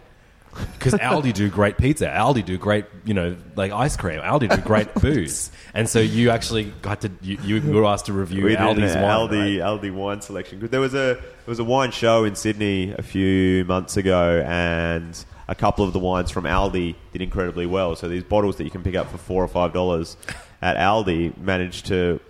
Because 0.79 0.95
Aldi 0.95 1.33
do 1.33 1.49
great 1.49 1.77
pizza, 1.77 2.07
Aldi 2.07 2.45
do 2.45 2.59
great, 2.59 2.87
you 3.05 3.15
know, 3.15 3.37
like 3.57 3.73
ice 3.73 3.97
cream. 3.97 4.21
Aldi 4.21 4.55
do 4.55 4.63
great 4.63 4.93
booze, 5.01 5.51
and 5.75 5.89
so 5.89 6.01
you 6.01 6.31
actually 6.31 6.65
got 6.83 7.03
to 7.03 7.11
you, 7.23 7.39
you 7.43 7.73
were 7.73 7.85
asked 7.85 8.07
to 8.07 8.13
review 8.13 8.45
We 8.45 8.57
Aldi's 8.57 8.95
wine. 8.95 9.05
Aldi 9.05 9.61
right? 9.63 9.81
Aldi 9.81 9.93
wine 9.93 10.21
selection. 10.21 10.61
There 10.61 10.81
was 10.81 10.95
a 10.95 11.15
there 11.15 11.47
was 11.47 11.59
a 11.59 11.65
wine 11.65 11.91
show 11.91 12.25
in 12.25 12.35
Sydney 12.35 12.93
a 12.93 13.03
few 13.03 13.65
months 13.65 13.97
ago, 13.97 14.45
and 14.47 15.25
a 15.49 15.55
couple 15.55 15.85
of 15.85 15.93
the 15.93 15.99
wines 15.99 16.31
from 16.31 16.45
Aldi 16.45 16.95
did 17.13 17.23
incredibly 17.23 17.67
well. 17.67 17.97
So 17.97 18.09
these 18.09 18.25
bottles 18.25 18.57
that 18.57 18.65
you 18.65 18.71
can 18.71 18.83
pick 18.83 18.95
up 18.95 19.11
for 19.11 19.19
four 19.19 19.43
or 19.43 19.49
five 19.49 19.73
dollars 19.73 20.17
at 20.61 20.77
Aldi 20.77 21.37
managed 21.39 21.87
to 21.87 22.21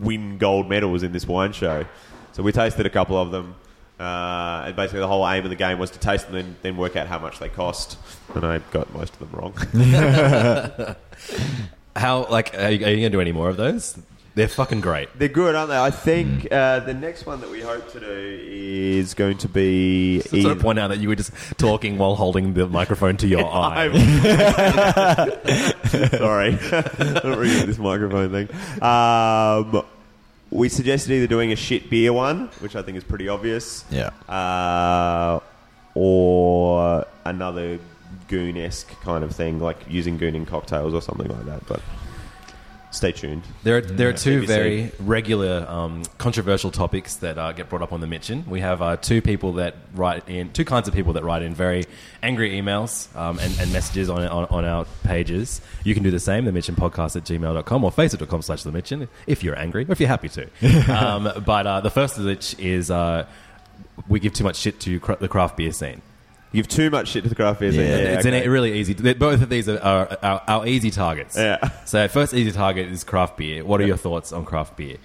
win 0.00 0.38
gold 0.38 0.68
medals 0.68 1.02
in 1.02 1.12
this 1.12 1.26
wine 1.26 1.52
show. 1.52 1.86
So 2.32 2.42
we 2.42 2.52
tasted 2.52 2.86
a 2.86 2.90
couple 2.90 3.20
of 3.20 3.30
them. 3.30 3.56
Uh, 3.98 4.64
and 4.66 4.76
basically, 4.76 5.00
the 5.00 5.08
whole 5.08 5.26
aim 5.28 5.42
of 5.44 5.50
the 5.50 5.56
game 5.56 5.78
was 5.78 5.90
to 5.90 5.98
taste 5.98 6.26
them 6.26 6.36
and 6.36 6.56
then 6.62 6.76
work 6.76 6.94
out 6.94 7.08
how 7.08 7.18
much 7.18 7.40
they 7.40 7.48
cost. 7.48 7.98
And 8.34 8.44
I 8.44 8.58
got 8.70 8.92
most 8.94 9.14
of 9.14 9.18
them 9.18 9.30
wrong. 9.32 9.54
How 11.96 12.26
like 12.28 12.54
are 12.56 12.70
you, 12.70 12.86
are 12.86 12.90
you 12.90 12.96
gonna 12.98 13.10
do 13.10 13.20
any 13.20 13.32
more 13.32 13.48
of 13.48 13.56
those? 13.56 13.98
They're 14.36 14.46
fucking 14.46 14.82
great. 14.82 15.08
They're 15.18 15.26
good, 15.26 15.56
aren't 15.56 15.70
they? 15.70 15.76
I 15.76 15.90
think 15.90 16.46
uh, 16.52 16.78
the 16.80 16.94
next 16.94 17.26
one 17.26 17.40
that 17.40 17.50
we 17.50 17.60
hope 17.60 17.90
to 17.90 17.98
do 17.98 18.40
is 18.48 19.14
going 19.14 19.38
to 19.38 19.48
be. 19.48 20.20
Sort 20.20 20.52
of 20.56 20.60
point 20.60 20.78
out 20.78 20.88
that 20.88 21.00
you 21.00 21.08
were 21.08 21.16
just 21.16 21.32
talking 21.58 21.98
while 21.98 22.14
holding 22.14 22.54
the 22.54 22.68
microphone 22.68 23.16
to 23.16 23.26
your 23.26 23.44
eye. 23.52 23.88
Sorry, 26.10 26.52
not 26.52 27.24
really 27.24 27.48
good 27.48 27.68
this 27.68 27.78
microphone 27.78 28.30
thing. 28.30 28.48
Um, 28.80 29.82
we 30.50 30.68
suggested 30.68 31.12
either 31.12 31.26
doing 31.26 31.52
a 31.52 31.56
shit 31.56 31.90
beer 31.90 32.12
one, 32.12 32.48
which 32.60 32.74
I 32.76 32.82
think 32.82 32.96
is 32.96 33.04
pretty 33.04 33.28
obvious, 33.28 33.84
Yeah. 33.90 34.10
uh, 34.28 35.40
or 35.94 37.06
another 37.24 37.78
goon 38.28 38.56
esque 38.56 38.88
kind 39.02 39.24
of 39.24 39.34
thing, 39.34 39.60
like 39.60 39.78
using 39.88 40.16
goon 40.18 40.34
in 40.34 40.46
cocktails 40.46 40.94
or 40.94 41.02
something 41.02 41.28
like 41.28 41.44
that. 41.46 41.66
But 41.66 41.80
stay 42.98 43.12
tuned. 43.12 43.42
There 43.62 43.78
are, 43.78 43.80
there 43.80 44.08
are 44.08 44.12
two 44.12 44.42
BBC. 44.42 44.46
very 44.46 44.92
regular 44.98 45.64
um, 45.68 46.02
controversial 46.18 46.70
topics 46.70 47.16
that 47.16 47.38
uh, 47.38 47.52
get 47.52 47.70
brought 47.70 47.80
up 47.80 47.92
on 47.92 48.00
the 48.00 48.06
Mitchen. 48.06 48.46
We 48.46 48.60
have 48.60 48.82
uh, 48.82 48.96
two 48.96 49.22
people 49.22 49.54
that 49.54 49.76
write 49.94 50.28
in, 50.28 50.52
two 50.52 50.64
kinds 50.64 50.88
of 50.88 50.94
people 50.94 51.14
that 51.14 51.24
write 51.24 51.42
in 51.42 51.54
very 51.54 51.84
angry 52.22 52.50
emails 52.50 53.14
um, 53.16 53.38
and, 53.38 53.58
and 53.60 53.72
messages 53.72 54.10
on, 54.10 54.22
on, 54.24 54.44
on 54.46 54.64
our 54.64 54.84
pages. 55.04 55.60
You 55.84 55.94
can 55.94 56.02
do 56.02 56.10
the 56.10 56.20
same, 56.20 56.44
the 56.44 56.52
Mitchen 56.52 56.74
podcast 56.74 57.16
at 57.16 57.24
gmail.com 57.24 57.84
or 57.84 57.90
facebook.com 57.90 58.42
slash 58.42 58.64
the 58.64 58.72
Mitchen 58.72 59.08
if 59.26 59.42
you're 59.42 59.58
angry 59.58 59.84
or 59.88 59.92
if 59.92 60.00
you're 60.00 60.08
happy 60.08 60.28
to. 60.28 60.48
um, 60.92 61.30
but 61.46 61.66
uh, 61.66 61.80
the 61.80 61.90
first 61.90 62.18
of 62.18 62.24
which 62.24 62.58
is 62.58 62.90
uh, 62.90 63.26
we 64.08 64.20
give 64.20 64.34
too 64.34 64.44
much 64.44 64.56
shit 64.56 64.80
to 64.80 65.00
cra- 65.00 65.16
the 65.18 65.28
craft 65.28 65.56
beer 65.56 65.72
scene. 65.72 66.02
You 66.52 66.62
give 66.62 66.68
too 66.68 66.88
much 66.90 67.08
shit 67.08 67.24
to 67.24 67.28
the 67.28 67.34
craft 67.34 67.60
beer 67.60 67.72
scene. 67.72 67.80
Yeah. 67.80 67.96
it's 67.96 68.26
okay. 68.26 68.44
an, 68.44 68.50
really 68.50 68.72
easy. 68.78 68.94
Both 68.94 69.42
of 69.42 69.48
these 69.50 69.68
are, 69.68 69.78
are 69.80 70.18
our, 70.22 70.42
our 70.48 70.66
easy 70.66 70.90
targets. 70.90 71.36
Yeah. 71.36 71.58
So 71.84 72.08
first 72.08 72.32
easy 72.32 72.52
target 72.52 72.88
is 72.88 73.04
craft 73.04 73.36
beer. 73.36 73.64
What 73.64 73.80
are 73.82 73.86
your 73.86 73.96
thoughts 73.98 74.32
on 74.32 74.44
craft 74.46 74.76
beer? 74.76 74.96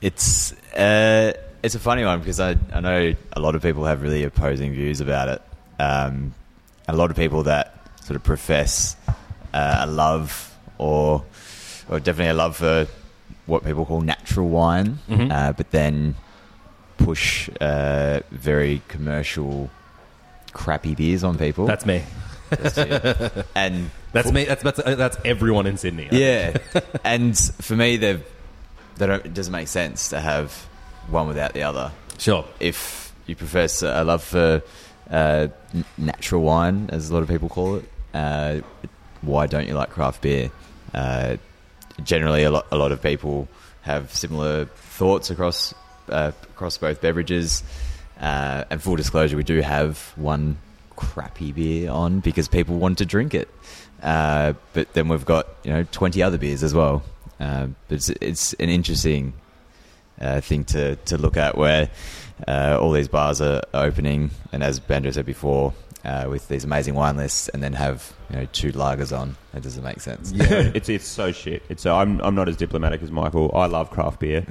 It's 0.00 0.52
uh, 0.74 1.32
it's 1.62 1.74
a 1.74 1.78
funny 1.78 2.04
one 2.04 2.20
because 2.20 2.40
I, 2.40 2.56
I 2.72 2.80
know 2.80 3.14
a 3.32 3.40
lot 3.40 3.54
of 3.54 3.62
people 3.62 3.84
have 3.84 4.02
really 4.02 4.24
opposing 4.24 4.72
views 4.72 5.00
about 5.00 5.28
it. 5.28 5.42
Um, 5.78 6.34
a 6.88 6.94
lot 6.96 7.10
of 7.10 7.16
people 7.16 7.42
that 7.44 7.74
sort 8.04 8.16
of 8.16 8.22
profess 8.24 8.96
uh, 9.52 9.78
a 9.80 9.86
love 9.86 10.54
or 10.78 11.24
or 11.88 12.00
definitely 12.00 12.30
a 12.30 12.34
love 12.34 12.56
for 12.56 12.86
what 13.46 13.64
people 13.64 13.84
call 13.84 14.00
natural 14.00 14.48
wine, 14.48 14.98
Mhm. 15.08 15.30
uh, 15.32 15.52
but 15.52 15.70
then 15.70 16.14
push 16.98 17.48
uh, 17.60 18.20
very 18.30 18.80
commercial, 18.88 19.70
crappy 20.52 20.94
beers 20.94 21.24
on 21.24 21.38
people. 21.38 21.66
That's 21.66 21.86
me. 21.86 22.02
and 23.54 23.90
That's 24.12 24.32
me. 24.32 24.44
That's 24.44 24.62
that's 24.62 24.78
uh, 24.80 24.96
that's 24.96 25.16
everyone 25.24 25.66
in 25.66 25.76
Sydney. 25.76 26.08
yeah, 26.10 26.56
and 27.04 27.38
for 27.38 27.76
me, 27.76 27.96
they've 27.96 28.24
they 28.96 29.06
don't. 29.06 29.24
It 29.24 29.34
doesn't 29.34 29.52
make 29.52 29.68
sense 29.68 30.08
to 30.10 30.18
have 30.20 30.52
one 31.08 31.28
without 31.28 31.52
the 31.52 31.62
other. 31.62 31.92
Sure. 32.18 32.44
If 32.58 33.14
you 33.26 33.36
profess 33.36 33.82
a 33.82 34.02
love 34.02 34.22
for 34.24 34.62
uh, 35.10 35.48
natural 35.96 36.42
wine, 36.42 36.90
as 36.92 37.08
a 37.10 37.14
lot 37.14 37.22
of 37.22 37.28
people 37.28 37.48
call 37.48 37.76
it, 37.76 37.84
uh, 38.14 38.60
why 39.22 39.46
don't 39.46 39.68
you 39.68 39.74
like 39.74 39.90
craft 39.90 40.22
beer? 40.22 40.50
Uh, 40.92 41.36
generally, 42.02 42.42
a 42.42 42.50
lot 42.50 42.66
a 42.72 42.76
lot 42.76 42.90
of 42.90 43.00
people 43.00 43.46
have 43.82 44.12
similar 44.12 44.64
thoughts 44.64 45.30
across 45.30 45.72
uh, 46.08 46.32
across 46.50 46.78
both 46.78 47.00
beverages. 47.00 47.62
Uh, 48.20 48.64
and 48.70 48.82
full 48.82 48.96
disclosure, 48.96 49.36
we 49.36 49.44
do 49.44 49.60
have 49.60 50.12
one 50.16 50.58
crappy 50.96 51.52
beer 51.52 51.90
on 51.90 52.20
because 52.20 52.48
people 52.48 52.76
want 52.76 52.98
to 52.98 53.06
drink 53.06 53.34
it. 53.34 53.48
Uh, 54.02 54.52
but 54.72 54.92
then 54.92 55.08
we've 55.08 55.24
got 55.24 55.46
you 55.64 55.72
know 55.72 55.84
twenty 55.90 56.22
other 56.22 56.38
beers 56.38 56.62
as 56.62 56.74
well. 56.74 57.02
Uh, 57.38 57.68
but 57.88 57.96
it's, 57.96 58.10
it's 58.20 58.52
an 58.54 58.68
interesting 58.68 59.32
uh, 60.20 60.40
thing 60.40 60.64
to, 60.64 60.96
to 60.96 61.16
look 61.16 61.38
at 61.38 61.56
where 61.56 61.90
uh, 62.46 62.78
all 62.80 62.92
these 62.92 63.08
bars 63.08 63.40
are 63.40 63.62
opening, 63.72 64.30
and 64.52 64.62
as 64.62 64.78
Banjo 64.78 65.10
said 65.10 65.26
before, 65.26 65.72
uh, 66.04 66.26
with 66.28 66.48
these 66.48 66.64
amazing 66.64 66.94
wine 66.94 67.16
lists, 67.16 67.48
and 67.48 67.62
then 67.62 67.72
have 67.72 68.14
you 68.30 68.36
know 68.36 68.46
two 68.52 68.72
lagers 68.72 69.16
on. 69.16 69.36
That 69.52 69.62
doesn't 69.62 69.82
make 69.82 70.00
sense. 70.00 70.32
Yeah, 70.32 70.44
it's 70.74 70.88
it's 70.88 71.06
so 71.06 71.32
shit. 71.32 71.62
It's 71.68 71.82
so 71.82 71.96
I'm 71.96 72.20
I'm 72.20 72.34
not 72.34 72.48
as 72.48 72.56
diplomatic 72.56 73.02
as 73.02 73.10
Michael. 73.10 73.50
I 73.54 73.66
love 73.66 73.90
craft 73.90 74.20
beer. 74.20 74.46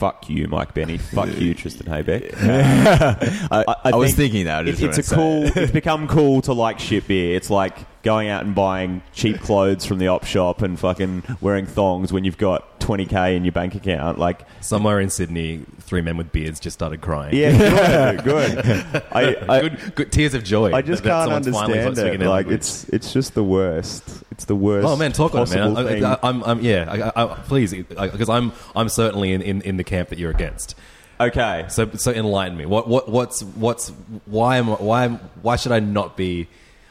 Fuck 0.00 0.30
you, 0.30 0.48
Mike 0.48 0.72
Bennie. 0.72 0.96
Fuck 0.96 1.28
you, 1.38 1.52
Tristan 1.52 1.86
Haybeck. 1.86 2.34
I, 2.42 3.44
I- 3.68 3.74
I 3.84 3.90
I 3.92 3.96
was 3.96 4.08
think 4.14 4.16
thinking 4.32 4.46
that. 4.46 4.66
I 4.66 4.70
It, 4.70 4.82
it's 4.82 4.96
a 5.10 5.14
cool. 5.14 5.44
it. 5.44 5.56
it's 5.58 5.72
become 5.72 6.08
cool 6.08 6.40
to 6.42 6.54
like 6.54 6.78
shit 6.78 7.06
beer. 7.06 7.36
It's 7.36 7.50
like 7.50 7.76
going 8.02 8.28
out 8.28 8.44
and 8.44 8.54
buying 8.54 9.02
cheap 9.12 9.38
clothes 9.40 9.84
from 9.84 9.98
the 9.98 10.08
op 10.08 10.24
shop 10.24 10.62
and 10.62 10.78
fucking 10.78 11.22
wearing 11.40 11.66
thongs 11.66 12.12
when 12.12 12.24
you've 12.24 12.38
got 12.38 12.80
20k 12.80 13.36
in 13.36 13.44
your 13.44 13.52
bank 13.52 13.74
account. 13.74 14.18
Like, 14.18 14.46
Somewhere 14.62 15.00
in 15.00 15.10
Sydney, 15.10 15.64
three 15.80 16.00
men 16.00 16.16
with 16.16 16.32
beards 16.32 16.60
just 16.60 16.74
started 16.74 17.00
crying. 17.00 17.34
yeah, 17.34 18.14
good, 18.14 18.22
good. 18.62 19.02
I, 19.12 19.36
I, 19.48 19.60
good, 19.60 19.94
good 19.94 20.12
tears 20.12 20.34
of 20.34 20.44
joy. 20.44 20.72
I 20.72 20.82
just 20.82 21.02
can't 21.02 21.30
understand 21.30 21.98
it. 21.98 22.20
Like, 22.20 22.46
it's 22.46 22.88
it's 22.88 23.12
just 23.12 23.34
the 23.34 23.44
worst. 23.44 24.22
It's 24.30 24.46
the 24.46 24.56
worst. 24.56 24.86
Oh 24.88 24.96
man, 24.96 25.12
talk 25.12 25.34
on 25.34 25.42
it, 25.42 25.50
man. 25.50 25.76
I, 25.76 26.12
I, 26.14 26.18
I'm, 26.22 26.42
I'm, 26.44 26.60
yeah, 26.60 27.12
I, 27.14 27.24
I, 27.24 27.34
please, 27.34 27.74
because 27.74 28.28
I'm, 28.30 28.52
I'm 28.74 28.88
certainly 28.88 29.32
in, 29.32 29.42
in, 29.42 29.60
in 29.62 29.76
the 29.76 29.84
camp 29.84 30.08
that 30.08 30.18
you're 30.18 30.30
against. 30.30 30.74
okay, 31.20 31.66
So, 31.68 31.90
so 31.90 32.12
enlighten 32.12 32.56
me. 32.56 32.64
What, 32.64 32.88
what, 32.88 33.10
what's, 33.10 33.42
what's, 33.42 33.90
why 34.24 34.56
am, 34.56 34.68
why, 34.68 35.08
why 35.42 35.56
should 35.56 35.72
I 35.72 35.80
not 35.80 36.16
be? 36.16 36.48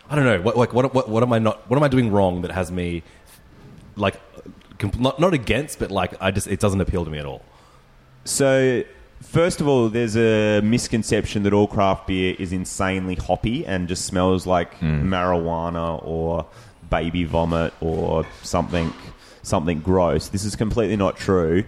I 0.10 0.16
don't 0.16 0.26
know. 0.26 0.42
What, 0.42 0.58
like, 0.58 0.74
what, 0.74 0.94
what, 0.94 1.08
what 1.08 1.24
am 1.24 1.32
I 1.32 1.40
not? 1.40 1.70
What 1.70 1.78
am 1.78 1.84
I 1.84 1.88
doing 1.88 2.12
wrong 2.12 2.42
that 2.42 2.52
has 2.52 2.72
me, 2.72 3.04
like, 3.96 4.20
com- 4.80 4.92
not, 4.98 5.20
not 5.20 5.34
against, 5.34 5.80
but 5.80 5.92
like, 5.92 6.14
I 6.22 6.32
just, 6.32 6.48
it 6.48 6.60
doesn't 6.60 6.82
appeal 6.82 7.06
to 7.06 7.12
me 7.12 7.20
at 7.20 7.26
all. 7.26 7.44
So, 8.26 8.84
first 9.22 9.62
of 9.62 9.68
all, 9.68 9.90
there's 9.90 10.18
a 10.18 10.62
misconception 10.62 11.44
that 11.44 11.54
all 11.54 11.68
craft 11.68 12.08
beer 12.08 12.36
is 12.40 12.52
insanely 12.52 13.16
hoppy 13.16 13.66
and 13.66 13.88
just 13.88 14.06
smells 14.06 14.48
like 14.48 14.74
hmm. 14.76 15.14
marijuana 15.14 16.04
or 16.04 16.48
baby 16.90 17.24
vomit 17.24 17.74
or 17.82 18.26
something 18.42 18.94
something 19.44 19.80
gross. 19.80 20.30
This 20.30 20.46
is 20.46 20.56
completely 20.56 20.96
not 20.96 21.18
true. 21.18 21.66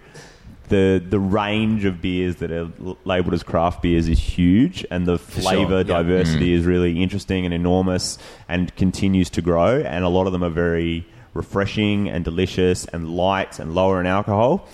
The 0.71 1.03
the 1.05 1.19
range 1.19 1.83
of 1.83 2.01
beers 2.01 2.37
that 2.37 2.49
are 2.49 2.71
labeled 3.03 3.33
as 3.33 3.43
craft 3.43 3.81
beers 3.81 4.07
is 4.07 4.17
huge 4.17 4.85
and 4.89 5.05
the 5.05 5.17
sure, 5.17 5.41
flavor 5.41 5.79
yeah. 5.79 5.83
diversity 5.83 6.51
mm. 6.51 6.57
is 6.59 6.65
really 6.65 7.03
interesting 7.03 7.43
and 7.43 7.53
enormous 7.53 8.17
and 8.47 8.73
continues 8.77 9.29
to 9.31 9.41
grow 9.41 9.81
and 9.81 10.05
a 10.05 10.07
lot 10.07 10.27
of 10.27 10.31
them 10.31 10.45
are 10.45 10.49
very 10.49 11.05
refreshing 11.33 12.07
and 12.07 12.23
delicious 12.23 12.85
and 12.85 13.09
light 13.09 13.59
and 13.59 13.75
lower 13.75 13.99
in 13.99 14.07
alcohol. 14.07 14.65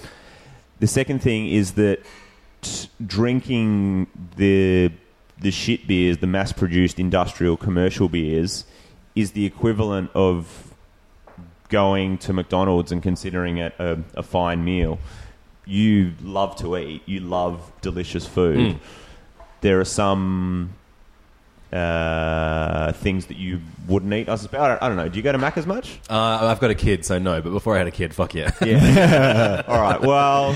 The 0.79 0.85
second 0.85 1.23
thing 1.23 1.47
is 1.47 1.71
that 1.73 2.03
t- 2.61 2.89
drinking 3.03 4.05
the 4.35 4.91
the 5.39 5.49
shit 5.49 5.87
beers, 5.87 6.19
the 6.19 6.27
mass 6.27 6.51
produced 6.51 6.99
industrial 6.99 7.57
commercial 7.57 8.07
beers, 8.07 8.65
is 9.15 9.31
the 9.31 9.45
equivalent 9.45 10.11
of 10.13 10.75
going 11.69 12.17
to 12.19 12.33
McDonald's 12.33 12.91
and 12.91 13.01
considering 13.01 13.57
it 13.57 13.73
a, 13.79 13.99
a 14.13 14.23
fine 14.23 14.63
meal. 14.63 14.99
You 15.67 16.13
love 16.21 16.55
to 16.57 16.77
eat. 16.77 17.03
You 17.05 17.19
love 17.19 17.71
delicious 17.81 18.25
food. 18.25 18.57
Mm. 18.75 18.79
There 19.61 19.79
are 19.79 19.85
some 19.85 20.73
uh, 21.73 22.93
things 22.93 23.25
that 23.25 23.35
you 23.37 23.59
wouldn't 23.87 24.13
eat. 24.13 24.29
I, 24.29 24.35
suspect, 24.35 24.61
I, 24.61 24.67
don't, 24.69 24.81
I 24.83 24.87
don't 24.87 24.97
know. 24.97 25.09
Do 25.09 25.17
you 25.17 25.23
go 25.23 25.31
to 25.33 25.37
Macca's 25.37 25.65
much? 25.65 25.99
Uh, 26.09 26.39
I've 26.43 26.59
got 26.61 26.69
a 26.71 26.75
kid, 26.75 27.03
so 27.05 27.19
no. 27.19 27.41
But 27.41 27.49
before 27.51 27.75
I 27.75 27.79
had 27.79 27.87
a 27.87 27.91
kid, 27.91 28.13
fuck 28.13 28.33
yeah. 28.33 28.51
Yeah. 28.63 29.63
All 29.67 29.81
right. 29.81 29.99
Well, 29.99 30.51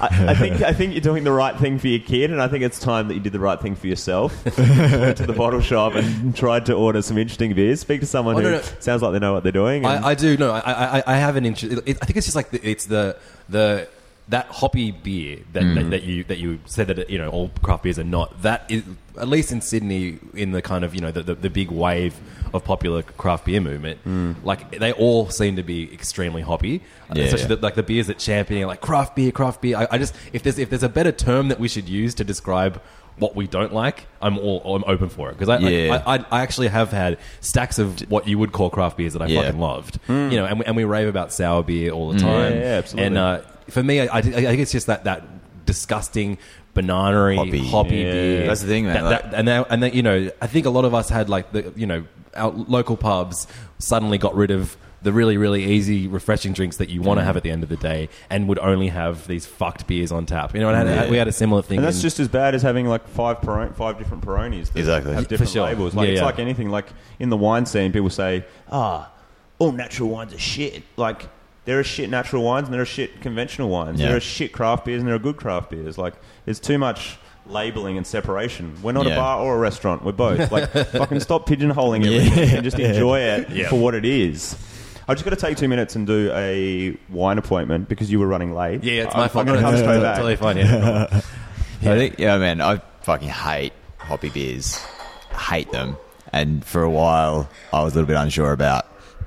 I, 0.00 0.28
I 0.30 0.34
think 0.34 0.62
I 0.62 0.72
think 0.72 0.92
you're 0.92 1.00
doing 1.02 1.24
the 1.24 1.32
right 1.32 1.54
thing 1.56 1.78
for 1.78 1.88
your 1.88 2.00
kid, 2.00 2.30
and 2.30 2.40
I 2.40 2.48
think 2.48 2.64
it's 2.64 2.78
time 2.80 3.08
that 3.08 3.14
you 3.14 3.20
did 3.20 3.32
the 3.32 3.40
right 3.40 3.60
thing 3.60 3.74
for 3.76 3.86
yourself. 3.86 4.32
Went 4.58 5.18
to 5.18 5.26
the 5.26 5.34
bottle 5.34 5.60
shop 5.60 5.94
and 5.94 6.34
tried 6.44 6.66
to 6.66 6.72
order 6.74 7.02
some 7.02 7.18
interesting 7.18 7.54
beers. 7.54 7.80
Speak 7.80 8.00
to 8.00 8.06
someone 8.06 8.36
Oh, 8.36 8.38
who 8.38 8.44
no, 8.44 8.50
no. 8.52 8.62
sounds 8.80 9.02
like 9.02 9.12
they 9.12 9.18
know 9.18 9.34
what 9.34 9.42
they're 9.42 9.52
doing. 9.52 9.84
I, 9.84 10.08
I 10.08 10.14
do 10.14 10.36
no. 10.38 10.52
I, 10.52 10.98
I, 10.98 11.02
I 11.06 11.16
have 11.16 11.36
an 11.36 11.44
interest. 11.44 11.76
I 11.86 11.92
think 11.92 12.16
it's 12.16 12.26
just 12.26 12.36
like 12.36 12.50
the, 12.50 12.66
it's 12.66 12.86
the 12.86 13.16
the 13.50 13.88
that 14.28 14.46
hoppy 14.46 14.90
beer 14.90 15.38
that, 15.52 15.60
that, 15.62 15.84
mm. 15.84 15.90
that 15.90 16.02
you 16.02 16.24
that 16.24 16.38
you 16.38 16.58
said 16.64 16.88
that 16.88 17.08
you 17.08 17.16
know 17.18 17.28
all 17.30 17.50
craft 17.62 17.84
beers 17.84 17.98
are 17.98 18.04
not. 18.04 18.42
That 18.42 18.64
is 18.68 18.82
at 19.18 19.28
least 19.28 19.52
in 19.52 19.60
Sydney 19.60 20.18
in 20.34 20.50
the 20.52 20.60
kind 20.60 20.84
of 20.84 20.94
you 20.94 21.00
know 21.00 21.12
the, 21.12 21.22
the, 21.22 21.34
the 21.34 21.50
big 21.50 21.70
wave 21.70 22.18
of 22.52 22.64
popular 22.64 23.02
craft 23.02 23.44
beer 23.44 23.60
movement. 23.60 24.04
Mm. 24.04 24.44
Like 24.44 24.78
they 24.78 24.92
all 24.92 25.30
seem 25.30 25.56
to 25.56 25.62
be 25.62 25.92
extremely 25.92 26.42
hoppy, 26.42 26.82
Yeah. 27.14 27.24
especially 27.24 27.54
the, 27.54 27.62
like 27.62 27.74
the 27.76 27.82
beers 27.84 28.08
that 28.08 28.18
champion 28.18 28.66
like 28.66 28.80
craft 28.80 29.14
beer, 29.14 29.30
craft 29.30 29.60
beer. 29.62 29.76
I, 29.76 29.86
I 29.92 29.98
just 29.98 30.14
if 30.32 30.42
there's 30.42 30.58
if 30.58 30.70
there's 30.70 30.82
a 30.82 30.88
better 30.88 31.12
term 31.12 31.48
that 31.48 31.60
we 31.60 31.68
should 31.68 31.88
use 31.88 32.14
to 32.16 32.24
describe 32.24 32.80
what 33.18 33.34
we 33.34 33.46
don't 33.46 33.72
like, 33.72 34.08
I'm 34.20 34.38
all 34.38 34.74
I'm 34.74 34.84
open 34.88 35.08
for 35.08 35.30
it 35.30 35.38
because 35.38 35.48
I, 35.48 35.58
Yeah. 35.58 36.02
I, 36.04 36.16
I 36.16 36.24
I 36.32 36.40
actually 36.42 36.68
have 36.68 36.90
had 36.90 37.18
stacks 37.40 37.78
of 37.78 38.00
what 38.10 38.26
you 38.26 38.38
would 38.40 38.50
call 38.52 38.70
craft 38.70 38.96
beers 38.96 39.12
that 39.12 39.22
I 39.22 39.26
Yeah. 39.26 39.42
fucking 39.42 39.60
loved. 39.60 40.00
Mm. 40.08 40.32
You 40.32 40.36
know, 40.38 40.46
and 40.46 40.58
we, 40.58 40.64
and 40.64 40.76
we 40.76 40.84
rave 40.84 41.06
about 41.06 41.32
sour 41.32 41.62
beer 41.62 41.92
all 41.92 42.12
the 42.12 42.18
time. 42.18 42.54
Yeah, 42.54 42.58
yeah, 42.58 42.78
absolutely. 42.78 43.06
And 43.06 43.18
uh, 43.18 43.40
for 43.68 43.82
me, 43.82 44.00
I, 44.00 44.04
I, 44.06 44.18
I 44.18 44.22
think 44.22 44.60
it's 44.60 44.72
just 44.72 44.86
that 44.88 45.04
that 45.04 45.22
disgusting 45.66 46.38
bananery 46.74 47.36
Hoppy. 47.36 47.58
hoppy, 47.66 47.96
Yeah. 47.96 48.12
beer. 48.12 48.46
That's 48.46 48.60
the 48.60 48.66
thing, 48.68 48.84
man, 48.86 48.94
That, 48.94 49.04
like- 49.04 49.22
that, 49.30 49.34
and 49.34 49.48
then, 49.48 49.64
and 49.70 49.82
then 49.82 49.92
you 49.94 50.02
know, 50.02 50.30
I 50.40 50.46
think 50.46 50.66
a 50.66 50.70
lot 50.70 50.84
of 50.84 50.94
us 50.94 51.08
had 51.08 51.28
like 51.28 51.52
the 51.52 51.72
you 51.76 51.86
know 51.86 52.04
our 52.34 52.50
local 52.50 52.96
pubs 52.96 53.46
suddenly 53.78 54.18
got 54.18 54.34
rid 54.34 54.50
of. 54.50 54.76
the 55.02 55.12
really 55.12 55.36
really 55.36 55.62
easy 55.62 56.08
refreshing 56.08 56.52
drinks 56.52 56.78
that 56.78 56.88
you 56.88 57.00
want 57.00 57.20
to 57.20 57.24
have 57.24 57.36
at 57.36 57.44
the 57.44 57.50
end 57.50 57.62
of 57.62 57.68
the 57.68 57.76
day, 57.76 58.08
and 58.28 58.48
would 58.48 58.58
only 58.58 58.88
have 58.88 59.24
these 59.28 59.46
fucked 59.46 59.86
beers 59.86 60.10
on 60.10 60.26
tap. 60.26 60.52
You 60.52 60.60
know, 60.60 60.68
and 60.68 60.76
I 60.88 60.90
had- 60.90 61.10
we 61.10 61.16
had 61.16 61.28
a 61.28 61.32
similar 61.32 61.62
thing. 61.62 61.78
And 61.78 61.86
that's 61.86 61.98
in- 61.98 62.02
just 62.02 62.18
as 62.18 62.26
bad 62.28 62.56
as 62.56 62.62
having 62.62 62.88
like 62.88 63.06
five 63.06 63.40
Peron- 63.40 63.72
five 63.74 63.98
different 63.98 64.24
Peronis 64.24 64.72
that 64.72 64.78
Exactly. 64.80 65.14
have 65.14 65.28
different 65.28 65.52
sure. 65.52 65.64
labels. 65.64 65.94
Like 65.94 66.06
Yeah, 66.06 66.12
it's 66.14 66.20
yeah. 66.20 66.26
like 66.26 66.38
anything. 66.40 66.70
Like 66.70 66.86
in 67.20 67.28
the 67.28 67.36
wine 67.36 67.66
scene, 67.66 67.92
people 67.92 68.10
say, 68.10 68.46
"Ah, 68.72 69.10
all 69.60 69.70
natural 69.70 70.08
wines 70.08 70.34
are 70.34 70.38
shit." 70.40 70.82
Like 70.96 71.28
there 71.66 71.78
are 71.78 71.84
shit 71.84 72.08
natural 72.08 72.42
wines 72.42 72.66
and 72.66 72.74
there 72.74 72.80
are 72.80 72.86
shit 72.86 73.20
conventional 73.20 73.68
wines. 73.68 74.00
Yeah. 74.00 74.08
There 74.08 74.16
are 74.16 74.20
shit 74.20 74.52
craft 74.52 74.86
beers 74.86 75.00
and 75.00 75.08
there 75.08 75.14
are 75.14 75.18
good 75.20 75.36
craft 75.36 75.70
beers. 75.70 75.98
Like 75.98 76.14
there's 76.46 76.58
too 76.60 76.78
much 76.78 77.18
labeling 77.46 77.96
and 77.96 78.06
separation. 78.06 78.74
We're 78.82 78.92
not 78.92 79.06
a 79.06 79.10
bar 79.10 79.40
or 79.40 79.56
a 79.56 79.58
restaurant. 79.58 80.02
We're 80.04 80.12
both. 80.12 80.50
Like 80.50 80.70
fucking 80.92 81.20
stop 81.20 81.46
pigeonholing 81.46 82.04
everything 82.06 82.50
and 82.56 82.64
just 82.64 82.78
enjoy 82.78 83.20
it 83.20 83.50
Yeah. 83.50 83.68
for 83.68 83.76
what 83.78 83.94
it 83.94 84.04
is. 84.04 84.56
I 85.08 85.14
just 85.14 85.24
got 85.24 85.30
to 85.30 85.36
take 85.36 85.56
two 85.56 85.68
minutes 85.68 85.94
and 85.94 86.04
do 86.06 86.32
a 86.34 86.96
wine 87.08 87.38
appointment 87.38 87.88
because 87.88 88.10
you 88.10 88.18
were 88.18 88.26
running 88.26 88.52
late. 88.54 88.82
yeah, 88.82 89.04
it's 89.04 89.14
I'm- 89.14 89.20
my 89.20 89.28
fault. 89.28 89.42
I'm 89.46 89.54
going 89.54 89.58
to 89.58 89.70
come 89.70 89.76
straight 89.76 90.00
back. 90.02 90.16
Totally 90.16 90.36
fine. 90.36 90.56
Yeah. 91.82 91.92
I 91.92 91.96
think, 91.98 92.18
yeah, 92.18 92.38
man, 92.38 92.62
I 92.62 92.78
fucking 93.02 93.28
hate 93.28 93.74
hoppy 93.98 94.30
beers. 94.30 94.78
Hate 95.30 95.70
them. 95.72 95.98
And 96.32 96.64
for 96.64 96.82
a 96.82 96.90
while, 96.90 97.50
I 97.70 97.84
was 97.84 97.92
a 97.92 97.96
little 97.96 98.06
bit 98.08 98.16
unsure 98.16 98.50
about 98.52 98.86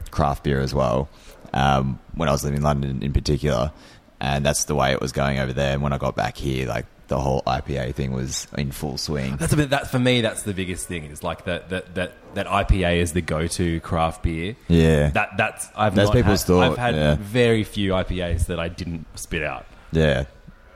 craft 0.10 0.44
beer 0.44 0.60
as 0.60 0.74
well. 0.74 1.10
Um, 1.54 2.00
when 2.20 2.30
I 2.30 2.32
was 2.32 2.44
living 2.44 2.58
in 2.58 2.64
London, 2.64 3.02
in 3.02 3.14
particular, 3.14 3.72
and 4.20 4.46
that's 4.46 4.66
the 4.66 4.76
way 4.76 4.92
it 4.92 5.02
was 5.02 5.12
going 5.12 5.40
over 5.40 5.54
there. 5.54 5.74
And 5.74 5.82
when 5.82 5.94
I 5.94 5.98
got 5.98 6.16
back 6.16 6.38
here, 6.38 6.68
like 6.68 6.86
the 7.08 7.20
whole 7.20 7.42
IPA 7.48 7.96
thing 7.96 8.12
was 8.12 8.46
in 8.56 8.72
full 8.72 8.98
swing. 8.98 9.38
That's 9.38 9.54
a 9.54 9.58
bit. 9.58 9.72
That 9.72 9.90
for 9.90 9.98
me, 9.98 10.22
that's 10.22 10.44
the 10.44 10.54
biggest 10.54 10.88
thing. 10.88 11.06
Is 11.06 11.24
like 11.24 11.46
that 11.46 11.70
that 11.70 11.96
that 11.96 12.14
that 12.36 12.46
IPA 12.46 12.98
is 12.98 13.14
the 13.14 13.22
go-to 13.22 13.80
craft 13.80 14.22
beer. 14.22 14.56
Yeah. 14.68 15.10
That 15.10 15.32
that's 15.38 15.68
I've 15.76 15.96
That's 15.96 16.12
people's 16.12 16.42
had, 16.42 16.48
thought, 16.48 16.72
I've 16.74 16.78
had 16.78 16.96
yeah. 16.96 17.16
very 17.20 17.64
few 17.64 17.94
IPAs 17.94 18.46
that 18.48 18.60
I 18.60 18.68
didn't 18.68 19.08
spit 19.18 19.44
out. 19.44 19.66
Yeah, 19.92 20.26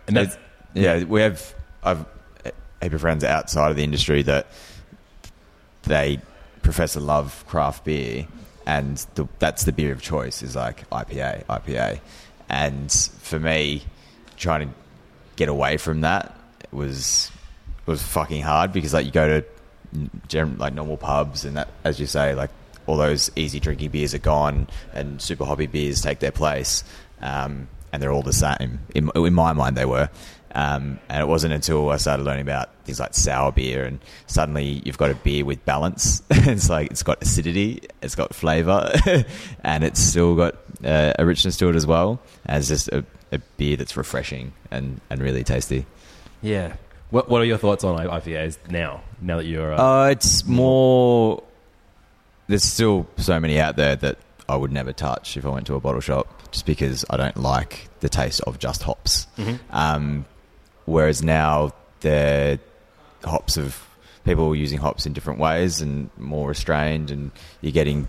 And 0.08 0.16
that's- 0.18 0.38
yeah. 0.74 1.04
We 1.04 1.22
have 1.22 1.54
I've 1.84 2.04
a 2.46 2.52
heap 2.82 2.94
of 2.94 3.02
friends 3.02 3.24
outside 3.24 3.70
of 3.70 3.78
the 3.78 3.84
industry 3.84 4.24
that 4.24 4.48
they 5.84 6.20
profess 6.64 6.94
to 6.94 7.00
love 7.00 7.44
craft 7.48 7.86
beer, 7.86 8.26
and 8.66 8.98
the, 9.16 9.28
that's 9.40 9.64
the 9.64 9.72
beer 9.72 9.92
of 9.92 10.02
choice 10.02 10.42
is 10.42 10.56
like 10.56 10.90
IPA, 10.90 11.46
IPA. 11.46 12.00
And 12.50 12.92
for 12.92 13.40
me, 13.40 13.84
trying 14.38 14.70
to 14.70 14.74
get 15.36 15.50
away 15.50 15.78
from 15.78 16.02
that 16.02 16.38
was 16.72 17.32
was 17.86 18.02
fucking 18.02 18.42
hard 18.42 18.72
because 18.72 18.94
like 18.94 19.06
you 19.06 19.12
go 19.12 19.42
to 19.42 20.10
gen- 20.28 20.58
like 20.58 20.74
normal 20.74 20.98
pubs 20.98 21.46
and 21.46 21.58
that, 21.58 21.68
as 21.84 22.00
you 22.00 22.06
say, 22.06 22.34
like 22.34 22.50
all 22.86 22.98
those 22.98 23.32
easy 23.36 23.60
drinking 23.60 23.90
beers 23.90 24.14
are 24.14 24.20
gone 24.20 24.68
and 24.94 25.22
super 25.22 25.46
hobby 25.46 25.68
beers 25.68 26.02
take 26.02 26.20
their 26.20 26.32
place, 26.32 26.84
um, 27.22 27.68
and 27.94 28.02
they're 28.02 28.12
all 28.12 28.24
the 28.24 28.34
same. 28.34 28.80
In, 28.94 29.10
in 29.16 29.34
my 29.34 29.54
mind, 29.54 29.78
they 29.78 29.86
were. 29.86 30.10
Um, 30.56 31.00
and 31.10 31.22
it 31.22 31.28
wasn't 31.28 31.54
until 31.54 31.90
I 31.90 31.98
started 31.98 32.24
learning 32.24 32.42
about 32.42 32.70
things 32.86 33.00
like 33.00 33.14
sour 33.14 33.52
beer, 33.52 33.86
and 33.86 34.00
suddenly 34.28 34.82
you've 34.86 34.98
got 34.98 35.10
a 35.10 35.16
beer 35.16 35.46
with 35.46 35.64
balance. 35.66 36.22
it's 36.30 36.70
like 36.70 36.92
it's 36.92 37.02
got 37.04 37.22
acidity, 37.22 37.82
it's 38.02 38.16
got 38.16 38.36
flavour, 38.36 38.92
and 39.64 39.84
it's 39.84 40.00
still 40.00 40.36
got 40.36 40.56
uh, 40.84 41.14
a 41.18 41.26
richness 41.26 41.58
to 41.58 41.70
it 41.70 41.76
as 41.76 41.88
well. 41.88 42.20
And 42.46 42.58
it's 42.58 42.68
just 42.68 42.88
a, 42.90 43.06
a 43.32 43.40
beer 43.58 43.78
that's 43.78 43.96
refreshing 43.96 44.54
and, 44.70 45.02
and 45.10 45.22
really 45.22 45.44
tasty. 45.44 45.86
Yeah. 46.42 46.76
What 47.10 47.30
What 47.30 47.42
are 47.42 47.46
your 47.46 47.58
thoughts 47.58 47.84
on 47.84 47.98
IPAs 47.98 48.58
now? 48.70 49.02
Now 49.22 49.38
that 49.38 49.46
you're 49.46 49.74
uh, 49.74 49.78
Uh, 49.78 50.10
it's 50.10 50.46
more. 50.46 51.42
There's 52.48 52.64
still 52.64 53.08
so 53.18 53.40
many 53.40 53.60
out 53.60 53.76
there 53.76 53.96
that 53.96 54.18
I 54.50 54.56
would 54.56 54.72
never 54.72 54.94
touch 54.94 55.38
if 55.38 55.46
I 55.46 55.50
went 55.50 55.66
to 55.68 55.76
a 55.76 55.80
bottle 55.80 56.02
shop, 56.02 56.43
just 56.54 56.66
because 56.66 57.04
I 57.10 57.18
don't 57.18 57.36
like 57.38 57.90
the 58.00 58.08
taste 58.08 58.40
of 58.42 58.60
just 58.60 58.84
hops. 58.84 59.28
Um, 59.72 60.26
whereas 60.86 61.22
now 61.22 61.74
the 62.02 62.60
hops 63.26 63.58
of 63.58 63.86
people 64.24 64.56
using 64.56 64.78
hops 64.80 65.06
in 65.06 65.12
different 65.14 65.40
ways 65.40 65.82
and 65.82 66.10
more 66.18 66.48
restrained, 66.48 67.12
and 67.12 67.32
you're 67.60 67.72
getting 67.74 68.08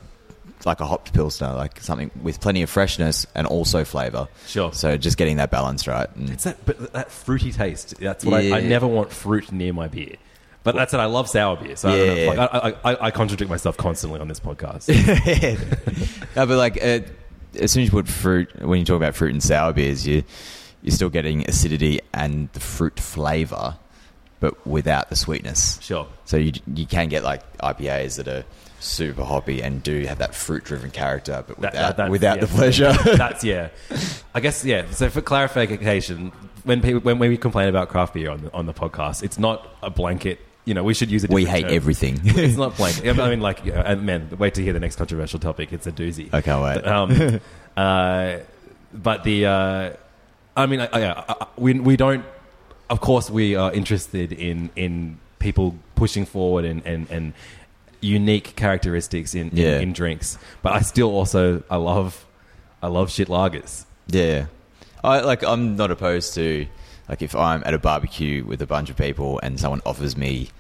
like 0.65 0.81
a 0.81 0.87
hopped 0.87 1.13
pilsner, 1.13 1.53
like 1.55 1.81
something 1.81 2.11
with 2.23 2.41
plenty 2.41 2.63
of 2.63 2.71
freshness 2.71 3.27
and 3.35 3.47
also 3.47 3.85
flavour. 3.85 4.29
Sure. 4.47 4.73
So 4.73 4.97
just 4.97 5.17
getting 5.19 5.37
that 5.39 5.51
balance 5.51 5.87
right. 5.87 6.09
And 6.17 6.31
It's 6.31 6.45
that, 6.45 6.65
but 6.65 6.93
that 6.93 7.11
fruity 7.11 7.53
taste. 7.53 7.95
That's 7.99 8.25
what 8.25 8.35
I, 8.43 8.59
I 8.59 8.61
never 8.61 8.87
want 8.87 9.13
fruit 9.13 9.51
near 9.53 9.73
my 9.73 9.89
beer. 9.89 10.15
But 10.63 10.75
that's 10.75 10.95
it. 10.95 10.99
I 11.01 11.05
love 11.05 11.29
sour 11.29 11.57
beer, 11.57 11.77
so 11.77 11.91
I, 11.91 11.97
Yeah. 11.97 12.31
like, 12.31 12.39
I, 12.39 12.45
I, 12.45 12.93
I, 12.95 13.07
I 13.07 13.11
contradict 13.11 13.51
myself 13.51 13.77
constantly 13.77 14.21
on 14.21 14.29
this 14.29 14.41
podcast. 14.41 14.87
but 16.35 16.49
like 16.49 16.79
as 17.57 17.73
soon 17.73 17.83
as 17.83 17.89
you 17.89 17.91
put 17.91 18.09
fruit, 18.09 18.49
when 18.63 18.79
you 18.79 18.85
talk 18.85 18.97
about 18.97 19.15
fruit 19.15 19.33
and 19.33 19.43
sour 19.43 19.73
beers, 19.73 20.07
you 20.07 20.23
you're 20.83 20.93
still 20.95 21.09
getting 21.11 21.49
acidity 21.49 22.01
and 22.13 22.51
the 22.53 22.61
fruit 22.61 23.01
flavor, 23.01 23.77
but 24.41 24.67
without 24.67 25.09
the 25.09 25.17
sweetness. 25.17 25.79
Sure. 25.83 26.07
So 26.25 26.37
you 26.37 26.53
you 26.75 26.87
can 26.87 27.09
get 27.09 27.25
like 27.25 27.41
IPAs 27.59 28.17
that 28.17 28.29
are 28.29 28.45
super 28.81 29.25
hoppy 29.25 29.63
and 29.63 29.83
do 29.83 30.03
have 30.05 30.19
that 30.19 30.35
fruit 30.35 30.63
driven 30.65 30.91
character, 30.91 31.43
but 31.47 31.57
without 31.59 31.73
that- 31.73 31.97
that- 31.97 32.11
without 32.11 32.37
yeah. 32.37 32.41
the 32.45 32.47
pleasure. 32.49 32.93
That's 33.17 33.43
yeah. 33.53 33.69
I 34.35 34.41
guess 34.41 34.65
yeah. 34.65 34.91
So 34.91 35.09
for 35.09 35.23
clarification, 35.23 36.33
when 36.65 36.83
people 36.83 37.01
when 37.01 37.19
we 37.19 37.37
complain 37.39 37.69
about 37.69 37.89
craft 37.89 38.15
beer 38.15 38.31
on 38.31 38.43
the, 38.45 38.53
on 38.53 38.67
the 38.67 38.75
podcast, 38.75 39.23
it's 39.23 39.39
not 39.39 39.67
a 39.83 39.91
blanket. 39.91 40.39
You 40.65 40.73
know, 40.75 40.83
we 40.83 40.95
should 40.95 41.11
use 41.11 41.25
a. 41.25 41.27
we 41.29 41.45
hate 41.45 41.67
term. 41.67 41.75
everything. 41.75 42.21
It's 42.25 42.57
not 42.57 42.77
blanket. 42.79 43.19
I 43.19 43.29
mean, 43.29 43.41
like, 43.41 43.65
yeah, 43.65 43.95
man, 43.97 44.31
wait 44.39 44.55
to 44.55 44.63
hear 44.63 44.73
the 44.73 44.81
next 44.81 44.97
controversial 44.97 45.39
topic. 45.39 45.73
It's 45.73 45.87
a 45.87 45.93
doozy. 45.93 46.31
Can't 46.43 46.63
wait. 46.63 46.75
But, 46.83 46.87
um, 46.89 47.41
uh, 47.77 48.37
but 48.95 49.25
the, 49.25 49.47
uh, 49.47 49.93
I 50.57 50.67
mean, 50.67 50.81
I, 50.81 51.47
we 51.57 51.75
we 51.81 51.97
don't. 51.97 52.25
Of 52.89 53.01
course, 53.01 53.29
we 53.31 53.57
are 53.57 53.73
interested 53.73 54.33
in 54.33 54.71
in 54.77 55.19
people 55.39 55.75
pushing 55.97 56.25
forward 56.25 56.65
and 56.65 56.83
and 56.87 57.11
and 57.11 57.33
unique 58.01 58.55
characteristics 58.57 59.35
in, 59.35 59.51
in 59.51 59.57
Yeah. 59.57 59.79
in 59.81 59.93
drinks. 59.93 60.39
But 60.63 60.73
I 60.73 60.81
still 60.81 61.11
also 61.11 61.63
I 61.69 61.77
love 61.77 62.25
I 62.83 62.87
love 62.89 63.11
shit 63.11 63.29
lagers. 63.29 63.85
Yeah, 64.07 64.47
I 65.03 65.21
like. 65.21 65.43
I'm 65.43 65.77
not 65.77 65.91
opposed 65.91 66.35
to 66.35 66.67
like 67.09 67.23
if 67.23 67.35
I'm 67.35 67.63
at 67.67 67.75
a 67.75 67.79
barbecue 67.79 68.45
with 68.45 68.63
a 68.63 68.67
bunch 68.67 68.91
of 68.91 68.97
people 68.97 69.39
and 69.43 69.59
someone 69.61 69.83
offers 69.85 70.17
me 70.17 70.51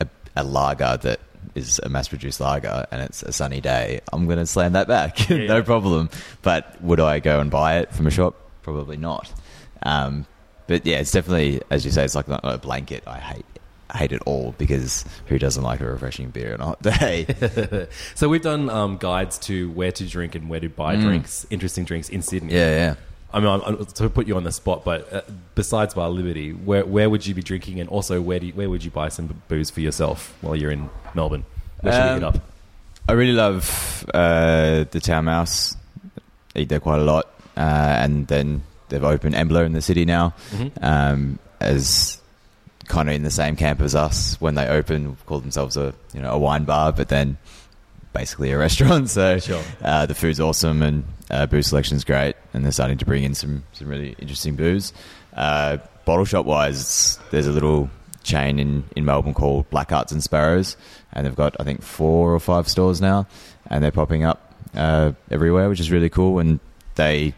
a, 0.00 0.06
a 0.36 0.44
lager 0.44 0.98
that 1.02 1.20
is 1.54 1.80
a 1.82 1.88
mass-produced 1.88 2.40
lager 2.40 2.86
and 2.90 3.02
it's 3.02 3.22
a 3.22 3.32
sunny 3.32 3.60
day, 3.60 4.00
I'm 4.12 4.26
going 4.26 4.38
to 4.38 4.46
slam 4.46 4.72
that 4.74 4.88
back, 4.88 5.28
no 5.30 5.36
yeah. 5.36 5.60
problem. 5.62 6.10
But 6.42 6.80
would 6.82 7.00
I 7.00 7.18
go 7.18 7.40
and 7.40 7.50
buy 7.50 7.78
it 7.78 7.92
from 7.92 8.06
a 8.06 8.10
shop? 8.10 8.36
Probably 8.62 8.96
not. 8.96 9.32
Um, 9.82 10.26
but 10.66 10.86
yeah, 10.86 10.98
it's 11.00 11.10
definitely 11.10 11.62
as 11.70 11.84
you 11.84 11.90
say, 11.90 12.04
it's 12.04 12.14
like 12.14 12.28
not 12.28 12.40
a 12.44 12.58
blanket. 12.58 13.02
I 13.06 13.18
hate. 13.18 13.46
I 13.92 13.98
hate 13.98 14.12
it 14.12 14.22
all 14.24 14.54
because 14.56 15.04
who 15.26 15.36
doesn't 15.36 15.64
like 15.64 15.80
a 15.80 15.84
refreshing 15.90 16.30
beer 16.30 16.54
on 16.54 16.60
a 16.60 16.64
hot 16.64 16.82
day? 17.00 17.88
So 18.14 18.28
we've 18.28 18.40
done 18.40 18.70
um, 18.70 18.98
guides 18.98 19.36
to 19.40 19.68
where 19.72 19.90
to 19.90 20.06
drink 20.06 20.36
and 20.36 20.48
where 20.48 20.60
to 20.60 20.68
buy 20.68 20.94
drinks, 20.94 21.44
interesting 21.50 21.84
drinks 21.84 22.08
in 22.08 22.22
Sydney. 22.22 22.52
Mm. 22.52 22.56
yeah, 22.56 22.70
yeah. 22.70 22.94
I 23.32 23.40
mean, 23.40 23.48
I'm, 23.48 23.60
I'm, 23.62 23.86
to 23.86 24.10
put 24.10 24.26
you 24.26 24.36
on 24.36 24.44
the 24.44 24.52
spot, 24.52 24.84
but 24.84 25.12
uh, 25.12 25.20
besides 25.54 25.94
Bar 25.94 26.10
Liberty, 26.10 26.52
where 26.52 26.84
where 26.84 27.08
would 27.08 27.26
you 27.26 27.34
be 27.34 27.42
drinking, 27.42 27.80
and 27.80 27.88
also 27.88 28.20
where 28.20 28.40
do 28.40 28.46
you, 28.46 28.52
where 28.54 28.68
would 28.68 28.82
you 28.84 28.90
buy 28.90 29.08
some 29.08 29.42
booze 29.48 29.70
for 29.70 29.80
yourself 29.80 30.34
while 30.40 30.56
you're 30.56 30.70
in 30.72 30.90
Melbourne? 31.14 31.44
Where 31.80 31.92
should 31.92 32.02
we 32.02 32.08
hit 32.14 32.24
Um, 32.24 32.34
up? 32.34 32.40
I 33.08 33.12
really 33.12 33.32
love 33.32 34.04
uh, 34.12 34.84
the 34.90 35.00
Town 35.00 35.24
Mouse. 35.26 35.76
Eat 36.54 36.68
there 36.68 36.80
quite 36.80 36.98
a 36.98 37.04
lot, 37.04 37.26
uh, 37.56 37.60
and 37.60 38.26
then 38.26 38.62
they've 38.88 39.04
opened 39.04 39.34
Embla 39.36 39.64
in 39.66 39.72
the 39.72 39.82
city 39.82 40.04
now, 40.04 40.34
Mm-hmm. 40.50 40.84
um, 40.84 41.38
as 41.60 42.20
kind 42.88 43.08
of 43.08 43.14
in 43.14 43.22
the 43.22 43.30
same 43.30 43.54
camp 43.54 43.80
as 43.80 43.94
us. 43.94 44.40
When 44.40 44.56
they 44.56 44.66
opened, 44.66 45.16
called 45.26 45.44
themselves 45.44 45.76
a 45.76 45.94
you 46.12 46.20
know 46.20 46.32
a 46.32 46.38
wine 46.38 46.64
bar, 46.64 46.92
but 46.92 47.08
then 47.08 47.36
basically 48.12 48.50
a 48.50 48.58
restaurant. 48.58 49.08
So 49.16 49.38
Sure. 49.38 49.62
uh, 49.82 50.06
the 50.06 50.14
food's 50.16 50.40
awesome 50.40 50.82
and 50.82 51.04
uh, 51.30 51.46
booze 51.46 51.72
is 51.72 52.04
great, 52.04 52.36
and 52.52 52.64
they're 52.64 52.72
starting 52.72 52.98
to 52.98 53.04
bring 53.04 53.24
in 53.24 53.34
some 53.34 53.64
some 53.72 53.88
really 53.88 54.14
interesting 54.18 54.56
booze. 54.56 54.92
Uh, 55.34 55.78
bottle 56.04 56.24
shop 56.24 56.46
wise, 56.46 57.18
there's 57.30 57.46
a 57.46 57.52
little 57.52 57.88
chain 58.22 58.58
in, 58.58 58.84
in 58.96 59.04
Melbourne 59.04 59.34
called 59.34 59.68
Black 59.70 59.90
Hearts 59.90 60.12
and 60.12 60.22
Sparrows, 60.22 60.76
and 61.12 61.26
they've 61.26 61.36
got 61.36 61.56
I 61.60 61.64
think 61.64 61.82
four 61.82 62.34
or 62.34 62.40
five 62.40 62.68
stores 62.68 63.00
now, 63.00 63.26
and 63.68 63.82
they're 63.82 63.92
popping 63.92 64.24
up 64.24 64.54
uh, 64.74 65.12
everywhere, 65.30 65.68
which 65.68 65.80
is 65.80 65.90
really 65.90 66.10
cool. 66.10 66.38
And 66.38 66.60
they 66.96 67.34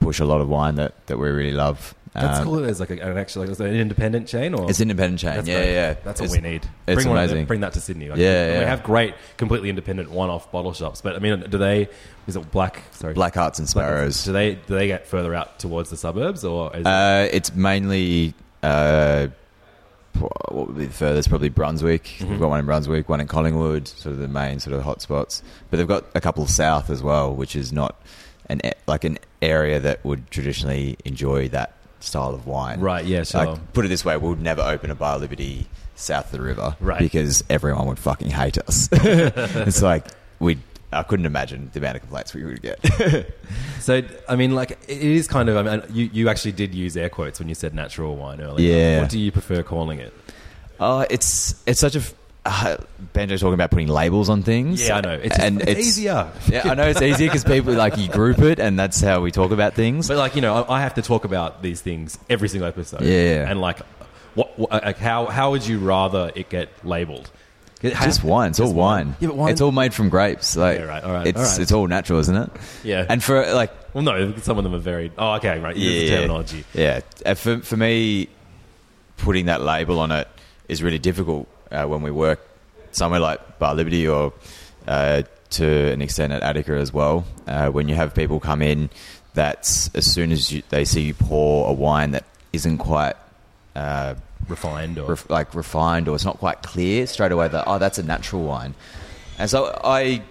push 0.00 0.20
a 0.20 0.24
lot 0.24 0.40
of 0.40 0.48
wine 0.48 0.76
that, 0.76 1.06
that 1.06 1.18
we 1.18 1.28
really 1.28 1.52
love. 1.52 1.94
That's 2.20 2.38
Um, 2.40 2.44
cool. 2.44 2.54
There's 2.56 2.80
like 2.80 2.90
a, 2.90 2.98
an 3.00 3.18
actually 3.18 3.46
like, 3.48 3.58
an 3.60 3.74
independent 3.74 4.26
chain, 4.28 4.54
or 4.54 4.68
It's 4.70 4.80
an 4.80 4.90
independent 4.90 5.20
chain. 5.20 5.34
That's 5.36 5.48
yeah, 5.48 5.56
great. 5.56 5.72
yeah. 5.72 5.94
That's 6.04 6.20
It's- 6.20 6.30
what 6.36 6.42
we 6.42 6.48
need. 6.48 6.66
It's 6.86 7.02
bring 7.02 7.14
amazing. 7.14 7.36
them- 7.38 7.46
bring 7.46 7.60
that 7.60 7.72
to 7.74 7.80
Sydney. 7.80 8.08
Like, 8.08 8.18
Yeah, 8.18 8.52
we, 8.54 8.58
we 8.60 8.64
have 8.64 8.82
great, 8.82 9.14
completely 9.36 9.68
independent 9.70 10.10
one-off 10.10 10.50
bottle 10.50 10.72
shops. 10.72 11.00
But 11.00 11.16
I 11.16 11.18
mean, 11.18 11.44
do 11.48 11.58
they? 11.58 11.88
Is 12.26 12.36
it 12.36 12.50
black? 12.50 12.82
Sorry, 12.92 13.14
Black 13.14 13.34
Hearts 13.34 13.58
and 13.58 13.68
Sparrows. 13.68 14.24
Do 14.24 14.32
they? 14.32 14.54
Do 14.54 14.74
they 14.74 14.86
get 14.86 15.06
further 15.06 15.34
out 15.34 15.58
towards 15.58 15.90
the 15.90 15.96
suburbs, 15.96 16.44
or 16.44 16.74
it, 16.74 16.86
Uh, 16.86 17.28
it's 17.30 17.54
mainly 17.54 18.34
uh, 18.62 19.28
what 20.18 20.68
would 20.68 20.78
be 20.78 20.86
the 20.86 20.92
furthest? 20.92 21.28
Probably 21.28 21.50
Brunswick. 21.50 22.04
Mm-hmm. 22.04 22.30
We've 22.30 22.40
got 22.40 22.48
one 22.48 22.60
in 22.60 22.66
Brunswick, 22.66 23.08
one 23.08 23.20
in 23.20 23.26
Collingwood, 23.28 23.86
sort 23.86 24.14
of 24.14 24.18
the 24.18 24.28
main 24.28 24.58
sort 24.60 24.74
of 24.74 24.82
hotspots. 24.82 25.42
But 25.70 25.76
they've 25.76 25.86
got 25.86 26.04
a 26.14 26.20
couple 26.20 26.46
south 26.46 26.88
as 26.90 27.02
well, 27.02 27.34
which 27.34 27.54
is 27.54 27.72
not 27.72 28.00
an 28.48 28.60
like 28.86 29.04
an 29.04 29.18
area 29.42 29.78
that 29.80 30.04
would 30.04 30.30
traditionally 30.30 30.96
enjoy 31.04 31.48
that 31.50 31.74
style 32.06 32.34
of 32.34 32.46
wine. 32.46 32.80
Right, 32.80 33.04
yeah, 33.04 33.22
so- 33.24 33.38
Like, 33.38 33.72
put 33.72 33.84
it 33.84 33.88
this 33.88 34.04
way, 34.04 34.16
we 34.16 34.28
would 34.28 34.40
never 34.42 34.62
open 34.62 34.90
a 34.90 34.94
Bar 34.94 35.18
Liberty 35.18 35.66
south 35.94 36.26
of 36.26 36.32
the 36.32 36.40
river, 36.42 36.76
Right. 36.80 36.98
Because 37.00 37.42
everyone 37.50 37.86
would 37.86 37.98
fucking 37.98 38.30
hate 38.30 38.58
us. 38.58 38.88
it's 38.92 39.82
like 39.82 40.06
we. 40.38 40.58
I 40.92 41.02
couldn't 41.02 41.26
imagine 41.26 41.68
the 41.72 41.80
amount 41.80 41.96
of 41.96 42.02
complaints 42.02 42.32
we 42.32 42.44
would 42.44 42.62
get. 42.62 42.78
So, 43.80 44.02
I 44.28 44.34
mean, 44.34 44.54
like, 44.54 44.72
it 44.88 45.00
is 45.02 45.28
kind 45.28 45.48
of. 45.48 45.56
I 45.56 45.62
mean, 45.76 45.82
you, 45.90 46.10
you 46.12 46.28
actually 46.28 46.52
did 46.52 46.74
use 46.74 46.96
air 46.96 47.08
quotes 47.08 47.38
when 47.38 47.48
you 47.48 47.54
said 47.54 47.72
natural 47.74 48.16
wine 48.16 48.40
earlier. 48.40 48.68
Yeah. 48.74 49.00
What 49.02 49.10
do 49.10 49.18
you 49.20 49.30
prefer 49.30 49.62
calling 49.62 50.00
it? 50.00 50.12
Oh, 50.80 51.06
it's 51.08 51.62
it's 51.66 51.78
such 51.80 51.94
a. 51.94 52.00
F- 52.00 52.14
uh, 52.46 52.76
Banjo's 53.12 53.40
talking 53.40 53.54
about 53.54 53.70
putting 53.70 53.88
labels 53.88 54.28
on 54.28 54.42
things. 54.42 54.86
Yeah, 54.86 54.96
I 54.96 55.00
know. 55.00 55.14
It's- 55.14 55.38
and 55.38 55.60
it's 55.62 55.80
easier. 55.80 56.30
Yeah, 56.48 56.62
I 56.70 56.74
know 56.74 56.84
it's 56.88 57.02
easier 57.02 57.28
because 57.28 57.44
people 57.44 57.74
like 57.74 57.96
you 57.98 58.08
group 58.08 58.38
it, 58.40 58.58
and 58.58 58.78
that's 58.78 59.00
how 59.00 59.20
we 59.20 59.30
talk 59.32 59.50
about 59.50 59.74
things. 59.74 60.08
But, 60.08 60.16
like, 60.16 60.34
you 60.36 60.40
know, 60.42 60.54
I 60.54 60.76
I 60.76 60.80
have 60.82 60.94
to 60.94 61.02
talk 61.02 61.24
about 61.24 61.62
these 61.62 61.80
things 61.80 62.18
every 62.30 62.48
single 62.48 62.68
episode. 62.68 63.02
Yeah. 63.02 63.50
And, 63.50 63.60
like, 63.60 63.80
what, 64.34 64.58
what, 64.58 64.70
like 64.70 64.98
how, 64.98 65.26
how 65.26 65.50
would 65.50 65.66
you 65.66 65.78
rather 65.78 66.30
it 66.34 66.48
get 66.48 66.68
labeled? 66.84 67.30
It 67.82 67.94
just 67.94 68.24
wine. 68.24 68.50
It's 68.50 68.60
all 68.60 68.66
just 68.68 68.76
wine. 68.76 69.16
Yeah, 69.20 69.28
but 69.28 69.36
wine. 69.36 69.52
It's 69.52 69.60
all 69.60 69.70
made 69.72 69.92
from 69.92 70.08
grapes. 70.08 70.56
Like, 70.56 70.78
Yeah, 70.78 70.84
right, 70.86 71.04
all 71.04 71.12
right, 71.12 71.26
It's 71.26 71.38
all 71.38 71.44
right. 71.44 71.60
it's 71.60 71.72
all 71.72 71.86
natural, 71.86 72.18
isn't 72.20 72.34
it? 72.36 72.50
Yeah. 72.82 73.04
And 73.08 73.22
for 73.22 73.52
like, 73.52 73.70
Well, 73.94 74.02
no, 74.02 74.34
some 74.38 74.56
of 74.56 74.64
them 74.64 74.74
are 74.74 74.78
very. 74.78 75.12
Oh, 75.18 75.34
okay, 75.34 75.58
right. 75.60 75.76
Use 75.76 76.08
the 76.10 76.16
terminology. 76.16 76.64
Yeah. 76.72 77.00
Uh, 77.24 77.34
For 77.34 77.58
for 77.58 77.76
me, 77.76 78.28
putting 79.18 79.46
that 79.46 79.60
label 79.60 79.98
on 80.00 80.10
it 80.10 80.26
is 80.68 80.82
really 80.82 80.98
difficult 80.98 81.48
uh, 81.76 81.86
when 81.86 82.02
we 82.02 82.10
work 82.10 82.40
somewhere 82.92 83.20
like 83.20 83.58
Bar 83.58 83.74
Liberty 83.74 84.08
or 84.08 84.32
uh, 84.88 85.22
to 85.50 85.92
an 85.92 86.02
extent 86.02 86.32
at 86.32 86.42
Attica 86.42 86.72
as 86.72 86.92
well. 86.92 87.24
Uh, 87.46 87.68
when 87.70 87.88
you 87.88 87.94
have 87.94 88.14
people 88.14 88.40
come 88.40 88.62
in, 88.62 88.90
that's 89.34 89.90
as 89.94 90.10
soon 90.10 90.32
as 90.32 90.50
you, 90.52 90.62
they 90.70 90.84
see 90.84 91.02
you 91.02 91.14
pour 91.14 91.68
a 91.68 91.72
wine 91.72 92.12
that 92.12 92.24
isn't 92.52 92.78
quite. 92.78 93.14
Uh, 93.74 94.14
Refined 94.48 94.98
or. 94.98 95.08
ref- 95.10 95.28
like 95.28 95.54
refined 95.56 96.06
or 96.08 96.14
it's 96.14 96.24
not 96.24 96.38
quite 96.38 96.62
clear 96.62 97.06
straight 97.08 97.32
away 97.32 97.48
that 97.48 97.64
oh 97.66 97.78
that's 97.80 97.98
a 97.98 98.02
natural 98.02 98.44
wine 98.44 98.74
and 99.38 99.50
so 99.50 99.76
i 99.82 100.22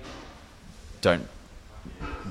don't 1.02 1.28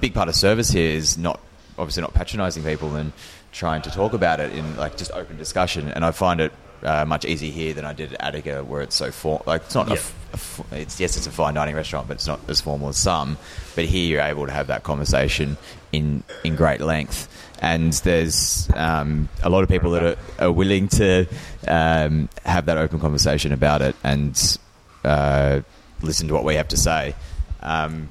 big 0.01 0.15
part 0.15 0.29
of 0.31 0.35
service 0.35 0.71
here 0.71 0.91
is 0.91 1.19
not 1.19 1.39
obviously 1.77 2.01
not 2.01 2.15
patronizing 2.15 2.63
people 2.63 2.95
and 2.97 3.13
trying 3.53 3.83
to 3.83 3.91
talk 3.91 4.15
about 4.15 4.41
it 4.41 4.51
in 4.53 4.77
like 4.77 4.97
just 4.97 5.11
open 5.13 5.37
discussion 5.37 5.89
and 5.89 6.07
i 6.07 6.11
find 6.11 6.41
it 6.41 6.53
uh, 6.85 7.05
much 7.05 7.25
easier 7.25 7.51
here 7.51 7.73
than 7.75 7.85
i 7.85 7.93
did 7.93 8.13
at 8.15 8.21
attica 8.21 8.63
where 8.65 8.83
it's 8.83 8.95
so 8.95 9.11
for 9.11 9.43
like 9.47 9.63
it's 9.63 9.75
not 9.75 9.89
a 9.89 9.93
f- 9.95 10.15
a 10.33 10.35
f- 10.35 10.73
it's 10.73 11.01
yes 11.01 11.17
it's 11.17 11.27
a 11.27 11.31
fine 11.31 11.55
dining 11.55 11.75
restaurant 11.75 12.07
but 12.09 12.15
it's 12.15 12.27
not 12.27 12.41
as 12.49 12.61
formal 12.61 12.89
as 12.89 12.97
some 12.97 13.37
but 13.75 13.85
here 13.85 14.07
you're 14.07 14.21
able 14.21 14.47
to 14.47 14.53
have 14.53 14.67
that 14.67 14.83
conversation 14.83 15.57
in 15.93 16.23
in 16.45 16.57
great 16.57 16.81
length 16.81 17.29
and 17.61 17.95
there's 17.95 18.69
um, 18.75 19.29
a 19.43 19.49
lot 19.49 19.63
of 19.63 19.71
people 19.71 19.93
that 19.93 20.03
are, 20.03 20.17
are 20.39 20.53
willing 20.53 20.87
to 20.89 21.27
um, 21.67 22.29
have 22.45 22.67
that 22.67 22.77
open 22.77 23.01
conversation 23.01 23.53
about 23.53 23.81
it 23.81 23.97
and 24.05 24.59
uh, 25.03 25.61
listen 26.03 26.29
to 26.29 26.35
what 26.35 26.45
we 26.45 26.57
have 26.57 26.69
to 26.69 26.77
say. 26.77 27.15
Um, 27.63 28.11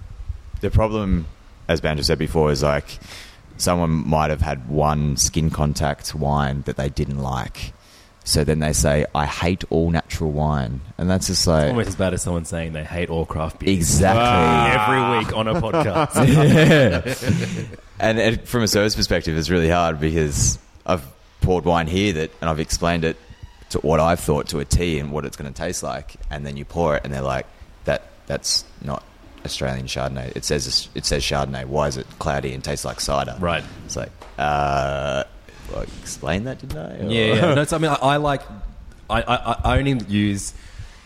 the 0.61 0.71
problem, 0.71 1.27
as 1.67 1.81
Banjo 1.81 2.01
said 2.03 2.17
before, 2.17 2.51
is 2.51 2.63
like 2.63 2.97
someone 3.57 3.91
might 3.91 4.31
have 4.31 4.41
had 4.41 4.67
one 4.67 5.17
skin 5.17 5.51
contact 5.51 6.15
wine 6.15 6.63
that 6.63 6.77
they 6.77 6.89
didn't 6.89 7.19
like. 7.19 7.73
So 8.25 8.43
then 8.43 8.59
they 8.59 8.71
say, 8.71 9.05
I 9.13 9.25
hate 9.25 9.65
all 9.69 9.91
natural 9.91 10.31
wine. 10.31 10.81
And 10.97 11.09
that's 11.09 11.27
just 11.27 11.45
like. 11.45 11.69
Almost 11.69 11.89
as 11.89 11.95
bad 11.95 12.13
as 12.13 12.21
someone 12.21 12.45
saying 12.45 12.73
they 12.73 12.83
hate 12.83 13.09
all 13.09 13.25
craft 13.25 13.59
beer. 13.59 13.73
Exactly. 13.73 14.21
Every 14.81 15.17
week 15.17 15.35
on 15.35 15.47
a 15.47 15.55
podcast. 15.55 16.15
and, 17.99 18.19
and 18.19 18.41
from 18.47 18.63
a 18.63 18.67
service 18.67 18.95
perspective, 18.95 19.37
it's 19.37 19.49
really 19.49 19.69
hard 19.69 19.99
because 19.99 20.57
I've 20.85 21.05
poured 21.41 21.65
wine 21.65 21.87
here 21.87 22.13
that, 22.13 22.31
and 22.41 22.49
I've 22.49 22.59
explained 22.59 23.03
it 23.03 23.17
to 23.73 23.79
what 23.79 23.99
I've 23.99 24.19
thought 24.19 24.49
to 24.49 24.59
a 24.59 24.65
T 24.65 24.99
and 24.99 25.11
what 25.11 25.25
it's 25.25 25.35
going 25.35 25.51
to 25.51 25.57
taste 25.57 25.83
like, 25.83 26.15
and 26.29 26.45
then 26.45 26.57
you 26.57 26.65
pour 26.65 26.95
it, 26.95 27.01
and 27.03 27.13
they're 27.13 27.21
like, 27.21 27.45
"That 27.85 28.03
that's 28.27 28.63
not 28.81 29.03
Australian 29.45 29.87
Chardonnay. 29.87 30.35
It 30.35 30.45
says 30.45 30.89
it 30.93 31.05
says 31.05 31.23
Chardonnay. 31.23 31.65
Why 31.65 31.87
is 31.87 31.97
it 31.97 32.07
cloudy 32.19 32.53
and 32.53 32.63
tastes 32.63 32.85
like 32.85 32.99
cider?" 32.99 33.35
Right. 33.39 33.63
It's 33.85 33.95
like, 33.95 34.11
uh, 34.37 35.23
well, 35.23 35.25
I 35.75 35.83
explained 36.01 36.47
that, 36.47 36.59
didn't 36.59 36.77
I? 36.77 36.99
Or- 36.99 37.09
Yeah, 37.09 37.25
yeah. 37.35 37.53
No, 37.55 37.63
so, 37.65 37.75
I 37.75 37.79
mean, 37.79 37.91
I, 37.91 37.95
I 37.95 38.17
like. 38.17 38.41
I, 39.09 39.21
I, 39.21 39.73
I 39.75 39.77
only 39.77 39.99
use 40.07 40.53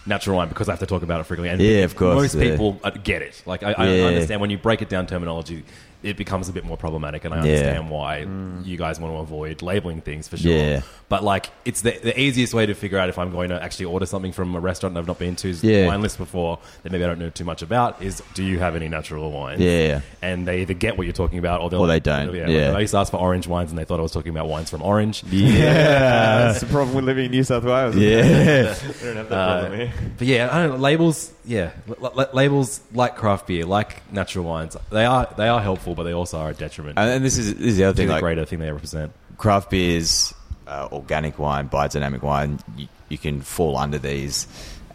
natural 0.05 0.37
wine 0.37 0.47
because 0.49 0.69
I 0.69 0.71
have 0.71 0.79
to 0.79 0.85
talk 0.85 1.03
about 1.03 1.19
it 1.19 1.25
frequently. 1.25 1.49
And 1.49 1.59
Yeah, 1.61 1.83
of 1.83 1.95
course, 1.95 2.15
Most 2.15 2.35
yeah. 2.35 2.51
people 2.51 2.79
uh, 2.83 2.91
get 2.91 3.21
it. 3.21 3.41
Like, 3.45 3.63
I, 3.63 3.71
I 3.73 3.87
understand 4.01 4.39
when 4.39 4.49
you 4.49 4.57
break 4.57 4.81
it 4.81 4.89
down 4.89 5.07
terminology, 5.07 5.63
it 6.03 6.15
becomes 6.15 6.47
a 6.47 6.53
bit 6.53 6.63
more 6.63 6.77
problematic, 6.77 7.25
and 7.25 7.33
I 7.33 7.37
Yeah. 7.37 7.53
understand 7.53 7.89
why 7.89 8.27
you 8.63 8.77
guys 8.77 8.99
want 8.99 9.13
to 9.13 9.17
avoid 9.19 9.61
labeling 9.61 10.01
things 10.01 10.27
for 10.27 10.37
sure. 10.37 10.51
Yeah. 10.51 10.81
But 11.09 11.23
like, 11.23 11.49
it's 11.65 11.81
the, 11.81 11.91
the 12.03 12.19
easiest 12.19 12.53
way 12.53 12.65
to 12.65 12.73
figure 12.73 12.97
out 12.99 13.09
if 13.09 13.17
I'm 13.17 13.31
going 13.31 13.49
to 13.49 13.61
actually 13.61 13.85
order 13.85 14.05
something 14.05 14.31
from 14.31 14.55
a 14.55 14.59
restaurant 14.59 14.95
I've 14.97 15.07
not 15.07 15.17
been 15.19 15.35
to, 15.37 15.49
Yeah. 15.49 15.87
wine 15.87 16.01
list 16.01 16.17
before 16.17 16.59
that 16.83 16.91
maybe 16.91 17.03
I 17.03 17.07
don't 17.07 17.19
know 17.19 17.29
too 17.29 17.45
much 17.45 17.61
about. 17.61 18.01
Is 18.01 18.21
do 18.35 18.43
you 18.43 18.59
have 18.59 18.75
any 18.75 18.87
natural 18.89 19.31
wines? 19.31 19.59
Yeah. 19.61 20.01
And 20.21 20.47
they 20.47 20.61
either 20.61 20.73
get 20.73 20.97
what 20.97 21.05
you're 21.07 21.13
talking 21.13 21.39
about, 21.39 21.61
or, 21.61 21.69
they'll, 21.69 21.81
Or 21.81 21.87
they 21.87 21.99
don't, 21.99 22.33
Yeah. 22.35 22.47
yeah. 22.47 22.73
I 22.75 22.79
used 22.81 22.91
to 22.91 22.97
ask 22.99 23.11
for 23.11 23.17
orange 23.17 23.47
wines, 23.47 23.71
and 23.71 23.79
they 23.79 23.83
thought 23.85 23.99
I 23.99 24.03
was 24.03 24.11
talking 24.11 24.29
about 24.31 24.47
wines 24.47 24.69
from 24.69 24.81
Orange. 24.83 25.23
Yeah, 25.31 25.57
that's 26.47 26.59
the 26.59 26.67
problem 26.67 26.95
with 26.95 27.05
living 27.05 27.25
in 27.25 27.31
New 27.31 27.43
South 27.43 27.63
Wales. 27.63 27.95
Yeah. 27.95 28.21
we 29.01 29.07
don't 29.07 29.15
have 29.17 29.29
that 29.29 29.59
problem 29.59 29.71
uh, 29.71 29.75
here. 29.75 29.93
But 30.17 30.27
yeah, 30.27 30.49
I 30.51 30.61
don't 30.63 30.71
know, 30.71 30.77
labels. 30.77 31.31
Yeah, 31.47 31.71
L- 31.87 32.11
l- 32.19 32.29
labels 32.33 32.81
like 32.93 33.15
craft 33.15 33.47
beer, 33.47 33.65
like 33.65 34.11
natural 34.11 34.43
wines. 34.45 34.75
They 34.91 35.05
are 35.05 35.33
they 35.37 35.47
are 35.47 35.61
helpful, 35.61 35.95
but 35.95 36.03
they 36.03 36.11
also 36.13 36.37
are 36.39 36.49
a 36.49 36.53
detriment 36.53 36.99
And, 36.99 37.09
and 37.09 37.25
this 37.25 37.37
is 37.37 37.55
this 37.55 37.65
is 37.67 37.77
the 37.77 37.85
other 37.85 37.95
thing. 37.95 38.07
the 38.07 38.13
Like, 38.15 38.21
greater 38.21 38.43
thing 38.45 38.59
they 38.59 38.69
represent. 38.71 39.11
craft 39.37 39.69
beers, 39.69 40.33
uh, 40.67 40.89
organic 40.91 41.39
wine, 41.39 41.69
biodynamic 41.69 42.21
wine, 42.21 42.59
you, 42.75 42.87
you 43.09 43.17
can 43.17 43.39
fall 43.41 43.77
under 43.77 43.97
these 43.97 44.45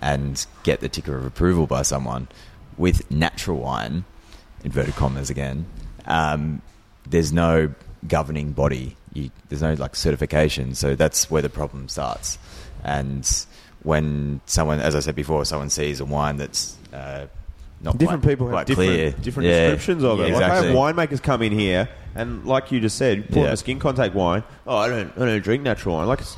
and 0.02 0.44
get 0.62 0.80
the 0.80 0.88
ticker 0.90 1.16
of 1.16 1.24
approval 1.24 1.66
by 1.66 1.82
someone. 1.82 2.28
With 2.76 3.10
natural 3.10 3.58
wine, 3.58 4.04
inverted 4.64 4.94
commas 4.96 5.30
again, 5.30 5.64
um, 6.06 6.60
there's 7.08 7.32
no 7.32 7.72
governing 8.08 8.52
body. 8.52 8.96
You, 9.14 9.30
there's 9.48 9.62
no 9.62 9.74
like 9.74 9.94
certification, 9.96 10.74
so 10.74 10.94
that's 10.96 11.30
where 11.30 11.42
the 11.42 11.48
problem 11.50 11.88
starts. 11.88 12.38
And 12.84 13.24
when 13.82 14.40
someone, 14.46 14.80
as 14.80 14.94
I 14.94 15.00
said 15.00 15.14
before, 15.14 15.44
someone 15.44 15.70
sees 15.70 16.00
a 16.00 16.04
wine 16.04 16.36
that's 16.36 16.76
uh, 16.92 17.26
not 17.80 17.98
Different 17.98 18.22
quite, 18.22 18.30
people 18.30 18.46
have 18.46 18.52
quite 18.54 18.66
different, 18.66 18.90
clear. 18.90 19.10
different 19.22 19.48
Yeah. 19.48 19.60
descriptions 19.70 20.04
of 20.04 20.20
it. 20.20 20.28
Yeah, 20.28 20.34
Like 20.34 20.44
I 20.44 20.54
have 20.56 20.64
winemakers 20.66 21.20
come 21.22 21.42
in 21.42 21.52
here, 21.52 21.88
and 22.14 22.44
like 22.46 22.70
you 22.70 22.80
just 22.80 22.96
said, 22.96 23.28
pour 23.30 23.44
Yeah. 23.44 23.52
a 23.52 23.56
skin 23.56 23.78
contact 23.80 24.14
wine. 24.14 24.44
Oh, 24.66 24.76
I 24.76 24.88
don't, 24.88 25.12
I 25.16 25.24
don't 25.26 25.42
drink 25.42 25.62
natural 25.64 25.96
wine. 25.96 26.06
Like 26.06 26.20
it's, 26.20 26.36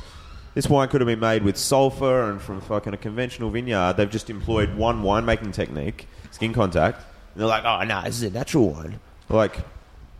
this 0.55 0.67
wine 0.69 0.87
could 0.87 1.01
have 1.01 1.07
been 1.07 1.19
made 1.19 1.43
with 1.43 1.57
sulfur 1.57 2.31
and 2.31 2.41
from 2.41 2.61
fucking 2.61 2.93
a 2.93 2.97
conventional 2.97 3.49
vineyard. 3.51 3.97
They've 3.97 4.09
just 4.09 4.29
employed 4.29 4.75
one 4.75 5.03
winemaking 5.03 5.53
technique, 5.53 6.07
skin 6.31 6.53
contact. 6.53 6.97
And 7.33 7.41
they're 7.41 7.47
like, 7.47 7.65
oh 7.65 7.83
no, 7.83 8.01
this 8.03 8.15
is 8.15 8.23
a 8.23 8.29
natural 8.31 8.69
wine. 8.71 8.99
Like, 9.29 9.57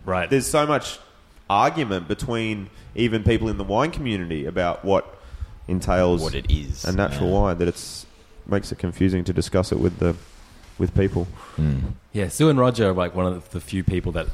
Right. 0.05 0.29
there's 0.29 0.45
so 0.45 0.67
much 0.67 0.99
argument 1.49 2.07
between 2.07 2.69
even 2.95 3.23
people 3.23 3.47
in 3.47 3.57
the 3.57 3.63
wine 3.63 3.91
community 3.91 4.45
about 4.45 4.83
what 4.85 5.14
entails 5.67 6.21
What 6.21 6.35
it 6.35 6.45
is. 6.49 6.85
a 6.85 6.91
natural 6.91 7.29
Yeah. 7.29 7.39
wine 7.39 7.57
that 7.57 7.67
it's 7.67 8.05
makes 8.47 8.71
it 8.71 8.77
confusing 8.77 9.23
to 9.23 9.33
discuss 9.33 9.71
it 9.71 9.79
with 9.79 9.97
the 9.99 10.15
with 10.77 10.93
people. 10.93 11.27
Mm. 11.57 11.93
Yeah, 12.13 12.27
Sue 12.29 12.49
and 12.49 12.59
Roger 12.59 12.89
are 12.89 12.93
like 12.93 13.15
one 13.15 13.25
of 13.25 13.49
the 13.51 13.59
few 13.61 13.83
people 13.83 14.11
that 14.13 14.27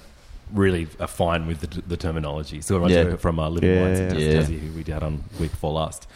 really 0.51 0.87
are 0.99 1.07
fine 1.07 1.47
with 1.47 1.61
the, 1.61 1.81
the 1.87 1.95
terminology. 1.97 2.61
Sue 2.61 2.75
and 2.75 2.83
Roger 2.83 3.09
Yeah. 3.11 3.15
from 3.17 3.39
uh, 3.39 3.47
Living 3.49 3.69
Yeah, 3.73 3.81
Wines 3.83 3.99
in 3.99 4.19
yeah. 4.19 4.27
Yeah. 4.31 4.41
Who 4.43 4.71
we 4.77 4.83
had 4.91 5.03
on 5.03 5.23
week 5.39 5.51
before 5.51 5.71
last. 5.71 6.07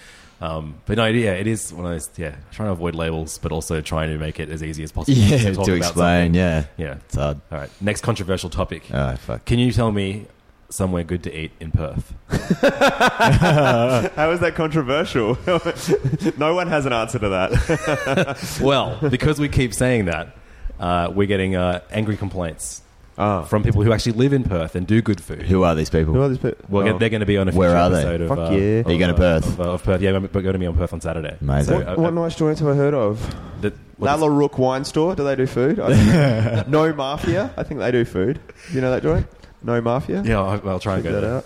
Um, 0.41 0.75
but 0.85 0.97
no, 0.97 1.05
yeah, 1.05 1.31
it 1.33 1.47
is 1.47 1.71
one 1.71 1.85
of 1.85 1.91
those. 1.93 2.09
Yeah, 2.17 2.35
trying 2.51 2.67
to 2.67 2.73
avoid 2.73 2.93
labels, 2.95 3.37
but 3.37 3.53
also 3.53 3.79
trying 3.79 4.09
to 4.09 4.17
make 4.17 4.37
it 4.39 4.49
as 4.49 4.61
easy 4.61 4.83
as 4.83 4.91
possible. 4.91 5.17
Yeah, 5.17 5.53
talk 5.53 5.65
to 5.65 5.73
explain. 5.75 6.33
something. 6.33 6.33
Yeah, 6.35 6.65
yeah. 6.75 6.95
it's 7.05 7.15
hard. 7.15 7.39
All 7.51 7.59
right, 7.59 7.69
next 7.79 8.01
controversial 8.01 8.49
topic. 8.49 8.83
Oh 8.93 9.15
fuck. 9.15 9.45
Can 9.45 9.59
you 9.59 9.71
tell 9.71 9.91
me 9.93 10.25
somewhere 10.69 11.03
good 11.03 11.23
to 11.23 11.37
eat 11.37 11.51
in 11.59 11.71
Perth? 11.71 12.13
How 12.29 14.31
is 14.31 14.39
that 14.41 14.53
controversial? 14.55 15.37
no 16.37 16.53
one 16.55 16.67
has 16.67 16.85
an 16.85 16.93
answer 16.93 17.19
to 17.19 17.29
that. 17.29 18.57
well, 18.61 18.97
because 19.09 19.39
we 19.39 19.49
keep 19.49 19.73
saying 19.73 20.05
that, 20.05 20.35
uh, 20.79 21.11
we're 21.13 21.27
getting 21.27 21.55
uh, 21.55 21.81
angry 21.91 22.17
complaints 22.17 22.81
Ah. 23.17 23.43
from 23.43 23.63
people 23.63 23.81
who 23.81 23.93
actually 23.93 24.11
live 24.11 24.33
in 24.33 24.43
Perth 24.43 24.75
and 24.75 24.85
do 24.85 25.01
good 25.01 25.23
food. 25.23 25.43
Who 25.43 25.63
are 25.63 25.73
these 25.73 25.89
people? 25.89 26.13
Who 26.13 26.21
are 26.21 26.27
these 26.27 26.37
people? 26.37 26.65
Well, 26.67 26.85
Oh. 26.85 26.97
they're 26.97 27.09
going 27.09 27.21
to 27.21 27.25
be 27.25 27.37
on 27.37 27.47
a 27.47 27.51
future 27.53 27.59
Where 27.59 27.77
are 27.77 27.89
they? 27.89 27.99
episode 27.99 28.21
of. 28.21 28.27
Fuck 28.27 28.39
uh, 28.39 28.51
yeah. 28.51 28.59
of, 28.79 28.87
Are 28.87 28.91
you 28.91 28.99
going 28.99 29.11
to 29.11 29.17
Perth? 29.17 29.47
Of, 29.47 29.61
uh, 29.61 29.71
of 29.71 29.83
Perth, 29.83 30.01
yeah, 30.01 30.11
we're 30.11 30.27
going 30.27 30.51
to 30.51 30.59
be 30.59 30.67
on 30.67 30.75
Perth 30.75 30.91
on 30.91 30.99
Saturday. 30.99 31.37
Amazing. 31.39 31.75
What, 31.77 31.87
uh, 31.87 31.95
what 31.95 32.07
uh, 32.07 32.11
nice 32.11 32.35
joints 32.35 32.59
have 32.59 32.67
I 32.67 32.73
heard 32.73 32.93
of? 32.93 33.33
the- 33.61 33.71
Lalla 33.99 34.29
Rookh 34.29 34.57
Wine 34.59 34.83
Store. 34.83 35.15
Do 35.15 35.23
they 35.23 35.37
do 35.37 35.47
food? 35.47 35.79
I- 35.79 36.65
no 36.67 36.91
Mafia. 36.93 37.53
I 37.55 37.63
think 37.63 37.79
they 37.79 37.89
do 37.91 38.03
food. 38.03 38.41
You 38.73 38.81
know 38.81 38.91
that 38.91 39.01
joint? 39.01 39.25
No 39.65 39.81
Mafia. 39.81 40.21
yeah, 40.23 40.39
I'll, 40.39 40.69
I'll 40.69 40.79
try 40.79 40.95
and 40.95 41.03
get 41.03 41.11
that 41.13 41.21
there. 41.21 41.35
out. 41.37 41.45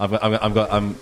I've 0.00 0.10
got, 0.10 0.24
I've 0.24 0.32
got, 0.32 0.42
I've 0.42 0.54
got, 0.54 0.72
I'm, 0.72 0.96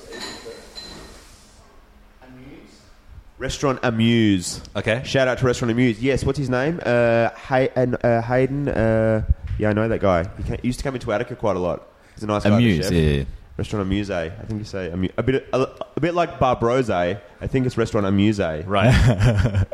Restaurant 3.38 3.78
Amuse. 3.84 4.60
Okay. 4.74 5.02
Shout 5.04 5.28
out 5.28 5.38
to 5.38 5.46
Restaurant 5.46 5.70
Amuse. 5.70 6.00
Yes, 6.02 6.24
what's 6.24 6.38
his 6.38 6.50
name? 6.50 6.80
Uh, 6.84 7.30
Hay- 7.48 7.68
uh, 7.76 8.20
Hayden. 8.22 8.68
Uh, 8.68 9.22
yeah, 9.58 9.70
I 9.70 9.72
know 9.72 9.86
that 9.88 10.00
guy. 10.00 10.24
He, 10.44 10.56
he 10.56 10.66
used 10.68 10.80
to 10.80 10.82
come 10.82 10.94
into 10.96 11.12
Attica 11.12 11.36
quite 11.36 11.54
a 11.54 11.60
lot. 11.60 11.86
He's 12.14 12.24
a 12.24 12.26
nice 12.26 12.42
guy. 12.42 12.50
the 12.50 12.56
Amuse, 12.56 12.84
chef. 12.86 12.92
yeah, 12.92 13.00
yeah. 13.00 13.24
Restaurant 13.56 13.86
Amuse. 13.86 14.10
I 14.10 14.28
think 14.30 14.58
you 14.58 14.64
say 14.64 14.90
amu- 14.90 15.08
a 15.16 15.22
bit 15.22 15.48
a, 15.52 15.68
a 15.96 16.00
bit 16.00 16.14
like 16.14 16.40
Barbrose. 16.40 17.20
I 17.40 17.46
think 17.46 17.66
it's 17.66 17.78
Restaurant 17.78 18.04
Amuse. 18.06 18.40
Right. 18.40 18.92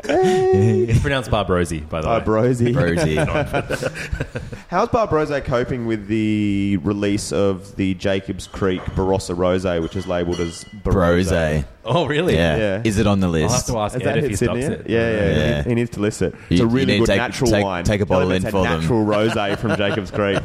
it's 0.03 0.99
pronounced 1.01 1.31
Barbrosi, 1.31 1.87
by 1.89 2.01
the 2.01 2.07
way. 2.07 2.19
Barbrose. 2.19 2.75
Rosie. 2.75 3.15
How's 4.67 4.89
Barbrose 4.89 5.43
coping 5.45 5.85
with 5.87 6.07
the 6.07 6.77
release 6.83 7.31
of 7.31 7.75
the 7.75 7.95
Jacobs 7.95 8.45
Creek 8.47 8.81
Barossa 8.83 9.35
Rose, 9.35 9.65
which 9.81 9.95
is 9.95 10.05
labelled 10.07 10.39
as 10.39 10.63
Brose. 10.83 11.31
Barose? 11.31 11.65
Oh, 11.83 12.05
really? 12.07 12.35
Yeah. 12.35 12.57
Yeah. 12.57 12.81
Is 12.83 12.97
it 12.99 13.07
on 13.07 13.19
the 13.19 13.27
list? 13.27 13.45
I'll 13.45 13.51
have 13.51 13.57
list? 13.59 13.67
to 13.67 13.77
ask 13.79 13.93
Has 13.93 14.01
Ed 14.01 14.05
that 14.05 14.17
if 14.17 14.21
hit 14.23 14.29
he 14.31 14.35
Sydney? 14.37 14.61
stops 14.61 14.71
yet? 14.77 14.85
it. 14.85 14.89
Yeah, 14.89 15.11
yeah, 15.11 15.35
Yeah. 15.37 15.63
He, 15.63 15.69
he 15.69 15.75
needs 15.75 15.89
to 15.91 15.99
list 15.99 16.21
it. 16.21 16.33
You- 16.33 16.39
It's 16.49 16.61
a 16.61 16.63
you 16.63 16.69
really 16.69 16.85
need 16.85 16.93
to 16.93 16.99
good 16.99 17.07
take- 17.07 17.17
natural 17.17 17.51
take- 17.51 17.63
wine. 17.63 17.83
take 17.83 18.01
a 18.01 18.05
Tell 18.05 18.21
him 18.21 18.27
bottle 18.29 18.31
it's 18.35 18.45
in 18.45 18.51
for 18.51 18.63
them. 18.63 18.79
natural 18.81 19.05
rosé 19.05 19.57
from 19.57 19.75
Jacobs 19.77 20.11
Creek. 20.11 20.37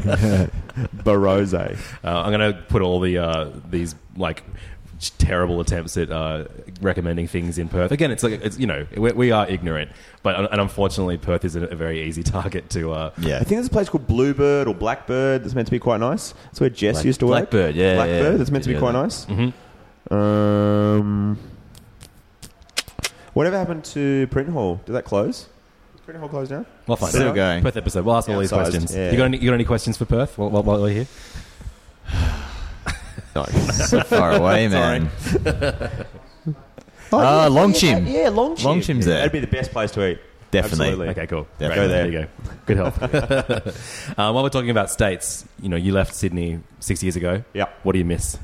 Barose. 1.05 1.55
Uh, 1.55 1.77
I'm 2.05 2.33
going 2.33 2.53
to 2.55 2.61
put 2.69 2.83
all 2.83 3.01
the 3.01 3.19
uh, 3.19 3.51
these 3.69 3.95
like 4.17 4.43
terrible 5.19 5.61
attempts 5.61 5.97
at 5.97 6.11
uh, 6.11 6.45
recommending 6.83 7.27
things 7.27 7.59
in 7.59 7.69
Perth. 7.69 7.91
Again, 7.93 8.11
it's 8.11 8.23
like 8.23 8.35
it's 8.45 8.59
you 8.59 8.67
know 8.67 8.87
we, 8.97 9.13
we 9.13 9.31
are 9.33 9.49
ignorant, 9.49 9.91
but 10.23 10.37
and 10.53 10.61
unfortunately 10.61 11.17
Perth 11.17 11.45
is 11.45 11.57
a, 11.57 11.63
a 11.65 11.75
very 11.75 12.03
easy 12.03 12.23
target 12.37 12.69
to. 12.71 12.93
Uh, 12.93 13.11
Yeah. 13.19 13.37
I 13.37 13.39
think 13.39 13.49
there's 13.59 13.67
a 13.69 13.71
place 13.71 13.89
called 13.89 14.07
Bluebird 14.07 14.69
or 14.69 14.75
Blackbird 14.75 15.43
that's 15.45 15.55
meant 15.55 15.67
to 15.69 15.73
be 15.73 15.79
quite 15.79 16.01
nice. 16.01 16.33
That's 16.47 16.61
where 16.61 16.71
Jess 16.71 16.97
Black- 16.97 17.05
used 17.07 17.21
to 17.21 17.27
work. 17.27 17.51
Blackbird, 17.51 17.75
yeah, 17.75 17.95
Blackbird, 17.97 18.33
yeah. 18.33 18.37
that's 18.39 18.51
meant 18.51 18.65
to 18.65 18.69
be 18.69 18.75
Yeah, 18.75 18.81
quite 18.81 18.93
that- 18.93 19.03
nice. 19.03 19.27
Mhm. 19.27 19.53
Um, 20.13 21.39
whatever 23.35 23.57
happened 23.59 23.85
to 23.87 24.27
Print 24.29 24.49
Hall? 24.51 24.81
Did 24.87 24.93
that 24.93 25.05
close? 25.05 25.47
Did 25.95 26.05
Print 26.05 26.21
Hall 26.21 26.29
close 26.29 26.49
down? 26.49 26.67
We'll 26.87 26.97
find 26.97 27.13
Still 27.13 27.29
out. 27.29 27.35
going. 27.35 27.63
Perth 27.63 27.77
episode. 27.77 28.05
We'll 28.05 28.17
ask 28.17 28.29
all 28.29 28.39
these 28.41 28.51
Outsized, 28.51 28.71
questions. 28.71 28.95
yeah. 28.97 29.11
You 29.13 29.17
got 29.17 29.25
any, 29.25 29.39
you 29.39 29.47
got 29.49 29.55
any 29.55 29.65
questions 29.65 29.97
for 29.97 30.05
Perth 30.05 30.37
while, 30.37 30.51
while, 30.51 30.63
while 30.63 30.81
we're 30.83 30.91
here? 30.93 31.07
No. 33.35 33.45
so 33.73 34.01
far 34.03 34.33
away, 34.37 34.69
man. 34.69 35.11
Oh, 37.13 37.19
Ah, 37.19 37.43
yeah, 37.43 37.49
Long 37.49 37.73
Chim. 37.73 38.07
Yeah, 38.07 38.23
yeah, 38.23 38.29
Long 38.29 38.55
Chim. 38.57 38.67
Longchim's 38.67 39.05
there. 39.07 39.17
That'd 39.17 39.33
be 39.33 39.41
the 39.41 39.47
best 39.49 39.73
place 39.73 39.91
to 39.93 40.07
eat. 40.09 40.21
Definitely. 40.53 40.87
Absolutely. 40.89 41.09
Okay, 41.11 41.27
cool. 41.27 41.47
Definitely. 41.59 41.89
Great. 41.89 41.89
There 41.89 42.07
you 42.07 42.13
go. 42.13 42.29
Good 42.67 42.77
help. 42.77 44.19
um, 44.19 44.35
while 44.35 44.43
we're 44.43 44.49
talking 44.49 44.71
about 44.71 44.91
states, 44.91 45.45
you 45.61 45.69
know, 45.69 45.77
you 45.77 45.93
left 45.93 46.15
Sydney 46.15 46.61
six 46.81 47.03
years 47.03 47.17
ago. 47.17 47.45
Yeah. 47.53 47.67
What 47.83 47.93
do 47.93 47.99
you 47.99 48.05
miss? 48.05 48.37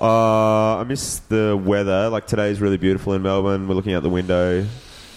Uh, 0.00 0.76
I 0.76 0.84
miss 0.84 1.18
the 1.28 1.60
weather. 1.62 2.08
Like 2.08 2.26
today's 2.26 2.60
really 2.60 2.76
beautiful 2.76 3.14
in 3.14 3.22
Melbourne. 3.22 3.68
We're 3.68 3.74
looking 3.74 3.94
out 3.94 4.02
the 4.02 4.10
window 4.10 4.64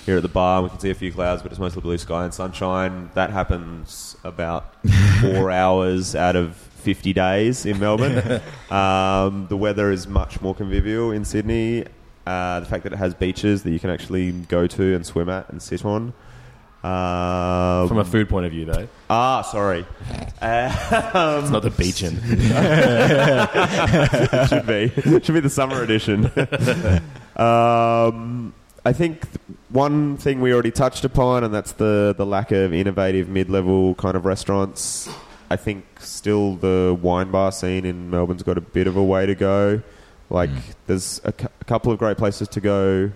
here 0.06 0.18
at 0.18 0.24
the 0.24 0.30
bar. 0.30 0.62
We 0.64 0.70
can 0.70 0.80
see 0.80 0.90
a 0.90 0.96
few 0.96 1.12
clouds, 1.14 1.44
but 1.44 1.52
it's 1.52 1.60
mostly 1.60 1.82
blue 1.82 1.98
sky 1.98 2.24
and 2.26 2.34
sunshine. 2.34 3.12
That 3.14 3.30
happens 3.30 4.18
about 4.24 4.74
four 5.22 5.52
hours 5.52 6.16
out 6.16 6.36
of 6.36 6.56
50 6.82 7.14
days 7.14 7.66
in 7.66 7.80
Melbourne. 7.80 8.42
um, 8.72 9.48
the 9.48 9.58
weather 9.58 9.92
is 9.92 10.08
much 10.08 10.42
more 10.42 10.56
convivial 10.56 11.12
in 11.12 11.26
Sydney. 11.26 11.86
Uh, 12.26 12.60
the 12.60 12.66
fact 12.66 12.84
that 12.84 12.94
it 12.94 12.98
has 12.98 13.14
beaches 13.14 13.64
that 13.64 13.72
you 13.72 13.80
can 13.80 13.90
actually 13.90 14.32
go 14.32 14.68
to 14.68 14.96
and 14.96 15.06
swim 15.06 15.30
at 15.30 15.50
and 15.50 15.62
sit 15.62 15.86
on. 15.86 16.14
Um, 16.84 17.88
From 17.88 18.00
a 18.00 18.06
food 18.06 18.28
point 18.28 18.48
of 18.48 18.52
view, 18.52 18.66
though, 18.66 18.88
ah, 19.08 19.44
sorry. 19.44 19.86
Uh, 20.42 21.40
it's 21.44 21.52
not 21.52 21.62
the 21.62 21.70
beach 21.70 22.02
in. 22.02 22.16
should 24.48 24.66
be. 24.66 24.90
should 25.22 25.34
be 25.34 25.40
the 25.40 25.50
summer 25.50 25.84
edition. 25.84 26.26
um, 27.36 28.54
I 28.84 28.94
think 28.94 29.22
th- 29.22 29.58
one 29.70 30.18
thing 30.18 30.42
we 30.42 30.54
already 30.54 30.72
touched 30.72 31.06
upon, 31.06 31.44
and 31.44 31.54
that's 31.54 31.74
the, 31.74 32.16
the 32.18 32.26
lack 32.26 32.52
of 32.52 32.74
innovative 32.74 33.30
mid 33.30 33.50
level 33.50 33.96
kind 33.96 34.16
of 34.16 34.26
restaurants. 34.26 35.10
I 35.52 35.58
think 35.58 35.86
still 36.00 36.56
the 36.56 36.98
wine 37.02 37.32
bar 37.32 37.52
scene 37.52 37.86
in 37.86 38.10
Melbourne's 38.10 38.44
got 38.44 38.58
a 38.58 38.62
bit 38.62 38.88
of 38.88 38.96
a 38.96 39.04
way 39.04 39.26
to 39.26 39.36
go. 39.36 39.82
Like, 40.30 40.50
there's 40.88 41.20
a, 41.26 41.34
cou- 41.34 41.50
a 41.60 41.66
couple 41.66 41.92
of 41.92 42.00
great 42.00 42.18
places 42.18 42.48
to 42.50 42.62
go 42.62 43.12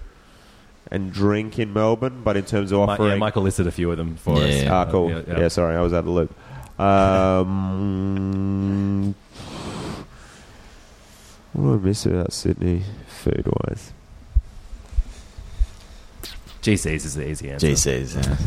and 0.92 1.14
drink 1.14 1.58
in 1.60 1.72
Melbourne, 1.72 2.22
but 2.24 2.36
in 2.36 2.44
terms 2.44 2.74
of 2.74 2.80
Mi- 2.80 2.84
offering. 2.94 3.10
yeah, 3.12 3.16
Michael 3.18 3.44
listed 3.44 3.68
a 3.68 3.72
few 3.72 3.90
of 3.90 3.98
them 3.98 4.18
for 4.18 4.36
us. 4.38 4.64
Yeah. 4.64 4.74
Ah, 4.74 4.86
cool. 4.92 5.10
yeah, 5.10 5.22
Yeah, 5.28 5.40
yeah. 5.40 5.48
sorry, 5.48 5.78
I 5.78 5.82
was 5.82 5.94
out 5.94 6.00
of 6.00 6.06
the 6.06 6.12
loop. 6.12 6.36
Um, 7.46 9.16
what 11.54 11.64
do 11.64 11.74
I 11.74 11.78
miss 11.78 12.06
about 12.06 12.34
Sydney, 12.34 12.84
food 13.08 13.48
wise? 13.66 13.94
GCs 16.66 17.06
is 17.06 17.16
the 17.16 17.30
easy 17.30 17.52
answer. 17.52 17.68
GCs. 17.68 18.16
Yeah. 18.16 18.38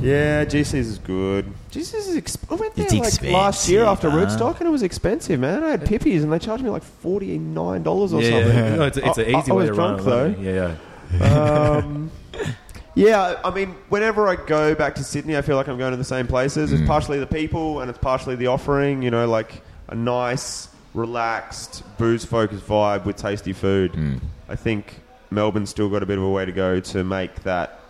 Yeah, 0.00 0.44
GC's 0.44 0.74
is 0.88 0.98
good. 0.98 1.52
GC's 1.72 2.06
is 2.06 2.16
exp- 2.16 2.50
I 2.52 2.54
went 2.54 2.74
there 2.76 2.84
It's 2.86 3.20
like 3.20 3.32
last 3.32 3.68
year 3.68 3.82
after 3.84 4.06
expensive. 4.08 4.38
Rootstock 4.40 4.58
and 4.60 4.68
it 4.68 4.70
was 4.70 4.82
expensive, 4.84 5.40
man. 5.40 5.64
I 5.64 5.70
had 5.70 5.80
pipis 5.82 6.22
and 6.22 6.32
they 6.32 6.38
charged 6.38 6.62
me 6.62 6.70
like 6.70 6.84
forty 6.84 7.36
nine 7.36 7.82
dollars 7.82 8.12
or 8.12 8.22
Yeah, 8.22 8.30
something. 8.30 8.56
yeah. 8.56 8.74
No, 8.76 8.82
it's, 8.84 8.96
it's 8.96 9.18
an 9.18 9.34
I- 9.34 9.38
easy 9.40 9.50
I, 9.50 9.54
way 9.54 9.62
was 9.62 9.68
to 9.70 9.74
drunk 9.74 9.98
run. 9.98 10.06
though. 10.06 10.40
Yeah, 10.40 10.76
yeah. 11.18 11.24
um, 11.24 12.10
yeah, 12.94 13.40
I 13.44 13.50
mean, 13.50 13.74
whenever 13.88 14.28
I 14.28 14.36
go 14.36 14.76
back 14.76 14.94
to 14.96 15.02
Sydney, 15.04 15.36
I 15.36 15.42
feel 15.42 15.56
like 15.56 15.66
I'm 15.68 15.78
going 15.78 15.90
to 15.90 15.96
the 15.96 16.04
same 16.04 16.28
places. 16.28 16.70
Mm. 16.70 16.78
It's 16.78 16.86
partially 16.88 17.18
the 17.18 17.26
people 17.26 17.80
and 17.80 17.90
it's 17.90 17.98
partially 17.98 18.36
the 18.36 18.46
offering. 18.46 19.02
You 19.02 19.10
know, 19.10 19.26
like 19.26 19.62
a 19.88 19.96
nice, 19.96 20.68
relaxed, 20.94 21.82
booze-focused 21.98 22.64
vibe 22.64 23.04
with 23.04 23.16
tasty 23.16 23.52
food. 23.52 23.92
Mm. 23.94 24.20
I 24.48 24.54
think 24.54 25.00
Melbourne's 25.30 25.70
still 25.70 25.88
got 25.88 26.02
a 26.02 26.06
bit 26.06 26.18
of 26.18 26.24
a 26.24 26.30
way 26.30 26.44
to 26.44 26.52
go 26.52 26.80
to 26.80 27.04
make 27.04 27.42
that 27.42 27.80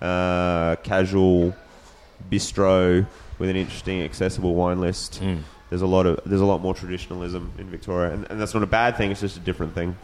uh, 0.00 0.76
casual 0.76 1.54
bistro 2.30 3.06
with 3.38 3.50
an 3.50 3.56
interesting, 3.56 4.02
accessible 4.02 4.54
wine 4.54 4.80
list. 4.80 5.20
Mm. 5.22 5.42
There's 5.68 5.82
a 5.82 5.86
lot 5.86 6.06
of 6.06 6.20
there's 6.26 6.40
a 6.40 6.46
lot 6.46 6.60
more 6.60 6.74
traditionalism 6.74 7.52
in 7.58 7.70
Victoria, 7.70 8.12
and, 8.12 8.26
and 8.30 8.40
that's 8.40 8.54
not 8.54 8.62
a 8.62 8.66
bad 8.66 8.96
thing. 8.96 9.12
It's 9.12 9.20
just 9.20 9.36
a 9.36 9.40
different 9.40 9.74
thing. 9.74 9.96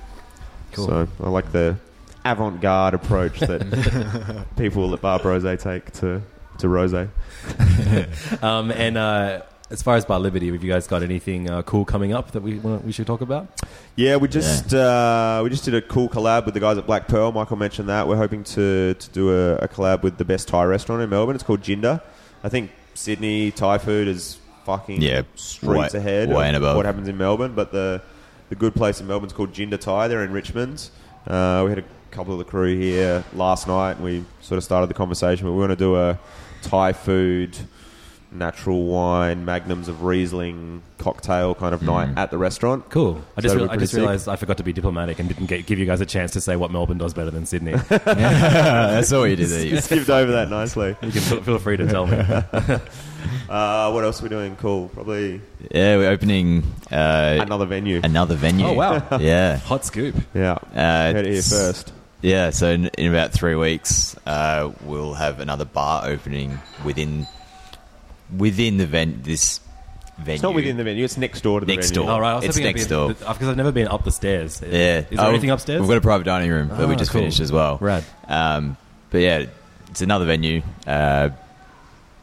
Cool. 0.72 0.86
So 0.86 1.08
I 1.22 1.28
like 1.28 1.50
the 1.52 1.76
avant-garde 2.24 2.94
approach 2.94 3.40
that 3.40 4.46
people 4.56 4.92
at 4.94 5.00
Bar 5.00 5.20
Rose 5.22 5.60
take 5.60 5.92
to 5.94 6.22
to 6.58 6.68
rose. 6.68 6.94
Um, 8.42 8.70
and 8.70 8.96
uh, 8.96 9.42
as 9.70 9.82
far 9.82 9.96
as 9.96 10.04
Bar 10.04 10.20
Liberty, 10.20 10.50
have 10.50 10.62
you 10.62 10.70
guys 10.72 10.86
got 10.86 11.02
anything 11.02 11.50
uh, 11.50 11.62
cool 11.62 11.84
coming 11.84 12.12
up 12.12 12.30
that 12.32 12.42
we 12.42 12.54
we 12.58 12.92
should 12.92 13.06
talk 13.06 13.20
about? 13.20 13.48
Yeah, 13.96 14.16
we 14.16 14.28
just 14.28 14.72
uh, 14.74 15.40
we 15.42 15.50
just 15.50 15.64
did 15.64 15.74
a 15.74 15.82
cool 15.82 16.08
collab 16.08 16.44
with 16.44 16.54
the 16.54 16.60
guys 16.60 16.78
at 16.78 16.86
Black 16.86 17.08
Pearl. 17.08 17.32
Michael 17.32 17.56
mentioned 17.56 17.88
that 17.88 18.06
we're 18.06 18.16
hoping 18.16 18.44
to 18.44 18.94
to 18.94 19.10
do 19.10 19.30
a, 19.30 19.56
a 19.56 19.68
collab 19.68 20.02
with 20.02 20.18
the 20.18 20.24
best 20.24 20.48
Thai 20.48 20.64
restaurant 20.64 21.02
in 21.02 21.10
Melbourne. 21.10 21.34
It's 21.34 21.44
called 21.44 21.60
Jinda. 21.62 22.00
I 22.44 22.48
think 22.48 22.70
Sydney 22.94 23.50
Thai 23.50 23.78
food 23.78 24.06
is 24.08 24.38
fucking 24.64 25.00
Yeah, 25.02 25.22
streets 25.34 25.94
way- 25.94 25.98
ahead 26.00 26.28
way 26.28 26.48
of 26.50 26.56
above. 26.56 26.76
what 26.76 26.86
happens 26.86 27.08
in 27.08 27.16
Melbourne. 27.16 27.54
But 27.54 27.72
the 27.72 28.02
the 28.48 28.54
good 28.54 28.74
place 28.74 29.00
in 29.00 29.06
Melbourne's 29.08 29.32
called 29.32 29.52
Jinda 29.52 29.80
Thai. 29.80 30.06
They're 30.08 30.22
in 30.24 30.32
Richmond. 30.32 30.90
Uh, 31.26 31.62
we 31.64 31.70
had 31.70 31.80
a 31.80 31.84
couple 32.12 32.32
of 32.32 32.38
the 32.38 32.44
crew 32.44 32.78
here 32.78 33.24
last 33.34 33.66
night, 33.66 33.92
and 33.96 34.04
we 34.04 34.24
sort 34.40 34.58
of 34.58 34.64
started 34.64 34.88
the 34.88 34.94
conversation. 34.94 35.44
But 35.46 35.52
we 35.54 35.58
want 35.58 35.70
to 35.72 35.76
do 35.76 35.96
a 35.96 36.16
Thai 36.62 36.92
food, 36.92 37.56
natural 38.32 38.84
wine, 38.86 39.44
magnums 39.44 39.88
of 39.88 40.02
Riesling 40.02 40.82
cocktail 40.98 41.54
kind 41.54 41.74
of 41.74 41.82
night 41.82 42.10
at 42.16 42.30
the 42.30 42.38
restaurant. 42.38 42.88
Cool. 42.90 43.22
I 43.36 43.40
just 43.40 43.52
So 43.52 43.58
real- 43.58 43.66
we're 43.68 43.72
I 43.72 43.76
just 43.76 43.78
pretty 43.78 43.86
sick. 43.92 43.98
realized 44.00 44.28
I 44.28 44.36
forgot 44.36 44.56
to 44.58 44.62
be 44.62 44.72
diplomatic 44.72 45.18
and 45.18 45.28
didn't 45.28 45.46
get, 45.46 45.64
give 45.66 45.78
you 45.78 45.86
guys 45.86 46.00
a 46.00 46.06
chance 46.06 46.32
to 46.32 46.40
say 46.40 46.56
what 46.56 46.70
Melbourne 46.70 46.98
does 46.98 47.14
better 47.14 47.30
than 47.30 47.46
Sydney. 47.46 47.72
you 47.72 47.78
That's 47.88 49.12
all 49.12 49.26
you 49.26 49.36
did 49.36 49.48
there. 49.48 49.66
You- 49.66 49.80
skipped 49.80 50.10
over 50.10 50.32
that 50.32 50.50
nicely. 50.50 50.96
You 51.02 51.12
can 51.12 51.20
feel, 51.20 51.42
feel 51.42 51.58
free 51.58 51.76
to 51.76 51.86
tell 51.86 52.06
me. 52.06 52.16
Uh, 53.48 53.90
what 53.92 54.04
else 54.04 54.20
are 54.20 54.24
we 54.24 54.28
doing? 54.28 54.56
Cool. 54.56 54.88
Probably 54.88 55.40
Yeah, 55.70 55.96
we're 55.96 56.10
opening 56.10 56.64
uh, 56.90 57.38
another 57.40 57.66
venue. 57.66 58.00
another 58.02 58.34
venue. 58.34 58.66
Oh, 58.66 58.72
wow. 58.72 59.18
Yeah. 59.20 59.56
Hot 59.58 59.84
scoop. 59.84 60.14
yeah. 60.34 60.52
Uh, 60.74 61.12
Heard 61.12 61.16
it 61.16 61.24
here 61.26 61.32
it's- 61.34 61.50
first. 61.50 61.92
Yeah, 62.22 62.50
so 62.50 62.70
in, 62.70 62.86
in 62.98 63.12
about 63.12 63.30
three 63.32 63.54
weeks, 63.54 64.16
uh, 64.26 64.72
we'll 64.84 65.14
have 65.14 65.38
another 65.38 65.66
bar 65.66 66.06
opening 66.08 66.58
within 66.82 67.26
within 68.34 68.76
the 68.78 68.86
ven- 68.86 69.20
this 69.22 69.60
venue. 70.18 70.34
It's 70.34 70.42
not 70.42 70.54
within 70.54 70.76
the 70.76 70.84
venue. 70.84 71.04
It's 71.04 71.16
next 71.16 71.42
door 71.42 71.60
to 71.60 71.66
the 71.66 71.74
Next 71.74 71.90
venue. 71.90 72.06
door. 72.06 72.16
Oh, 72.16 72.20
right. 72.20 72.32
I 72.32 72.34
was 72.36 72.44
It's 72.44 72.56
hoping 72.56 72.66
it'd 72.66 72.76
next 72.76 72.86
be- 72.86 72.94
door. 72.94 73.08
Because 73.34 73.48
I've 73.48 73.56
never 73.56 73.72
been 73.72 73.88
up 73.88 74.04
the 74.04 74.10
stairs. 74.10 74.62
Yeah. 74.62 74.68
Is 75.00 75.06
there 75.10 75.20
Oh, 75.20 75.28
anything 75.28 75.50
upstairs? 75.50 75.80
We've 75.80 75.88
got 75.90 75.98
a 75.98 76.00
private 76.00 76.24
dining 76.24 76.50
room 76.50 76.68
that 76.68 76.88
we 76.88 76.94
Ah, 76.94 76.98
just 76.98 77.10
cool. 77.10 77.20
finished 77.20 77.40
as 77.40 77.52
well. 77.52 77.78
Rad. 77.80 78.04
Um, 78.28 78.76
but 79.10 79.18
yeah, 79.18 79.44
it's 79.90 80.00
another 80.02 80.24
venue, 80.24 80.62
uh, 80.86 81.28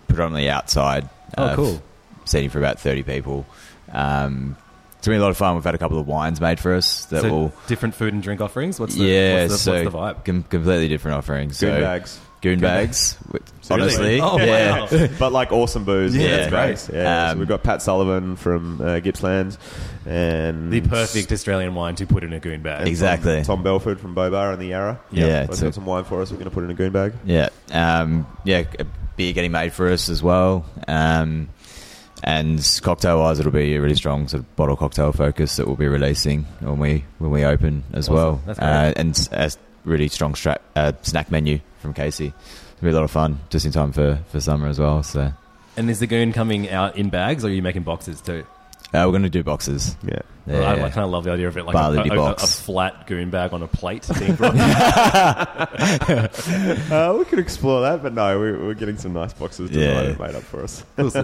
predominantly 0.07 0.49
outside. 0.49 1.09
Oh, 1.37 1.43
uh, 1.43 1.55
cool. 1.55 1.83
Seating 2.25 2.49
for 2.49 2.59
about 2.59 2.79
thirty 2.79 3.03
people. 3.03 3.45
Um, 3.91 4.55
it's 4.97 5.07
been 5.07 5.19
a 5.19 5.21
lot 5.21 5.31
of 5.31 5.37
fun. 5.37 5.55
We've 5.55 5.63
had 5.63 5.75
a 5.75 5.77
couple 5.77 5.99
of 5.99 6.07
wines 6.07 6.39
made 6.39 6.59
for 6.59 6.73
us 6.73 7.05
that 7.05 7.21
So 7.23 7.29
will. 7.29 7.53
different 7.67 7.95
food 7.95 8.13
and 8.13 8.23
drink 8.23 8.39
offerings? 8.41 8.79
What's 8.79 8.95
the, 8.95 9.03
yeah, 9.03 9.41
what's 9.41 9.53
the, 9.53 9.57
so 9.59 9.71
what's 9.73 9.83
the 9.91 9.97
vibe? 9.97 10.25
com- 10.25 10.43
completely 10.43 10.87
different 10.87 11.17
offerings. 11.17 11.59
Goon 11.59 11.71
so 11.75 11.81
bags. 11.81 12.19
Goon 12.43 12.59
bags. 12.59 13.17
Honestly, 13.71 14.19
Oh, 14.21 14.37
yeah. 14.37 14.81
wow. 14.91 15.07
but 15.19 15.31
like 15.31 15.51
awesome 15.51 15.83
booze. 15.85 16.15
Yeah. 16.15 16.47
that's 16.47 16.49
great. 16.89 16.95
Yeah, 16.95 17.27
so 17.29 17.31
Um, 17.33 17.39
we've 17.39 17.47
got 17.47 17.63
Pat 17.63 17.81
Sullivan 17.81 18.35
from 18.35 18.79
uh, 18.81 18.99
Gippsland, 18.99 19.57
and 20.05 20.71
The 20.71 20.81
perfect 20.81 21.31
Australian 21.31 21.73
wine 21.73 21.95
to 21.95 22.05
put 22.05 22.23
in 22.23 22.33
a 22.33 22.39
goon 22.39 22.61
bag. 22.61 22.87
Exactly. 22.87 23.41
Tom 23.43 23.63
Belford 23.63 23.99
from 23.99 24.13
Bobar 24.13 24.51
and 24.53 24.61
the 24.61 24.67
Yarra. 24.67 24.99
Yeah, 25.11 25.45
Both 25.47 25.55
so- 25.57 25.65
got 25.67 25.73
some 25.75 25.85
wine 25.85 26.03
for 26.03 26.21
us. 26.21 26.29
We're 26.29 26.37
going 26.37 26.49
to 26.49 26.53
put 26.53 26.63
in 26.65 26.69
a 26.69 26.75
goon 26.75 26.91
bag. 26.91 27.13
Yeah, 27.25 27.49
um, 27.71 28.27
yeah, 28.43 28.65
a 28.77 28.85
beer 29.15 29.33
getting 29.33 29.51
made 29.51 29.73
for 29.73 29.89
us 29.89 30.09
as 30.09 30.21
well. 30.21 30.65
Um, 30.87 31.49
and 32.25 32.79
cocktail 32.83 33.19
wise, 33.19 33.39
it'll 33.39 33.51
be 33.51 33.75
a 33.75 33.81
really 33.81 33.95
strong 33.95 34.27
sort 34.27 34.43
of 34.43 34.55
bottle 34.55 34.75
cocktail 34.75 35.11
focus 35.11 35.55
that 35.57 35.67
we'll 35.67 35.75
be 35.75 35.87
releasing 35.87 36.43
when 36.59 36.79
we 36.79 37.03
when 37.19 37.31
we 37.31 37.43
open 37.43 37.83
as 37.93 38.07
Awesome. 38.07 38.15
well. 38.15 38.41
That's 38.45 38.59
great. 38.59 38.67
Uh, 38.69 38.93
and 38.95 39.09
s- 39.11 39.29
a 39.31 39.51
really 39.83 40.07
strong 40.07 40.33
stra- 40.35 40.59
uh, 40.75 40.93
snack 41.01 41.31
menu 41.31 41.59
from 41.83 41.93
Casey. 41.93 42.33
It'll 42.77 42.85
be 42.85 42.89
a 42.89 42.93
lot 42.93 43.03
of 43.03 43.11
fun, 43.11 43.37
just 43.51 43.65
in 43.67 43.71
time 43.71 43.91
for, 43.91 44.19
for 44.29 44.39
summer 44.41 44.67
as 44.67 44.79
well. 44.79 45.03
So 45.03 45.21
uh, 45.21 45.31
And 45.77 45.87
is 45.91 45.99
the 45.99 46.07
goon 46.07 46.33
coming 46.33 46.69
out 46.71 46.97
in 46.97 47.09
bags 47.09 47.45
or 47.45 47.49
are 47.49 47.51
you 47.51 47.61
making 47.61 47.83
boxes 47.83 48.19
too? 48.21 48.43
we're 48.93 49.05
going 49.05 49.23
to 49.23 49.29
do 49.29 49.43
boxes. 49.43 49.95
Yeah. 50.03 50.19
Yeah. 50.45 50.59
I, 50.59 50.73
I 50.73 50.89
kind 50.91 51.03
of 51.05 51.09
love 51.09 51.23
the 51.23 51.31
idea 51.31 51.47
of 51.47 51.57
it 51.57 51.65
like 51.65 51.73
Barley 51.73 51.97
a, 51.97 52.01
a, 52.01 52.05
a, 52.13 52.15
box. 52.15 52.43
a 52.43 52.47
flat 52.63 53.07
goon 53.07 53.29
bag 53.31 53.53
on 53.53 53.63
a 53.63 53.67
plate 53.67 54.07
being. 54.19 54.37
Uh, 56.91 57.15
we 57.17 57.25
could 57.25 57.39
explore 57.39 57.81
that, 57.81 58.03
but 58.03 58.13
no, 58.13 58.39
we, 58.39 58.51
we're 58.51 58.73
getting 58.75 58.97
some 58.97 59.13
nice 59.13 59.33
boxes 59.33 59.71
Yeah. 59.71 60.09
yeah. 60.09 60.15
made 60.17 60.35
up 60.35 60.43
for 60.43 60.63
us. 60.63 60.81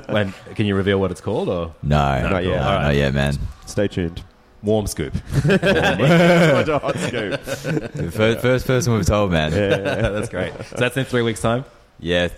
when, 0.08 0.34
can 0.56 0.66
you 0.66 0.76
reveal 0.76 1.00
what 1.00 1.12
it's 1.12 1.22
called 1.22 1.50
or 1.50 1.74
No, 1.84 1.98
Not 2.30 2.44
yet. 2.44 2.56
No, 2.56 2.64
All 2.64 2.74
right. 2.76 2.84
not 2.84 2.96
yet, 2.96 3.14
man. 3.14 3.36
Stay 3.66 3.88
tuned. 3.88 4.24
Warm 4.64 4.88
scoop? 4.88 5.14
Hot 5.34 6.98
scoop. 6.98 7.40
First, 8.12 8.42
first 8.42 8.68
person 8.68 8.94
we've 8.94 9.06
told, 9.06 9.32
man. 9.32 9.52
Yeah, 9.52 9.78
That's 10.10 10.30
great. 10.30 10.54
So 10.66 10.76
that's 10.78 10.98
in 10.98 11.06
three 11.06 11.22
weeks' 11.22 11.42
time. 11.42 11.66
Yeah, 12.00 12.30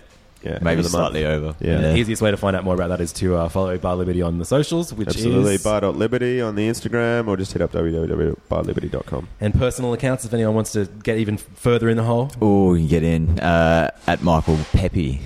maybe 0.44 0.54
end 0.54 0.80
of 0.80 0.90
the 0.90 0.98
month. 0.98 1.12
slightly 1.12 1.24
over. 1.24 1.54
Yeah. 1.60 1.78
The 1.78 1.96
easiest 1.96 2.22
way 2.22 2.30
to 2.30 2.36
find 2.36 2.56
out 2.56 2.64
more 2.64 2.74
about 2.74 2.88
that 2.88 3.00
is 3.00 3.12
to 3.14 3.36
uh, 3.36 3.48
follow 3.48 3.76
Bar 3.78 3.96
Liberty 3.96 4.22
on 4.22 4.38
the 4.38 4.44
socials, 4.44 4.92
which 4.92 5.08
Absolutely. 5.08 5.54
is 5.54 5.64
Bar.liberty 5.64 6.40
on 6.40 6.54
the 6.54 6.68
Instagram 6.68 7.28
or 7.28 7.36
just 7.36 7.52
hit 7.52 7.62
up 7.62 7.72
www.barliberty.com. 7.72 9.28
and 9.40 9.54
personal 9.54 9.92
accounts 9.92 10.24
if 10.24 10.32
anyone 10.34 10.54
wants 10.54 10.72
to 10.72 10.86
get 11.02 11.18
even 11.18 11.36
further 11.36 11.88
in 11.88 11.96
the 11.96 12.02
hole. 12.02 12.30
Oh, 12.40 12.74
you 12.74 12.80
can 12.80 12.88
get 12.88 13.02
in 13.04 13.40
uh, 13.40 13.90
at 14.06 14.22
Michael 14.22 14.58
Pepe. 14.72 15.20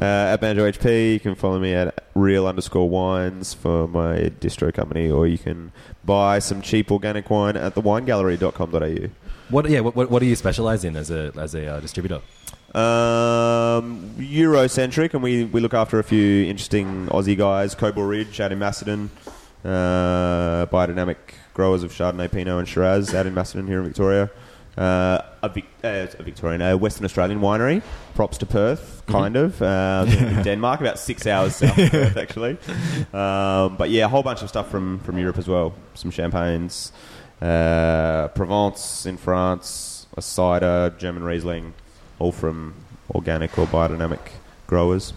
Uh, 0.00 0.04
at 0.04 0.40
Banjo 0.40 0.70
HP, 0.70 1.14
you 1.14 1.20
can 1.20 1.34
follow 1.34 1.58
me 1.58 1.74
at 1.74 2.04
real 2.14 2.46
underscore 2.46 2.88
wines 2.88 3.54
for 3.54 3.88
my 3.88 4.30
distro 4.40 4.72
company, 4.72 5.10
or 5.10 5.26
you 5.26 5.38
can 5.38 5.72
buy 6.04 6.38
some 6.38 6.62
cheap 6.62 6.90
organic 6.90 7.28
wine 7.30 7.56
at 7.56 7.74
thewinegallery.com.au. 7.74 9.08
What? 9.50 9.68
Yeah. 9.70 9.80
What, 9.80 9.96
what, 9.96 10.10
what 10.10 10.18
do 10.20 10.26
you 10.26 10.36
specialize 10.36 10.84
in 10.84 10.94
as 10.96 11.10
a 11.10 11.32
as 11.38 11.54
a 11.54 11.66
uh, 11.66 11.80
distributor? 11.80 12.20
Um, 12.74 14.14
Eurocentric, 14.18 15.14
and 15.14 15.22
we, 15.22 15.44
we 15.44 15.60
look 15.60 15.74
after 15.74 15.98
a 15.98 16.04
few 16.04 16.44
interesting 16.44 17.06
Aussie 17.06 17.36
guys. 17.36 17.74
Cobaw 17.74 18.08
Ridge 18.08 18.40
out 18.40 18.52
in 18.52 18.58
Macedon, 18.58 19.10
uh, 19.64 20.66
biodynamic 20.66 21.16
growers 21.54 21.82
of 21.82 21.92
Chardonnay, 21.92 22.30
Pinot, 22.30 22.58
and 22.58 22.68
Shiraz 22.68 23.14
out 23.14 23.26
in 23.26 23.34
Macedon 23.34 23.66
here 23.66 23.78
in 23.78 23.86
Victoria. 23.86 24.30
Uh, 24.76 25.22
a, 25.42 25.48
Vic- 25.48 25.64
uh, 25.82 26.06
a 26.18 26.22
Victorian, 26.22 26.62
a 26.62 26.76
Western 26.76 27.04
Australian 27.04 27.40
winery. 27.40 27.82
Props 28.14 28.38
to 28.38 28.46
Perth, 28.46 29.02
kind 29.06 29.34
of. 29.34 29.60
Uh, 29.60 30.04
Denmark, 30.44 30.80
about 30.80 31.00
six 31.00 31.26
hours 31.26 31.56
south 31.56 31.76
of 31.76 31.90
Perth, 31.90 32.16
actually. 32.18 32.58
Um, 33.12 33.76
but 33.76 33.90
yeah, 33.90 34.04
a 34.04 34.08
whole 34.08 34.22
bunch 34.22 34.42
of 34.42 34.48
stuff 34.48 34.70
from, 34.70 35.00
from 35.00 35.18
Europe 35.18 35.38
as 35.38 35.48
well. 35.48 35.74
Some 35.94 36.12
champagnes, 36.12 36.92
uh, 37.40 38.28
Provence 38.28 39.04
in 39.04 39.16
France, 39.16 40.06
a 40.16 40.22
cider, 40.22 40.94
German 40.96 41.24
Riesling, 41.24 41.74
all 42.18 42.32
from 42.32 42.74
organic 43.10 43.58
or 43.58 43.66
biodynamic 43.66 44.20
growers. 44.66 45.12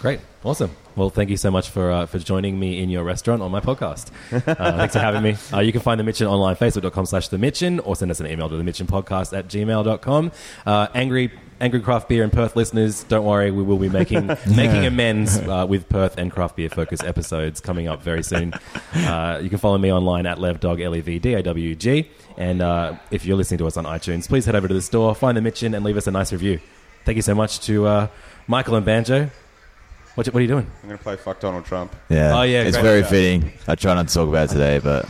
Great, 0.00 0.20
awesome. 0.44 0.70
Well, 0.96 1.10
thank 1.10 1.28
you 1.30 1.36
so 1.36 1.50
much 1.50 1.70
for 1.70 1.90
uh, 1.90 2.06
for 2.06 2.18
joining 2.18 2.58
me 2.60 2.80
in 2.80 2.88
your 2.88 3.02
restaurant 3.02 3.42
on 3.42 3.50
my 3.50 3.60
podcast. 3.60 4.10
Uh, 4.32 4.76
thanks 4.76 4.94
for 4.94 5.00
having 5.00 5.22
me. 5.22 5.36
Uh, 5.52 5.60
you 5.60 5.72
can 5.72 5.80
find 5.80 5.98
The 5.98 6.04
Mitchen 6.04 6.26
online, 6.28 6.54
facebook.com 6.56 7.06
slash 7.06 7.28
The 7.28 7.38
Mitchen, 7.38 7.80
or 7.84 7.96
send 7.96 8.10
us 8.10 8.20
an 8.20 8.26
email 8.26 8.48
to 8.48 8.56
The 8.56 8.62
Mitchen 8.62 8.86
Podcast 8.86 9.36
at 9.36 9.48
gmail.com. 9.48 10.30
Uh, 10.66 10.86
angry, 10.94 11.32
angry 11.60 11.80
Craft 11.80 12.08
Beer 12.08 12.22
and 12.22 12.32
Perth 12.32 12.56
listeners, 12.56 13.04
don't 13.04 13.24
worry, 13.24 13.50
we 13.50 13.62
will 13.62 13.78
be 13.78 13.88
making 13.88 14.26
making 14.46 14.84
amends 14.86 15.38
uh, 15.38 15.66
with 15.68 15.88
Perth 15.88 16.18
and 16.18 16.30
Craft 16.30 16.56
Beer 16.56 16.68
Focus 16.68 17.02
episodes 17.02 17.60
coming 17.60 17.88
up 17.88 18.02
very 18.02 18.22
soon. 18.22 18.52
Uh, 18.94 19.40
you 19.42 19.48
can 19.48 19.58
follow 19.58 19.78
me 19.78 19.92
online 19.92 20.26
at 20.26 20.38
levdog, 20.38 20.82
L-E-V-D-A-W-G. 20.82 22.10
And 22.36 22.60
uh, 22.62 22.96
if 23.10 23.24
you're 23.24 23.36
listening 23.36 23.58
to 23.58 23.66
us 23.66 23.76
on 23.76 23.84
iTunes, 23.84 24.28
please 24.28 24.44
head 24.46 24.54
over 24.56 24.68
to 24.68 24.74
the 24.74 24.82
store, 24.82 25.14
find 25.14 25.36
The 25.36 25.40
Mitchen, 25.40 25.74
and 25.74 25.84
leave 25.84 25.96
us 25.96 26.06
a 26.06 26.10
nice 26.10 26.32
review. 26.32 26.60
Thank 27.04 27.16
you 27.16 27.22
so 27.22 27.34
much 27.34 27.60
to 27.66 27.86
uh, 27.86 28.08
Michael 28.46 28.76
and 28.76 28.84
Banjo. 28.86 29.30
What, 30.14 30.26
what 30.26 30.36
are 30.36 30.40
you 30.42 30.48
doing? 30.48 30.66
I'm 30.82 30.88
going 30.88 30.98
to 30.98 31.02
play 31.02 31.16
Fuck 31.16 31.40
Donald 31.40 31.64
Trump. 31.64 31.94
Yeah. 32.08 32.38
Oh, 32.38 32.42
yeah, 32.42 32.62
It's 32.62 32.76
great. 32.76 32.82
very 32.82 33.02
fitting. 33.02 33.52
I 33.66 33.74
try 33.74 33.94
not 33.94 34.08
to 34.08 34.14
talk 34.14 34.28
about 34.28 34.48
it 34.48 34.52
today, 34.52 34.78
but 34.78 35.08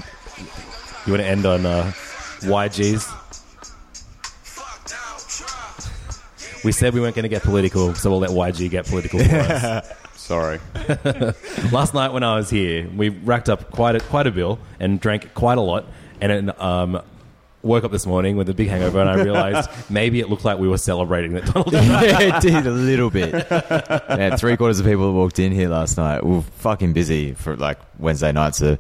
You 1.07 1.13
want 1.13 1.23
to 1.23 1.29
end 1.29 1.45
on 1.47 1.67
uh, 1.67 1.93
YGs? 2.41 3.44
We 6.65 6.73
said 6.73 6.95
we 6.95 7.01
weren't 7.01 7.15
going 7.15 7.25
to 7.25 7.29
get 7.29 7.43
political, 7.43 7.95
so 7.95 8.11
we'll 8.11 8.21
let 8.21 8.31
YG 8.31 8.71
get 8.71 8.87
political 8.87 9.19
for 9.19 9.37
us. 9.37 9.89
Sorry. 10.17 10.59
Last 11.71 11.93
night 11.93 12.13
when 12.13 12.23
I 12.23 12.37
was 12.37 12.49
here, 12.49 12.89
we 12.89 13.11
racked 13.11 13.51
up 13.51 13.71
quite 13.71 13.97
a, 13.97 14.01
quite 14.01 14.27
a 14.27 14.31
bill 14.31 14.59
and 14.81 14.99
drank 14.99 15.35
quite 15.35 15.59
a 15.59 15.61
lot, 15.61 15.85
and 16.21 16.49
then, 16.49 16.61
um, 16.61 17.03
woke 17.63 17.85
up 17.85 17.91
this 17.93 18.07
morning 18.07 18.37
with 18.37 18.49
a 18.49 18.55
big 18.55 18.69
hangover, 18.69 19.01
and 19.01 19.09
I 19.09 19.23
realized 19.23 19.71
maybe 19.91 20.21
it 20.21 20.29
looked 20.29 20.45
like 20.45 20.59
we 20.59 20.69
were 20.69 20.79
celebrating 20.79 21.33
that 21.33 21.47
Donald 21.47 21.71
Trump. 21.71 21.87
yeah, 21.89 22.37
it 22.37 22.43
did 22.43 22.67
a 22.67 22.71
little 22.71 23.11
bit. 23.11 23.33
Yeah, 23.51 24.37
three 24.37 24.57
quarters 24.57 24.81
of 24.81 24.87
people 24.87 25.07
that 25.07 25.19
walked 25.19 25.39
in 25.39 25.53
here 25.53 25.69
last 25.69 25.97
night 25.97 26.25
were 26.25 26.43
fucking 26.43 26.93
busy 26.93 27.33
for 27.35 27.57
like 27.57 27.79
Wednesday 27.99 28.33
nights 28.33 28.63
are 28.63 28.79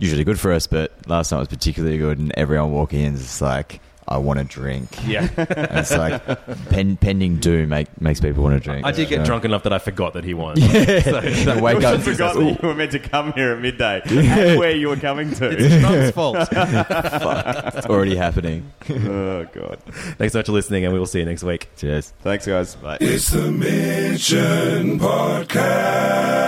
usually 0.00 0.24
good 0.24 0.38
for 0.38 0.52
us, 0.52 0.66
but 0.66 0.92
last 1.08 1.32
night 1.32 1.38
was 1.38 1.48
particularly 1.48 1.98
good, 1.98 2.18
and 2.18 2.32
everyone 2.36 2.72
walking 2.72 3.00
in 3.00 3.14
is 3.14 3.22
just 3.22 3.40
like, 3.42 3.80
I 4.08 4.18
want 4.18 4.38
to 4.38 4.44
drink. 4.44 4.88
Yeah, 5.06 5.28
And 5.36 5.78
it's 5.78 5.90
like 5.96 6.22
pen, 6.70 6.96
pending 6.96 7.36
doom 7.36 7.68
make, 7.70 8.00
makes 8.00 8.20
people 8.20 8.42
want 8.42 8.54
to 8.54 8.60
drink. 8.60 8.86
I 8.86 8.92
did 8.92 9.08
get 9.08 9.18
So- 9.20 9.24
drunk 9.26 9.44
enough 9.44 9.62
that 9.64 9.72
I 9.72 9.78
forgot 9.78 10.14
that 10.14 10.24
he 10.24 10.34
won. 10.34 10.56
You 10.58 10.66
wake 10.72 11.06
I 11.06 11.94
up. 11.94 12.00
forgot 12.00 12.34
that 12.34 12.58
you 12.62 12.68
were 12.68 12.74
meant 12.74 12.92
to 12.92 12.98
come 12.98 13.32
here 13.32 13.52
at 13.52 13.60
midday. 13.60 14.00
and 14.08 14.58
where 14.58 14.74
you 14.74 14.88
were 14.88 14.96
coming 14.96 15.30
to. 15.34 15.48
It's 15.50 15.74
Trump's 15.84 16.10
fault. 16.12 16.36
It's 17.78 17.86
already 17.86 18.16
happening. 18.16 18.70
oh, 18.90 19.44
God. 19.52 19.78
Thanks 20.18 20.32
so 20.32 20.38
much 20.40 20.46
for 20.46 20.52
listening, 20.52 20.84
and 20.84 20.92
we 20.92 20.98
will 20.98 21.06
see 21.06 21.18
you 21.20 21.24
next 21.26 21.42
week. 21.44 21.68
Cheers. 21.76 22.12
Thanks, 22.22 22.46
guys. 22.46 22.74
Bye. 22.76 22.98
It's 23.00 23.28
the 23.30 23.50
Mitchen 23.50 24.98
Podcast. 24.98 26.38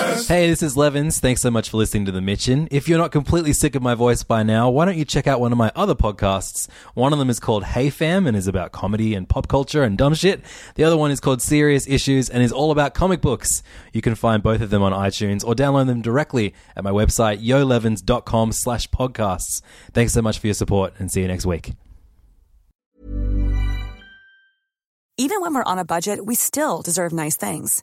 Hey, 0.00 0.48
this 0.48 0.62
is 0.62 0.76
Levins. 0.76 1.20
Thanks 1.20 1.40
so 1.40 1.50
much 1.50 1.70
for 1.70 1.76
listening 1.76 2.04
to 2.06 2.12
The 2.12 2.20
Mitchen. 2.20 2.68
If 2.70 2.88
you're 2.88 2.98
not 2.98 3.12
completely 3.12 3.52
sick 3.52 3.74
of 3.74 3.82
my 3.82 3.94
voice 3.94 4.22
by 4.22 4.42
now, 4.42 4.70
why 4.70 4.84
don't 4.84 4.96
you 4.96 5.04
check 5.04 5.26
out 5.26 5.40
one 5.40 5.52
of 5.52 5.58
my 5.58 5.72
other 5.74 5.94
podcasts? 5.94 6.68
One 6.94 7.12
of 7.12 7.18
them 7.18 7.28
is 7.28 7.40
called 7.40 7.64
Hey 7.64 7.90
Fam 7.90 8.26
and 8.26 8.36
is 8.36 8.46
about 8.46 8.72
comedy 8.72 9.14
and 9.14 9.28
pop 9.28 9.48
culture 9.48 9.82
and 9.82 9.98
dumb 9.98 10.14
shit. 10.14 10.42
The 10.76 10.84
other 10.84 10.96
one 10.96 11.10
is 11.10 11.20
called 11.20 11.42
Serious 11.42 11.86
Issues 11.88 12.30
and 12.30 12.42
is 12.42 12.52
all 12.52 12.70
about 12.70 12.94
comic 12.94 13.20
books. 13.20 13.62
You 13.92 14.02
can 14.02 14.14
find 14.14 14.42
both 14.42 14.60
of 14.60 14.70
them 14.70 14.82
on 14.82 14.92
iTunes 14.92 15.44
or 15.44 15.54
download 15.54 15.86
them 15.86 16.00
directly 16.00 16.54
at 16.76 16.84
my 16.84 16.90
website, 16.90 17.38
yolevins.com 17.42 18.52
slash 18.52 18.88
podcasts. 18.90 19.62
Thanks 19.92 20.12
so 20.12 20.22
much 20.22 20.38
for 20.38 20.46
your 20.46 20.54
support 20.54 20.94
and 20.98 21.10
see 21.10 21.22
you 21.22 21.28
next 21.28 21.46
week. 21.46 21.72
Even 25.16 25.42
when 25.42 25.52
we're 25.52 25.64
on 25.64 25.78
a 25.78 25.84
budget, 25.84 26.24
we 26.24 26.34
still 26.34 26.80
deserve 26.80 27.12
nice 27.12 27.36
things. 27.36 27.82